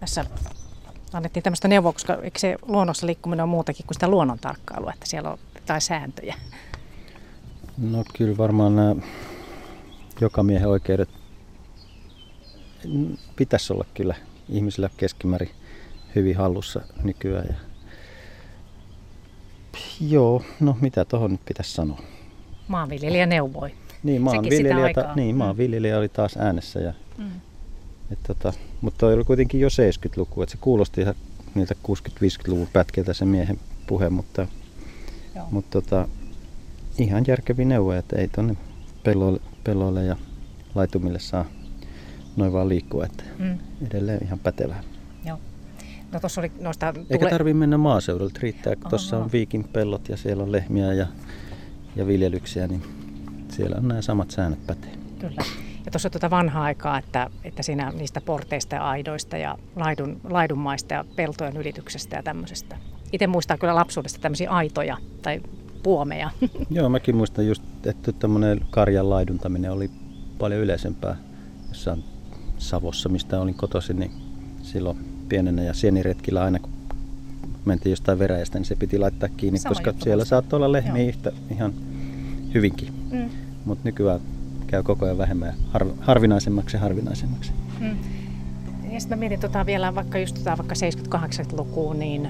Tässä 0.00 0.24
annettiin 1.12 1.42
tämmöistä 1.42 1.68
neuvoa, 1.68 1.92
koska 1.92 2.14
eikö 2.22 2.38
se 2.38 2.56
luonnossa 2.62 3.06
liikkuminen 3.06 3.42
on 3.42 3.48
muutakin 3.48 3.86
kuin 3.86 3.94
sitä 3.94 4.08
luonnon 4.08 4.38
tarkkailua, 4.38 4.92
että 4.94 5.06
siellä 5.06 5.30
on 5.30 5.38
jotain 5.54 5.80
sääntöjä? 5.80 6.34
No 7.78 8.04
kyllä 8.18 8.36
varmaan 8.36 8.76
nämä 8.76 8.94
joka 10.20 10.42
miehen 10.42 10.68
oikeudet 10.68 11.08
pitäisi 13.36 13.72
olla 13.72 13.84
kyllä 13.94 14.14
ihmisillä 14.48 14.90
keskimäärin 14.96 15.50
hyvin 16.14 16.36
hallussa 16.36 16.80
nykyään. 17.02 17.46
Ja... 17.48 17.54
Joo, 20.00 20.42
no 20.60 20.76
mitä 20.80 21.04
tuohon 21.04 21.30
nyt 21.30 21.44
pitäisi 21.44 21.72
sanoa? 21.72 22.00
Maanviljelijä 22.68 23.26
neuvoi. 23.26 23.74
Niin, 24.02 24.22
maanviljelijä, 24.22 24.94
ta, 24.94 25.14
niin, 25.14 25.34
mm. 25.34 25.38
maanviljelijä 25.38 25.98
oli 25.98 26.08
taas 26.08 26.36
äänessä. 26.36 26.80
Ja, 26.80 26.92
mm. 27.18 27.30
et 28.10 28.18
tota, 28.26 28.52
mutta 28.80 28.98
toi 28.98 29.14
oli 29.14 29.24
kuitenkin 29.24 29.60
jo 29.60 29.68
70-luku, 29.68 30.42
että 30.42 30.52
se 30.52 30.58
kuulosti 30.60 31.00
ihan 31.00 31.14
niiltä 31.54 31.74
60-50-luvun 31.88 32.68
pätkiltä 32.72 33.14
se 33.14 33.24
miehen 33.24 33.58
puhe, 33.86 34.08
mutta, 34.10 34.46
mutta 35.50 35.80
tota, 35.80 36.08
ihan 36.98 37.24
järkeviä 37.26 37.64
neuvoja, 37.64 37.98
että 37.98 38.16
ei 38.16 38.28
tuonne 38.28 38.56
pelloille, 39.02 39.40
pelloille 39.66 40.04
ja 40.04 40.16
laitumille 40.74 41.18
saa 41.18 41.44
noin 42.36 42.52
vaan 42.52 42.68
liikkua, 42.68 43.04
että 43.04 43.24
mm. 43.38 43.58
edelleen 43.86 44.24
ihan 44.24 44.38
pätevää. 44.38 44.82
Joo. 45.24 45.38
No 46.12 46.20
tuossa 46.20 46.40
oli 46.40 46.52
noista... 46.60 46.92
Tule... 46.92 47.06
Eikä 47.10 47.30
tarvitse 47.30 47.58
mennä 47.58 47.78
maaseudulta, 47.78 48.40
riittää, 48.42 48.76
kun 48.76 48.90
tuossa 48.90 49.18
on 49.18 49.32
viikin 49.32 49.64
pellot 49.64 50.08
ja 50.08 50.16
siellä 50.16 50.42
on 50.42 50.52
lehmiä 50.52 50.92
ja, 50.92 51.06
ja 51.96 52.06
viljelyksiä, 52.06 52.66
niin 52.66 52.82
siellä 53.48 53.76
on 53.76 53.88
nämä 53.88 54.02
samat 54.02 54.30
säännöt 54.30 54.66
pätee. 54.66 54.90
Kyllä. 55.18 55.42
Ja 55.84 55.90
tuossa 55.90 56.06
on 56.06 56.10
tuota 56.12 56.30
vanhaa 56.30 56.64
aikaa, 56.64 56.98
että, 56.98 57.30
että 57.44 57.62
siinä 57.62 57.92
niistä 57.98 58.20
porteista 58.20 58.74
ja 58.74 58.88
aidoista 58.88 59.36
ja 59.36 59.58
laidun, 59.76 60.20
laidunmaista 60.24 60.94
ja 60.94 61.04
peltojen 61.16 61.56
ylityksestä 61.56 62.16
ja 62.16 62.22
tämmöisestä. 62.22 62.76
Itse 63.12 63.26
muistan 63.26 63.58
kyllä 63.58 63.74
lapsuudesta 63.74 64.20
tämmöisiä 64.20 64.50
aitoja 64.50 64.96
tai 65.22 65.40
puomeja. 65.82 66.30
Joo, 66.70 66.88
mäkin 66.88 67.16
muistan 67.16 67.46
just, 67.46 67.62
että 67.86 68.12
tämmöinen 68.12 68.60
karjan 68.70 69.10
laiduntaminen 69.10 69.72
oli 69.72 69.90
paljon 70.38 70.60
yleisempää 70.60 71.16
jossain 71.68 72.04
Savossa, 72.58 73.08
mistä 73.08 73.40
olin 73.40 73.54
kotoisin, 73.54 73.98
niin 73.98 74.10
silloin 74.62 74.98
pienenä 75.28 75.62
ja 75.62 75.74
sieniretkillä 75.74 76.42
aina 76.42 76.58
kun 76.58 76.70
mentiin 77.64 77.90
jostain 77.90 78.18
veräjästä, 78.18 78.58
niin 78.58 78.66
se 78.66 78.76
piti 78.76 78.98
laittaa 78.98 79.28
kiinni, 79.36 79.58
Sama 79.58 79.70
koska 79.70 79.94
siellä 80.04 80.20
musta. 80.20 80.28
saattoi 80.28 80.56
olla 80.56 80.72
lehmiä 80.72 81.08
yhtä 81.08 81.32
ihan 81.50 81.72
hyvinkin. 82.54 82.88
Mm. 83.10 83.30
Mutta 83.64 83.84
nykyään 83.84 84.20
käy 84.66 84.82
koko 84.82 85.04
ajan 85.04 85.18
vähemmän 85.18 85.54
har, 85.72 85.86
harvinaisemmaksi 86.00 86.76
ja 86.76 86.80
harvinaisemmaksi. 86.80 87.52
Mm. 87.80 87.96
Ja 88.92 89.00
sitten 89.00 89.18
mä 89.18 89.20
mietin 89.20 89.40
tota 89.40 89.66
vielä 89.66 89.94
vaikka 89.94 90.18
just 90.18 90.34
tota, 90.34 90.58
vaikka 90.58 90.74
70-80-lukuun, 90.74 91.98
niin 91.98 92.28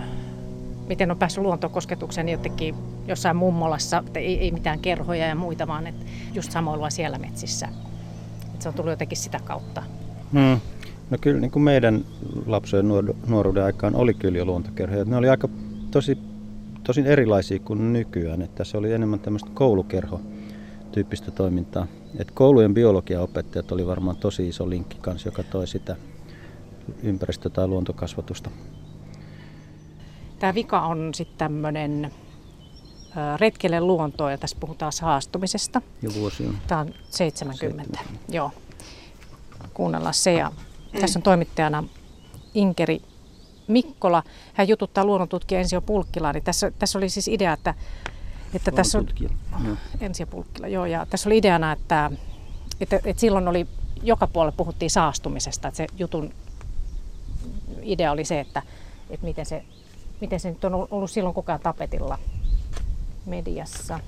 miten 0.88 1.10
on 1.10 1.18
päässyt 1.18 1.42
luontokosketukseen 1.42 2.28
jotenkin 2.28 2.74
jossain 3.06 3.36
mummolassa, 3.36 4.02
että 4.06 4.20
ei, 4.20 4.38
ei 4.38 4.50
mitään 4.50 4.78
kerhoja 4.78 5.26
ja 5.26 5.34
muita, 5.34 5.66
vaan 5.66 5.86
että 5.86 6.04
just 6.34 6.52
samoilla 6.52 6.90
siellä 6.90 7.18
metsissä. 7.18 7.68
Että 8.46 8.62
se 8.62 8.68
on 8.68 8.74
tullut 8.74 8.90
jotenkin 8.90 9.18
sitä 9.18 9.40
kautta. 9.44 9.82
Hmm. 10.32 10.60
No 11.10 11.18
kyllä 11.20 11.40
niin 11.40 11.50
kuin 11.50 11.62
meidän 11.62 12.04
lapsuuden 12.46 12.88
nuoruuden 13.26 13.64
aikaan 13.64 13.94
oli 13.94 14.14
kyllä 14.14 14.38
jo 14.38 14.44
luontokerhoja. 14.44 15.04
Ne 15.04 15.16
oli 15.16 15.28
aika 15.28 15.48
tosi, 15.90 16.18
tosin 16.84 17.06
erilaisia 17.06 17.58
kuin 17.58 17.92
nykyään. 17.92 18.42
Että 18.42 18.64
se 18.64 18.78
oli 18.78 18.92
enemmän 18.92 19.20
tämmöistä 19.20 19.50
koulukerho 19.54 20.20
tyyppistä 20.92 21.30
toimintaa. 21.30 21.86
Et 22.18 22.30
koulujen 22.30 22.74
biologiaopettajat 22.74 23.72
oli 23.72 23.86
varmaan 23.86 24.16
tosi 24.16 24.48
iso 24.48 24.70
linkki 24.70 24.98
kanssa, 25.00 25.28
joka 25.28 25.42
toi 25.42 25.66
sitä 25.66 25.96
ympäristö- 27.02 27.50
tai 27.50 27.68
luontokasvatusta 27.68 28.50
Tämä 30.38 30.54
vika 30.54 30.80
on 30.80 31.14
sitten 31.14 31.38
tämmöinen 31.38 32.12
retkelle 33.36 33.80
luontoon 33.80 34.30
ja 34.30 34.38
tässä 34.38 34.56
puhutaan 34.60 34.92
saastumisesta. 34.92 35.82
Jo 36.02 36.10
vuosi 36.14 36.46
on. 36.46 36.58
Tämä 36.66 36.80
on 36.80 36.94
70. 37.10 37.58
70. 37.58 38.00
Joo. 38.28 38.50
Kuunnellaan 39.74 40.14
se. 40.14 40.32
Ja 40.32 40.52
tässä 41.00 41.18
on 41.18 41.22
toimittajana 41.22 41.84
Inkeri 42.54 43.02
Mikkola. 43.68 44.22
Hän 44.54 44.68
jututtaa 44.68 45.04
luonnontutkija 45.04 45.60
Ensio 45.60 45.80
Pulkkilaa. 45.80 46.32
Niin 46.32 46.44
tässä, 46.44 46.72
tässä 46.78 46.98
oli 46.98 47.08
siis 47.08 47.28
idea, 47.28 47.52
että, 47.52 47.74
että 48.54 48.70
tässä 48.70 48.98
on... 48.98 49.06
Ensio 50.00 50.26
Pulkkila, 50.26 50.68
joo. 50.68 50.86
Ja 50.86 51.06
tässä 51.10 51.28
oli 51.28 51.38
ideana, 51.38 51.72
että, 51.72 52.10
että, 52.80 53.00
että 53.04 53.20
silloin 53.20 53.48
oli 53.48 53.66
joka 54.02 54.26
puolella 54.26 54.56
puhuttiin 54.56 54.90
saastumisesta. 54.90 55.68
Että 55.68 55.76
se 55.76 55.86
jutun 55.98 56.34
idea 57.82 58.12
oli 58.12 58.24
se, 58.24 58.40
että, 58.40 58.62
että 59.10 59.26
miten 59.26 59.46
se 59.46 59.64
miten 60.20 60.40
se 60.40 60.48
nyt 60.48 60.64
on 60.64 60.88
ollut 60.90 61.10
silloin 61.10 61.34
koko 61.34 61.52
ajan 61.52 61.60
tapetilla 61.60 62.18
mediassa. 63.26 64.00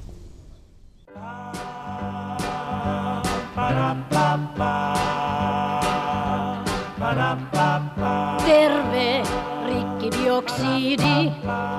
Terve 8.47 9.23
rikkidioksidi, 9.67 11.33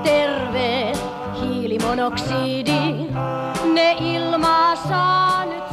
terve 0.03 0.93
hiilimonoksidi, 1.41 2.79
ne 3.73 3.91
ilmaa 3.99 4.75
saa 4.75 5.45
nyt 5.45 5.63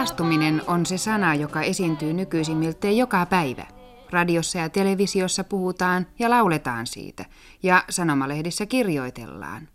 Saastuminen 0.00 0.62
on 0.66 0.86
se 0.86 0.98
sana, 0.98 1.34
joka 1.34 1.62
esiintyy 1.62 2.12
nykyisin 2.12 2.56
miltei 2.56 2.98
joka 2.98 3.26
päivä. 3.26 3.66
Radiossa 4.10 4.58
ja 4.58 4.68
televisiossa 4.68 5.44
puhutaan 5.44 6.06
ja 6.18 6.30
lauletaan 6.30 6.86
siitä, 6.86 7.24
ja 7.62 7.84
sanomalehdissä 7.90 8.66
kirjoitellaan. 8.66 9.68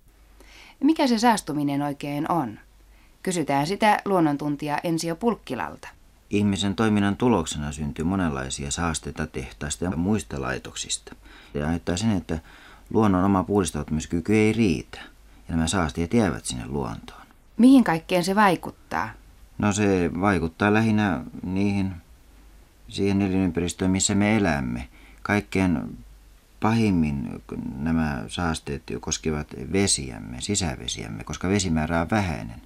Mikä 0.84 1.08
se 1.08 1.20
saastuminen 1.20 1.82
oikein 1.82 2.32
on? 2.32 2.60
Kysytään 3.24 3.68
sitä 3.68 4.00
luonnontuntija 4.06 4.80
Ensio 4.84 5.16
Pulkkilalta. 5.16 5.88
Ihmisen 6.30 6.76
toiminnan 6.76 7.18
tuloksena 7.18 7.72
syntyy 7.72 8.06
monenlaisia 8.06 8.72
saasteita 8.72 9.28
tehtaista 9.28 9.86
ja 9.86 9.92
muista 9.92 10.42
laitoksista. 10.42 11.16
Ja 11.54 11.66
näyttää 11.66 11.98
sen, 11.98 12.18
että 12.18 12.40
luonnon 12.94 13.24
oma 13.24 13.44
puhdistautumiskyky 13.44 14.36
ei 14.36 14.54
riitä. 14.54 15.00
Ja 15.50 15.56
nämä 15.56 15.68
saasteet 15.68 16.14
jäävät 16.14 16.46
sinne 16.46 16.68
luontoon. 16.68 17.22
Mihin 17.58 17.84
kaikkeen 17.84 18.24
se 18.24 18.36
vaikuttaa? 18.36 19.10
No 19.58 19.72
se 19.72 20.12
vaikuttaa 20.22 20.74
lähinnä 20.74 21.24
niihin, 21.44 21.94
siihen 22.90 23.22
elinympäristöön, 23.22 23.92
missä 23.92 24.16
me 24.16 24.36
elämme. 24.38 24.88
Kaikkein 25.22 25.98
pahimmin 26.60 27.42
nämä 27.78 28.24
saasteet 28.28 28.84
koskevat 29.00 29.48
vesiämme, 29.72 30.42
sisävesiämme, 30.42 31.24
koska 31.24 31.50
vesimäärä 31.50 32.02
on 32.02 32.10
vähäinen. 32.12 32.62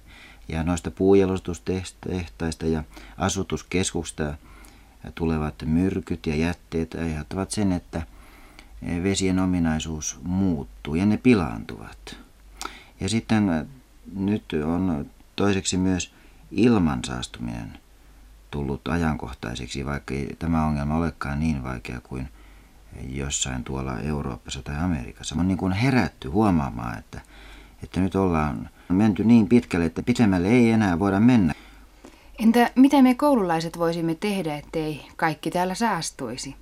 Ja 0.48 0.62
noista 0.62 0.90
puujalostustehtaista 0.90 2.66
ja 2.66 2.84
asutuskeskuksista 3.18 4.34
tulevat 5.14 5.54
myrkyt 5.64 6.26
ja 6.26 6.36
jätteet 6.36 6.94
aiheuttavat 6.94 7.50
sen, 7.50 7.72
että 7.72 8.02
vesien 9.02 9.38
ominaisuus 9.38 10.20
muuttuu 10.22 10.94
ja 10.94 11.06
ne 11.06 11.16
pilaantuvat. 11.16 12.16
Ja 13.00 13.08
sitten 13.08 13.68
nyt 14.16 14.44
on 14.64 15.06
toiseksi 15.36 15.76
myös 15.76 16.12
ilman 16.50 17.04
saastuminen 17.04 17.78
tullut 18.50 18.88
ajankohtaiseksi, 18.88 19.86
vaikka 19.86 20.14
ei 20.14 20.36
tämä 20.38 20.66
ongelma 20.66 20.96
olekaan 20.96 21.40
niin 21.40 21.64
vaikea 21.64 22.00
kuin 22.00 22.28
jossain 23.08 23.64
tuolla 23.64 24.00
Euroopassa 24.00 24.62
tai 24.62 24.76
Amerikassa. 24.76 25.36
On 25.38 25.48
niin 25.48 25.58
kuin 25.58 25.72
herätty 25.72 26.28
huomaamaan, 26.28 26.98
että, 26.98 27.20
että 27.82 28.00
nyt 28.00 28.14
ollaan 28.14 28.70
menty 28.88 29.24
niin 29.24 29.48
pitkälle, 29.48 29.86
että 29.86 30.02
pitemmälle 30.02 30.48
ei 30.48 30.70
enää 30.70 30.98
voida 30.98 31.20
mennä. 31.20 31.54
Entä 32.38 32.70
mitä 32.76 33.02
me 33.02 33.14
koululaiset 33.14 33.78
voisimme 33.78 34.14
tehdä, 34.14 34.56
ettei 34.56 35.06
kaikki 35.16 35.50
täällä 35.50 35.74
saastuisi? 35.74 36.56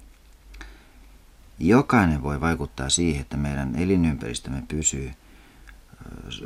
Jokainen 1.59 2.23
voi 2.23 2.41
vaikuttaa 2.41 2.89
siihen, 2.89 3.21
että 3.21 3.37
meidän 3.37 3.77
elinympäristömme 3.77 4.63
pysyy 4.69 5.13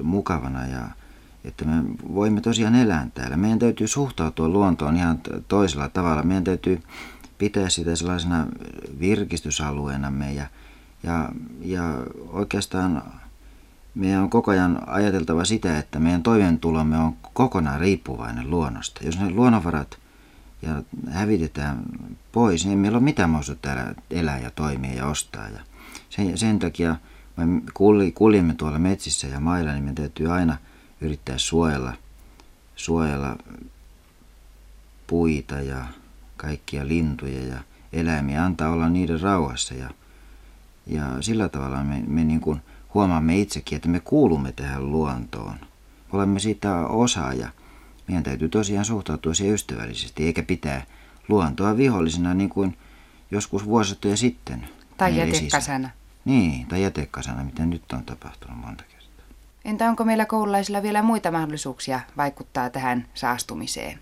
mukavana 0.03 0.67
ja 0.67 0.89
että 1.45 1.65
me 1.65 1.83
voimme 2.15 2.41
tosiaan 2.41 2.75
elää 2.75 3.09
täällä. 3.15 3.37
Meidän 3.37 3.59
täytyy 3.59 3.87
suhtautua 3.87 4.49
luontoon 4.49 4.97
ihan 4.97 5.21
toisella 5.49 5.89
tavalla. 5.89 6.23
Meidän 6.23 6.45
täytyy 6.45 6.83
pitää 7.39 7.69
sitä 7.69 7.97
sellaisena 7.97 8.47
virkistysalueenamme 9.01 10.33
ja, 10.33 10.47
ja, 11.03 11.29
ja 11.61 11.83
oikeastaan 12.29 13.03
meidän 13.95 14.23
on 14.23 14.31
koko 14.31 14.51
ajan 14.51 14.83
ajateltava 14.87 15.45
sitä, 15.45 15.79
että 15.79 15.99
meidän 15.99 16.23
toimeentulomme 16.23 16.99
on 16.99 17.17
kokonaan 17.33 17.81
riippuvainen 17.81 18.51
luonnosta. 18.51 19.01
Jos 19.05 19.21
ne 19.21 19.31
luonnonvarat 19.31 19.99
ja 20.63 20.83
hävitetään 21.11 21.83
pois, 22.33 22.67
niin 22.67 22.79
meillä 22.79 22.97
on 22.97 23.05
mitään 23.05 23.31
mahdollisuutta 23.31 23.69
täällä 23.69 23.95
elää 24.11 24.39
ja 24.39 24.51
toimia 24.51 24.95
ja 24.95 25.07
ostaa. 25.07 25.49
Ja 25.49 25.61
sen, 26.11 26.39
sen 26.39 26.59
takia 26.59 26.97
me 27.37 27.63
kuljemme 28.15 28.55
tuolla 28.55 28.79
metsissä 28.79 29.27
ja 29.27 29.41
mailla, 29.41 29.73
niin 29.73 29.85
meidän 29.85 29.95
täytyy 29.95 30.33
aina 30.33 30.57
yrittää 31.03 31.39
suojella, 31.39 31.93
suojella 32.77 33.37
puita 35.07 35.55
ja 35.55 35.85
kaikkia 36.37 36.89
lintuja 36.89 37.45
ja 37.45 37.59
eläimiä, 37.93 38.45
antaa 38.45 38.71
olla 38.73 38.89
niiden 38.89 39.21
rauhassa. 39.21 39.75
Ja, 39.75 39.91
ja 40.87 41.03
sillä 41.21 41.49
tavalla 41.49 41.85
me, 41.85 42.03
me 42.07 42.25
niin 42.25 42.41
kuin 42.41 42.61
huomaamme 42.95 43.39
itsekin, 43.39 43.77
että 43.77 43.89
me 43.89 44.01
kuulumme 44.01 44.53
tähän 44.53 44.93
luontoon. 44.93 45.57
Olemme 46.13 46.41
siitä 46.41 46.79
osa 46.79 47.33
ja 47.33 47.49
meidän 48.09 48.23
täytyy 48.23 48.49
tosiaan 48.49 48.85
suhtautua 48.85 49.35
siihen 49.35 49.55
ystävällisesti, 49.55 50.27
eikä 50.27 50.43
pitää 50.43 50.87
luontoa 51.29 51.77
vihollisena 51.77 52.35
niin 52.35 52.51
kuin 52.51 52.79
joskus 53.31 53.65
vuosittuja 53.65 54.17
sitten. 54.17 54.69
Tai 54.97 55.17
jätekasana. 55.17 55.91
Niin, 56.25 56.67
tai 56.67 56.83
jätekasana, 56.83 57.45
mitä 57.45 57.67
nyt 57.67 57.93
on 57.93 58.05
tapahtunut 58.05 58.59
monta 58.59 58.85
kertaa. 58.85 59.02
Entä 59.65 59.89
onko 59.89 60.05
meillä 60.05 60.27
koululaisilla 60.27 60.83
vielä 60.83 61.03
muita 61.03 61.31
mahdollisuuksia 61.31 62.01
vaikuttaa 62.17 62.71
tähän 62.71 63.07
saastumiseen? 63.15 63.99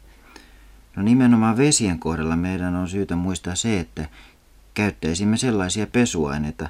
No 0.97 1.03
nimenomaan 1.03 1.57
vesien 1.57 1.99
kohdalla 1.99 2.37
meidän 2.37 2.77
on 2.77 2.89
syytä 2.89 3.17
muistaa 3.17 3.55
se, 3.55 3.81
että 3.81 4.09
käyttäisimme 4.75 5.37
sellaisia 5.37 5.87
pesuaineita, 5.87 6.69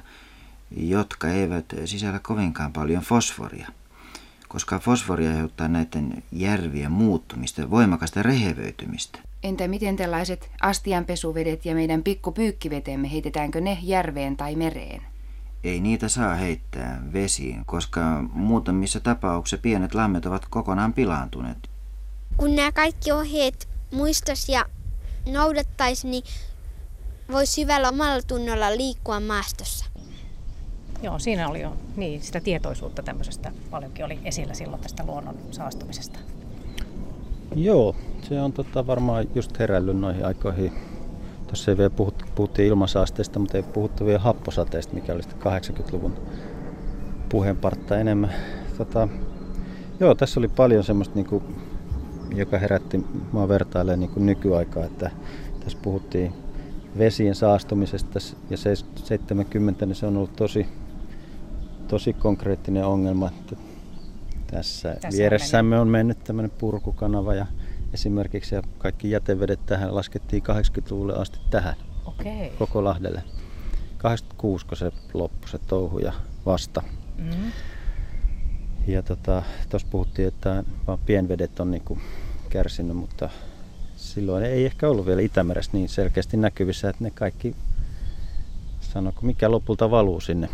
jotka 0.77 1.27
eivät 1.27 1.65
sisällä 1.85 2.19
kovinkaan 2.19 2.73
paljon 2.73 3.03
fosforia. 3.03 3.67
Koska 4.47 4.79
fosfori 4.79 5.27
aiheuttaa 5.27 5.67
näiden 5.67 6.23
järvien 6.31 6.91
muuttumista, 6.91 7.69
voimakasta 7.69 8.23
rehevöitymistä. 8.23 9.19
Entä 9.43 9.67
miten 9.67 9.95
tällaiset 9.95 10.51
astianpesuvedet 10.61 11.65
ja 11.65 11.75
meidän 11.75 12.03
pikkupyykkivetemme, 12.03 13.11
heitetäänkö 13.11 13.61
ne 13.61 13.77
järveen 13.81 14.37
tai 14.37 14.55
mereen? 14.55 15.10
Ei 15.63 15.79
niitä 15.79 16.09
saa 16.09 16.35
heittää 16.35 17.01
vesiin, 17.13 17.65
koska 17.65 18.23
muutamissa 18.33 18.99
tapauksissa 18.99 19.61
pienet 19.61 19.93
lammet 19.93 20.25
ovat 20.25 20.45
kokonaan 20.49 20.93
pilaantuneet. 20.93 21.57
Kun 22.37 22.55
nämä 22.55 22.71
kaikki 22.71 23.11
ohjeet 23.11 23.69
muistaisi 23.91 24.51
ja 24.51 24.65
noudattaisi, 25.31 26.07
niin 26.07 26.23
voisi 27.31 27.61
hyvällä 27.61 27.89
omalla 27.89 28.21
tunnolla 28.21 28.77
liikkua 28.77 29.19
maastossa. 29.19 29.85
Joo, 31.03 31.19
siinä 31.19 31.49
oli 31.49 31.61
jo 31.61 31.77
niin, 31.95 32.21
sitä 32.21 32.39
tietoisuutta 32.39 33.03
tämmöisestä 33.03 33.51
paljonkin 33.71 34.05
oli 34.05 34.19
esillä 34.25 34.53
silloin 34.53 34.81
tästä 34.81 35.03
luonnon 35.05 35.37
saastumisesta. 35.51 36.19
Joo, 37.55 37.95
se 38.21 38.41
on 38.41 38.53
tota 38.53 38.87
varmaan 38.87 39.27
just 39.35 39.59
herällyt 39.59 39.97
noihin 39.99 40.25
aikoihin. 40.25 40.90
Tuossa 41.51 41.71
ei 41.71 41.77
vielä 41.77 41.89
puhut, 41.89 42.25
puhuttiin 42.35 42.67
ilmansaasteista, 42.67 43.39
mutta 43.39 43.57
ei 43.57 43.63
puhuttu 43.63 44.05
vielä 44.05 44.19
happosateista, 44.19 44.93
mikä 44.93 45.13
oli 45.13 45.23
sitten 45.23 45.53
80-luvun 45.53 46.15
puheenpartta 47.29 47.97
enemmän. 47.97 48.33
Tota, 48.77 49.07
joo, 49.99 50.15
tässä 50.15 50.39
oli 50.39 50.47
paljon 50.47 50.83
semmoista, 50.83 51.15
niin 51.15 51.25
kuin, 51.25 51.43
joka 52.35 52.57
herätti 52.57 53.05
mua 53.31 53.47
vertailemaan 53.47 53.99
niin 53.99 54.09
kuin 54.09 54.25
nykyaikaa, 54.25 54.85
että 54.85 55.11
tässä 55.59 55.77
puhuttiin 55.81 56.33
vesien 56.97 57.35
saastumisesta 57.35 58.19
ja 58.49 58.57
70 58.57 59.85
niin 59.85 59.95
se 59.95 60.05
on 60.05 60.17
ollut 60.17 60.35
tosi, 60.35 60.67
tosi 61.87 62.13
konkreettinen 62.13 62.85
ongelma. 62.85 63.27
Että 63.27 63.55
tässä, 64.47 64.97
tässä 65.01 65.17
vieressämme 65.17 65.79
on 65.79 65.87
mennyt 65.87 66.23
tämmöinen 66.23 66.51
purkukanava 66.57 67.33
ja 67.33 67.45
esimerkiksi 67.93 68.55
ja 68.55 68.61
kaikki 68.77 69.11
jätevedet 69.11 69.65
tähän 69.65 69.95
laskettiin 69.95 70.43
80-luvulle 70.43 71.13
asti 71.13 71.39
tähän 71.49 71.75
Okei. 72.05 72.49
koko 72.59 72.83
Lahdelle. 72.83 73.23
86, 73.97 74.65
kun 74.65 74.77
se 74.77 74.91
loppui 75.13 75.49
se 75.49 75.57
touhu 75.57 75.99
ja 75.99 76.13
vasta. 76.45 76.83
Mm-hmm. 77.17 77.51
Ja 78.87 79.03
tuossa 79.03 79.43
tota, 79.69 79.89
puhuttiin, 79.91 80.27
että 80.27 80.63
vaan 80.87 80.99
pienvedet 81.05 81.59
on 81.59 81.71
niinku 81.71 81.97
kärsinyt, 82.49 82.97
mutta 82.97 83.29
silloin 83.95 84.45
ei 84.45 84.65
ehkä 84.65 84.89
ollut 84.89 85.05
vielä 85.05 85.21
Itämerestä 85.21 85.77
niin 85.77 85.89
selkeästi 85.89 86.37
näkyvissä, 86.37 86.89
että 86.89 87.03
ne 87.03 87.11
kaikki, 87.11 87.55
sanoko, 88.81 89.21
mikä 89.21 89.51
lopulta 89.51 89.91
valuu 89.91 90.21
sinne, 90.21 90.49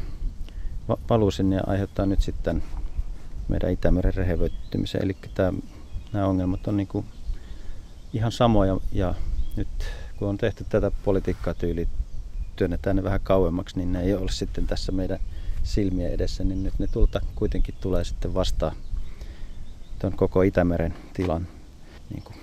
va- 0.89 0.97
valuu 1.09 1.31
sinne 1.31 1.55
ja 1.55 1.63
aiheuttaa 1.67 2.05
nyt 2.05 2.21
sitten 2.21 2.63
meidän 3.47 3.71
Itämeren 3.71 4.13
rehevöittymisen. 4.13 5.03
Eli 5.03 5.17
tämä, 5.33 5.53
nämä 6.13 6.27
ongelmat 6.27 6.67
on 6.67 6.77
niin 6.77 6.87
kuin 6.87 7.05
ihan 8.17 8.31
samoja 8.31 8.77
ja 8.91 9.13
nyt 9.55 9.67
kun 10.17 10.29
on 10.29 10.37
tehty 10.37 10.65
tätä 10.69 10.91
politiikkaa 11.05 11.53
tyyli, 11.53 11.87
työnnetään 12.55 12.95
ne 12.95 13.03
vähän 13.03 13.19
kauemmaksi, 13.23 13.77
niin 13.77 13.91
ne 13.91 14.01
ei 14.01 14.13
ole 14.13 14.31
sitten 14.31 14.67
tässä 14.67 14.91
meidän 14.91 15.19
silmien 15.63 16.11
edessä, 16.11 16.43
niin 16.43 16.63
nyt 16.63 16.79
ne 16.79 16.87
tulta 16.87 17.21
kuitenkin 17.35 17.75
tulee 17.81 18.03
sitten 18.03 18.33
vastaan 18.33 18.75
tuon 19.99 20.13
koko 20.13 20.41
Itämeren 20.41 20.93
tilan 21.13 21.47
niin 22.09 22.23
kuin 22.23 22.37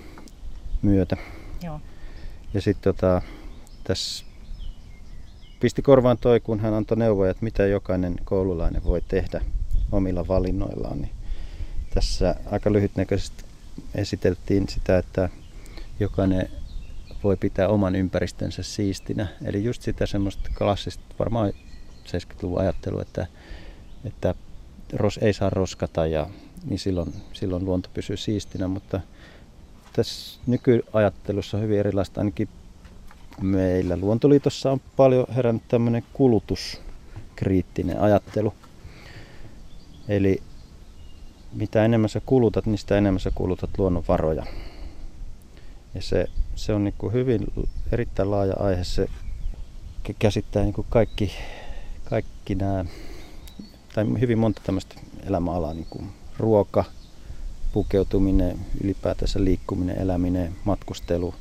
myötä. 0.82 1.16
Joo. 1.62 1.80
Ja 2.54 2.60
sitten 2.60 2.94
tota, 2.94 3.22
tässä 3.84 4.24
pisti 5.60 5.82
korvaan 5.82 6.18
toi, 6.18 6.40
kun 6.40 6.60
hän 6.60 6.74
antoi 6.74 6.96
neuvoja, 6.96 7.30
että 7.30 7.44
mitä 7.44 7.66
jokainen 7.66 8.16
koululainen 8.24 8.84
voi 8.84 9.00
tehdä 9.00 9.40
omilla 9.92 10.28
valinnoillaan. 10.28 11.00
Niin 11.00 11.12
tässä 11.94 12.34
aika 12.50 12.72
lyhytnäköisesti 12.72 13.44
esiteltiin 13.94 14.68
sitä, 14.68 14.98
että 14.98 15.28
jokainen 16.00 16.48
voi 17.24 17.36
pitää 17.36 17.68
oman 17.68 17.96
ympäristönsä 17.96 18.62
siistinä. 18.62 19.26
Eli 19.44 19.64
just 19.64 19.82
sitä 19.82 20.06
semmoista 20.06 20.50
klassista, 20.58 21.04
varmaan 21.18 21.52
70-luvun 22.04 22.60
ajattelua, 22.60 23.02
että, 23.02 23.26
että 24.04 24.34
ros, 24.92 25.18
ei 25.22 25.32
saa 25.32 25.50
roskata 25.50 26.06
ja 26.06 26.26
niin 26.64 26.78
silloin, 26.78 27.14
silloin 27.32 27.64
luonto 27.64 27.88
pysyy 27.94 28.16
siistinä, 28.16 28.68
mutta 28.68 29.00
tässä 29.92 30.40
nykyajattelussa 30.46 31.56
on 31.56 31.62
hyvin 31.62 31.78
erilaista. 31.78 32.20
Ainakin 32.20 32.48
meillä 33.40 33.96
Luontoliitossa 33.96 34.72
on 34.72 34.80
paljon 34.96 35.26
herännyt 35.34 35.68
tämmöinen 35.68 36.02
kulutuskriittinen 36.12 38.00
ajattelu. 38.00 38.54
Eli 40.08 40.42
mitä 41.52 41.84
enemmän 41.84 42.08
sä 42.08 42.20
kulutat, 42.26 42.66
niin 42.66 42.78
sitä 42.78 42.98
enemmän 42.98 43.20
sä 43.20 43.30
kulutat 43.34 43.70
luonnonvaroja. 43.78 44.46
Ja 45.94 46.02
se, 46.02 46.26
se 46.54 46.72
on 46.74 46.84
niin 46.84 46.94
kuin 46.98 47.12
hyvin 47.12 47.46
erittäin 47.92 48.30
laaja 48.30 48.54
aihe. 48.58 48.84
Se 48.84 49.08
käsittää 50.18 50.62
niin 50.62 50.74
kuin 50.74 50.86
kaikki, 50.90 51.32
kaikki 52.04 52.54
nämä, 52.54 52.84
tai 53.94 54.06
hyvin 54.20 54.38
monta 54.38 54.60
tämmöistä 54.64 54.94
elämäalaa, 55.26 55.74
niin 55.74 55.86
kuin 55.90 56.12
ruoka, 56.38 56.84
pukeutuminen, 57.72 58.58
ylipäätänsä 58.84 59.44
liikkuminen, 59.44 59.98
eläminen, 59.98 60.56
matkustelu, 60.64 61.34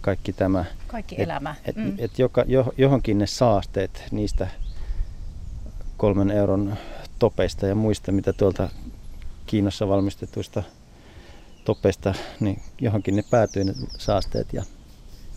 kaikki 0.00 0.32
tämä. 0.32 0.64
Kaikki 0.86 1.14
et, 1.14 1.20
elämä. 1.22 1.54
Et, 1.64 1.76
Mm. 1.76 1.94
et 1.98 2.18
joka, 2.18 2.44
jo, 2.48 2.72
johonkin 2.78 3.18
ne 3.18 3.26
saasteet 3.26 4.04
niistä 4.10 4.48
kolmen 5.96 6.30
euron 6.30 6.76
topeista 7.18 7.66
ja 7.66 7.74
muista, 7.74 8.12
mitä 8.12 8.32
tuolta 8.32 8.68
Kiinassa 9.46 9.88
valmistetuista 9.88 10.62
topeista, 11.64 12.14
niin 12.40 12.62
johonkin 12.80 13.16
ne 13.16 13.24
päätyy 13.30 13.64
ne 13.64 13.74
saasteet 13.98 14.52
ja 14.52 14.64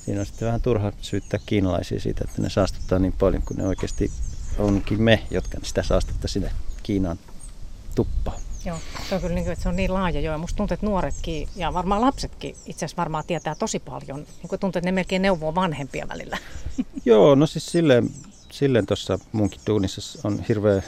siinä 0.06 0.20
on 0.20 0.26
sitten 0.26 0.46
vähän 0.46 0.62
turha 0.62 0.92
syyttää 1.02 1.40
kiinalaisia 1.46 2.00
siitä, 2.00 2.26
että 2.28 2.42
ne 2.42 2.50
saastuttaa 2.50 3.00
niin 3.00 3.14
paljon, 3.14 3.42
kun 3.42 3.58
ne 3.58 3.68
oikeasti 3.68 4.12
onkin 4.60 5.02
me, 5.02 5.24
jotka 5.32 5.58
sitä 5.64 5.84
saastetta 5.84 6.28
sinne 6.28 6.52
Kiinaan 6.84 7.20
tuppaa. 7.96 8.40
Joo, 8.66 8.78
se 9.10 9.16
on 9.16 9.22
kyllä 9.22 9.36
niin 9.36 9.44
kuin, 9.44 9.52
että 9.54 9.64
se 9.64 9.70
on 9.70 9.76
niin 9.76 9.94
laaja 9.94 10.20
jo. 10.20 10.32
Ja 10.32 10.38
musta 10.38 10.58
tuntuu, 10.58 10.74
että 10.74 10.86
nuoretkin 10.86 11.50
ja 11.56 11.74
varmaan 11.74 12.02
lapsetkin 12.02 12.56
itse 12.66 12.86
asiassa 12.86 12.98
varmaan 12.98 13.24
tietää 13.28 13.56
tosi 13.56 13.80
paljon. 13.80 14.20
Niin 14.20 14.50
kuin 14.50 14.60
tuntuu, 14.60 14.80
että 14.80 14.88
ne 14.88 14.92
melkein 14.92 15.22
neuvoo 15.22 15.56
vanhempia 15.56 16.08
välillä. 16.08 16.38
Joo, 17.06 17.36
no 17.36 17.48
siis 17.48 17.66
silleen, 17.66 18.10
silleen 18.52 18.86
tuossa 18.86 19.20
munkin 19.32 19.62
duunissa 19.68 20.28
on 20.28 20.46
hirveän 20.50 20.84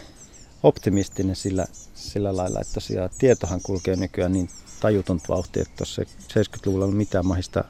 optimistinen 0.64 1.36
sillä, 1.36 1.66
sillä 1.96 2.38
lailla, 2.38 2.62
että 2.62 2.74
tosiaan 2.74 3.10
tietohan 3.18 3.62
kulkee 3.64 3.96
nykyään 3.96 4.32
niin 4.32 4.50
tajuton 4.80 5.22
vauhti, 5.30 5.60
että 5.60 5.74
tuossa 5.78 6.02
70-luvulla 6.02 6.86
on 6.86 6.96
mitään 6.96 7.26
mahista 7.26 7.64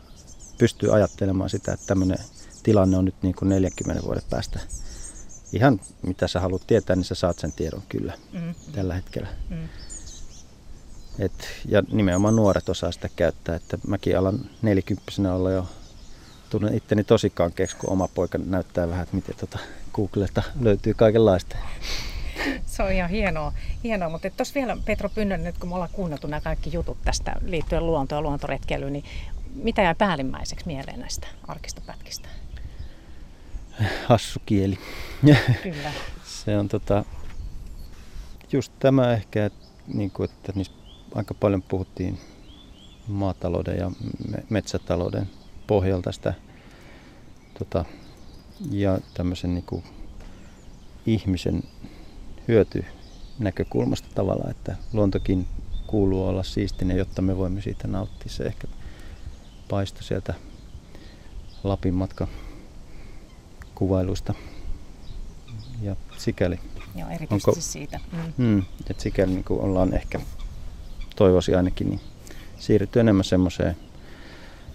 pystyy 0.57 0.95
ajattelemaan 0.95 1.49
sitä, 1.49 1.73
että 1.73 1.85
tämmöinen 1.85 2.17
tilanne 2.63 2.97
on 2.97 3.05
nyt 3.05 3.15
niin 3.21 3.35
kuin 3.35 3.49
40 3.49 4.03
vuoden 4.05 4.23
päästä. 4.29 4.59
Ihan 5.53 5.81
mitä 6.01 6.27
sä 6.27 6.39
haluat 6.39 6.67
tietää, 6.67 6.95
niin 6.95 7.03
sä 7.05 7.15
saat 7.15 7.39
sen 7.39 7.51
tiedon 7.51 7.83
kyllä 7.89 8.13
Mm. 8.33 8.55
tällä 8.71 8.93
hetkellä. 8.93 9.27
Mm. 9.49 9.69
Et, 11.19 11.47
ja 11.65 11.83
nimenomaan 11.91 12.35
nuoret 12.35 12.69
osaa 12.69 12.91
sitä 12.91 13.09
käyttää, 13.15 13.55
että 13.55 13.77
mäkin 13.87 14.17
alan 14.17 14.39
nelikymppisenä 14.61 15.33
olla 15.33 15.51
jo, 15.51 15.67
tunnen 16.49 16.75
itteni 16.75 17.03
tosi 17.03 17.29
kankeeksi, 17.29 17.75
kun 17.75 17.89
oma 17.89 18.07
poika 18.07 18.37
näyttää 18.37 18.89
vähän, 18.89 19.03
että 19.03 19.15
miten 19.15 19.35
tuota 19.35 19.59
Googlesta 19.93 20.43
löytyy 20.61 20.93
kaikenlaista. 20.93 21.55
Se 22.65 22.83
on 22.83 22.91
ihan 22.91 23.09
hienoa, 23.09 23.53
hienoa. 23.83 24.09
mutta 24.09 24.29
tuossa 24.29 24.55
vielä 24.55 24.77
Petro 24.85 25.09
Pynnönen, 25.09 25.43
nyt 25.43 25.57
kun 25.57 25.69
me 25.69 25.75
ollaan 25.75 25.89
kuunneltu 25.93 26.27
nämä 26.27 26.41
kaikki 26.41 26.69
jutut 26.73 26.97
tästä 27.05 27.35
liittyen 27.45 27.85
luontoon 27.85 28.17
ja 28.17 28.21
luontoretkeilyyn, 28.21 28.93
niin 28.93 29.05
mitä 29.55 29.81
jäi 29.81 29.95
päällimmäiseksi 29.95 30.65
mieleen 30.65 30.99
näistä 30.99 31.27
arkistopätkistä? 31.47 32.29
Hassu 34.05 34.41
kieli. 34.45 34.79
Kyllä. 35.63 35.91
Se 36.45 36.57
on 36.57 36.67
tota, 36.67 37.05
just 38.51 38.71
tämä 38.79 39.13
ehkä, 39.13 39.45
että, 39.45 39.65
niin 39.87 40.11
kuin, 40.11 40.29
että 40.29 40.51
niissä 40.55 40.73
aika 41.15 41.33
paljon 41.33 41.61
puhuttiin 41.61 42.19
maatalouden 43.07 43.77
ja 43.77 43.91
me- 44.31 44.43
metsätalouden 44.49 45.29
pohjalta 45.67 46.11
sitä 46.11 46.33
tota, 47.59 47.85
ja 48.71 48.99
tämmöisen 49.13 49.53
niin 49.53 49.65
kuin, 49.65 49.83
ihmisen 51.05 51.63
hyöty 52.47 52.85
näkökulmasta 53.39 54.07
tavallaan, 54.15 54.51
että 54.51 54.75
luontokin 54.93 55.47
kuuluu 55.87 56.27
olla 56.27 56.43
siistinen, 56.43 56.97
jotta 56.97 57.21
me 57.21 57.37
voimme 57.37 57.61
siitä 57.61 57.87
nauttia. 57.87 58.31
Se 58.31 58.43
ehkä 58.43 58.67
paistoi 59.69 60.03
sieltä 60.03 60.33
Lapin 61.63 61.93
matka 61.93 62.27
kuvailuista. 63.75 64.33
Ja 65.81 65.95
sikäli. 66.17 66.59
Joo, 66.95 67.09
erityisesti 67.09 67.61
siitä. 67.61 67.99
Mm. 68.11 68.45
Mm, 68.45 68.63
että 68.89 69.03
sikäli 69.03 69.31
niin 69.31 69.43
kuin 69.43 69.61
ollaan 69.61 69.93
ehkä, 69.93 70.19
toivoisi 71.15 71.55
ainakin, 71.55 71.89
niin 71.89 72.01
siirrytty 72.57 72.99
enemmän 72.99 73.23
semmoiseen 73.23 73.77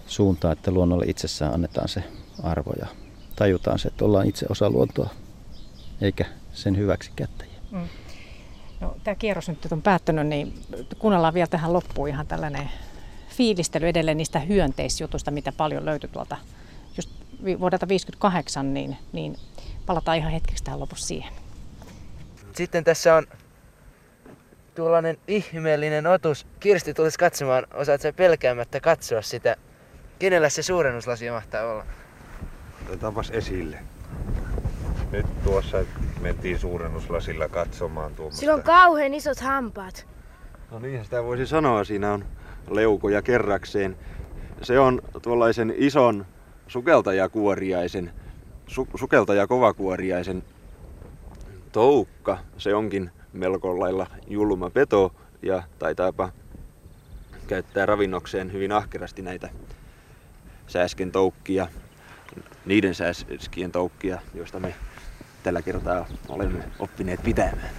suuntaan, 0.07 0.51
että 0.53 0.71
luonnolle 0.71 1.05
itsessään 1.07 1.53
annetaan 1.53 1.89
se 1.89 2.03
arvo 2.43 2.73
ja 2.79 2.87
tajutaan 3.35 3.79
se, 3.79 3.87
että 3.87 4.05
ollaan 4.05 4.27
itse 4.27 4.45
osa 4.49 4.69
luontoa, 4.69 5.09
eikä 6.01 6.25
sen 6.53 6.77
hyväksi 6.77 7.11
käyttäjiä. 7.15 7.50
Mm. 7.71 7.87
No, 8.79 8.95
tämä 9.03 9.15
kierros 9.15 9.49
nyt 9.49 9.71
on 9.71 9.81
päättynyt, 9.81 10.27
niin 10.27 10.53
kuunnellaan 10.99 11.33
vielä 11.33 11.47
tähän 11.47 11.73
loppuun 11.73 12.09
ihan 12.09 12.27
tällainen 12.27 12.69
fiilistely 13.29 13.87
edelleen 13.87 14.17
niistä 14.17 14.39
hyönteisjutuista, 14.39 15.31
mitä 15.31 15.51
paljon 15.51 15.85
löytyi 15.85 16.09
tuolta 16.09 16.37
just 16.97 17.09
vuodelta 17.59 17.87
58, 17.87 18.73
niin, 18.73 18.97
niin 19.11 19.37
palataan 19.85 20.17
ihan 20.17 20.31
hetkeksi 20.31 20.63
tähän 20.63 20.79
lopussa 20.79 21.07
siihen. 21.07 21.33
Sitten 22.55 22.83
tässä 22.83 23.15
on 23.15 23.27
tuollainen 24.75 25.17
ihmeellinen 25.27 26.07
otus. 26.07 26.47
Kirsti 26.59 26.93
tulisi 26.93 27.19
katsomaan, 27.19 27.67
osaat 27.73 28.01
sä 28.01 28.13
pelkäämättä 28.13 28.79
katsoa 28.79 29.21
sitä. 29.21 29.55
Kenellä 30.19 30.49
se 30.49 30.63
suurennuslasi 30.63 31.29
mahtaa 31.29 31.63
olla? 31.63 31.85
Otetaanpas 32.87 33.29
esille. 33.29 33.77
Nyt 35.11 35.43
tuossa 35.43 35.77
mentiin 36.21 36.59
suurennuslasilla 36.59 37.49
katsomaan 37.49 38.15
tuommoista. 38.15 38.39
Sillä 38.39 38.53
on 38.53 38.63
kauhean 38.63 39.13
isot 39.13 39.39
hampaat. 39.39 40.07
No 40.71 40.79
niin, 40.79 41.03
sitä 41.03 41.23
voisi 41.23 41.47
sanoa. 41.47 41.83
Siinä 41.83 42.13
on 42.13 42.25
leukoja 42.69 43.21
kerrakseen. 43.21 43.97
Se 44.61 44.79
on 44.79 45.01
tuollaisen 45.21 45.73
ison 45.77 46.25
sukeltajakuoriaisen, 46.67 48.13
su, 48.67 48.87
sukeltajakovakuoriaisen 48.95 50.43
toukka. 51.71 52.37
Se 52.57 52.75
onkin 52.75 53.11
melko 53.33 53.79
lailla 53.79 54.07
julma 54.27 54.69
peto 54.69 55.13
ja 55.41 55.63
taitaapa 55.79 56.29
käyttää 57.47 57.85
ravinnokseen 57.85 58.53
hyvin 58.53 58.71
ahkerasti 58.71 59.21
näitä 59.21 59.49
sääsken 60.67 61.11
toukkia, 61.11 61.67
niiden 62.65 62.95
sääskien 62.95 63.71
toukkia, 63.71 64.21
joista 64.33 64.59
me 64.59 64.75
tällä 65.43 65.61
kertaa 65.61 66.05
olemme 66.29 66.63
oppineet 66.79 67.23
pitämään. 67.23 67.71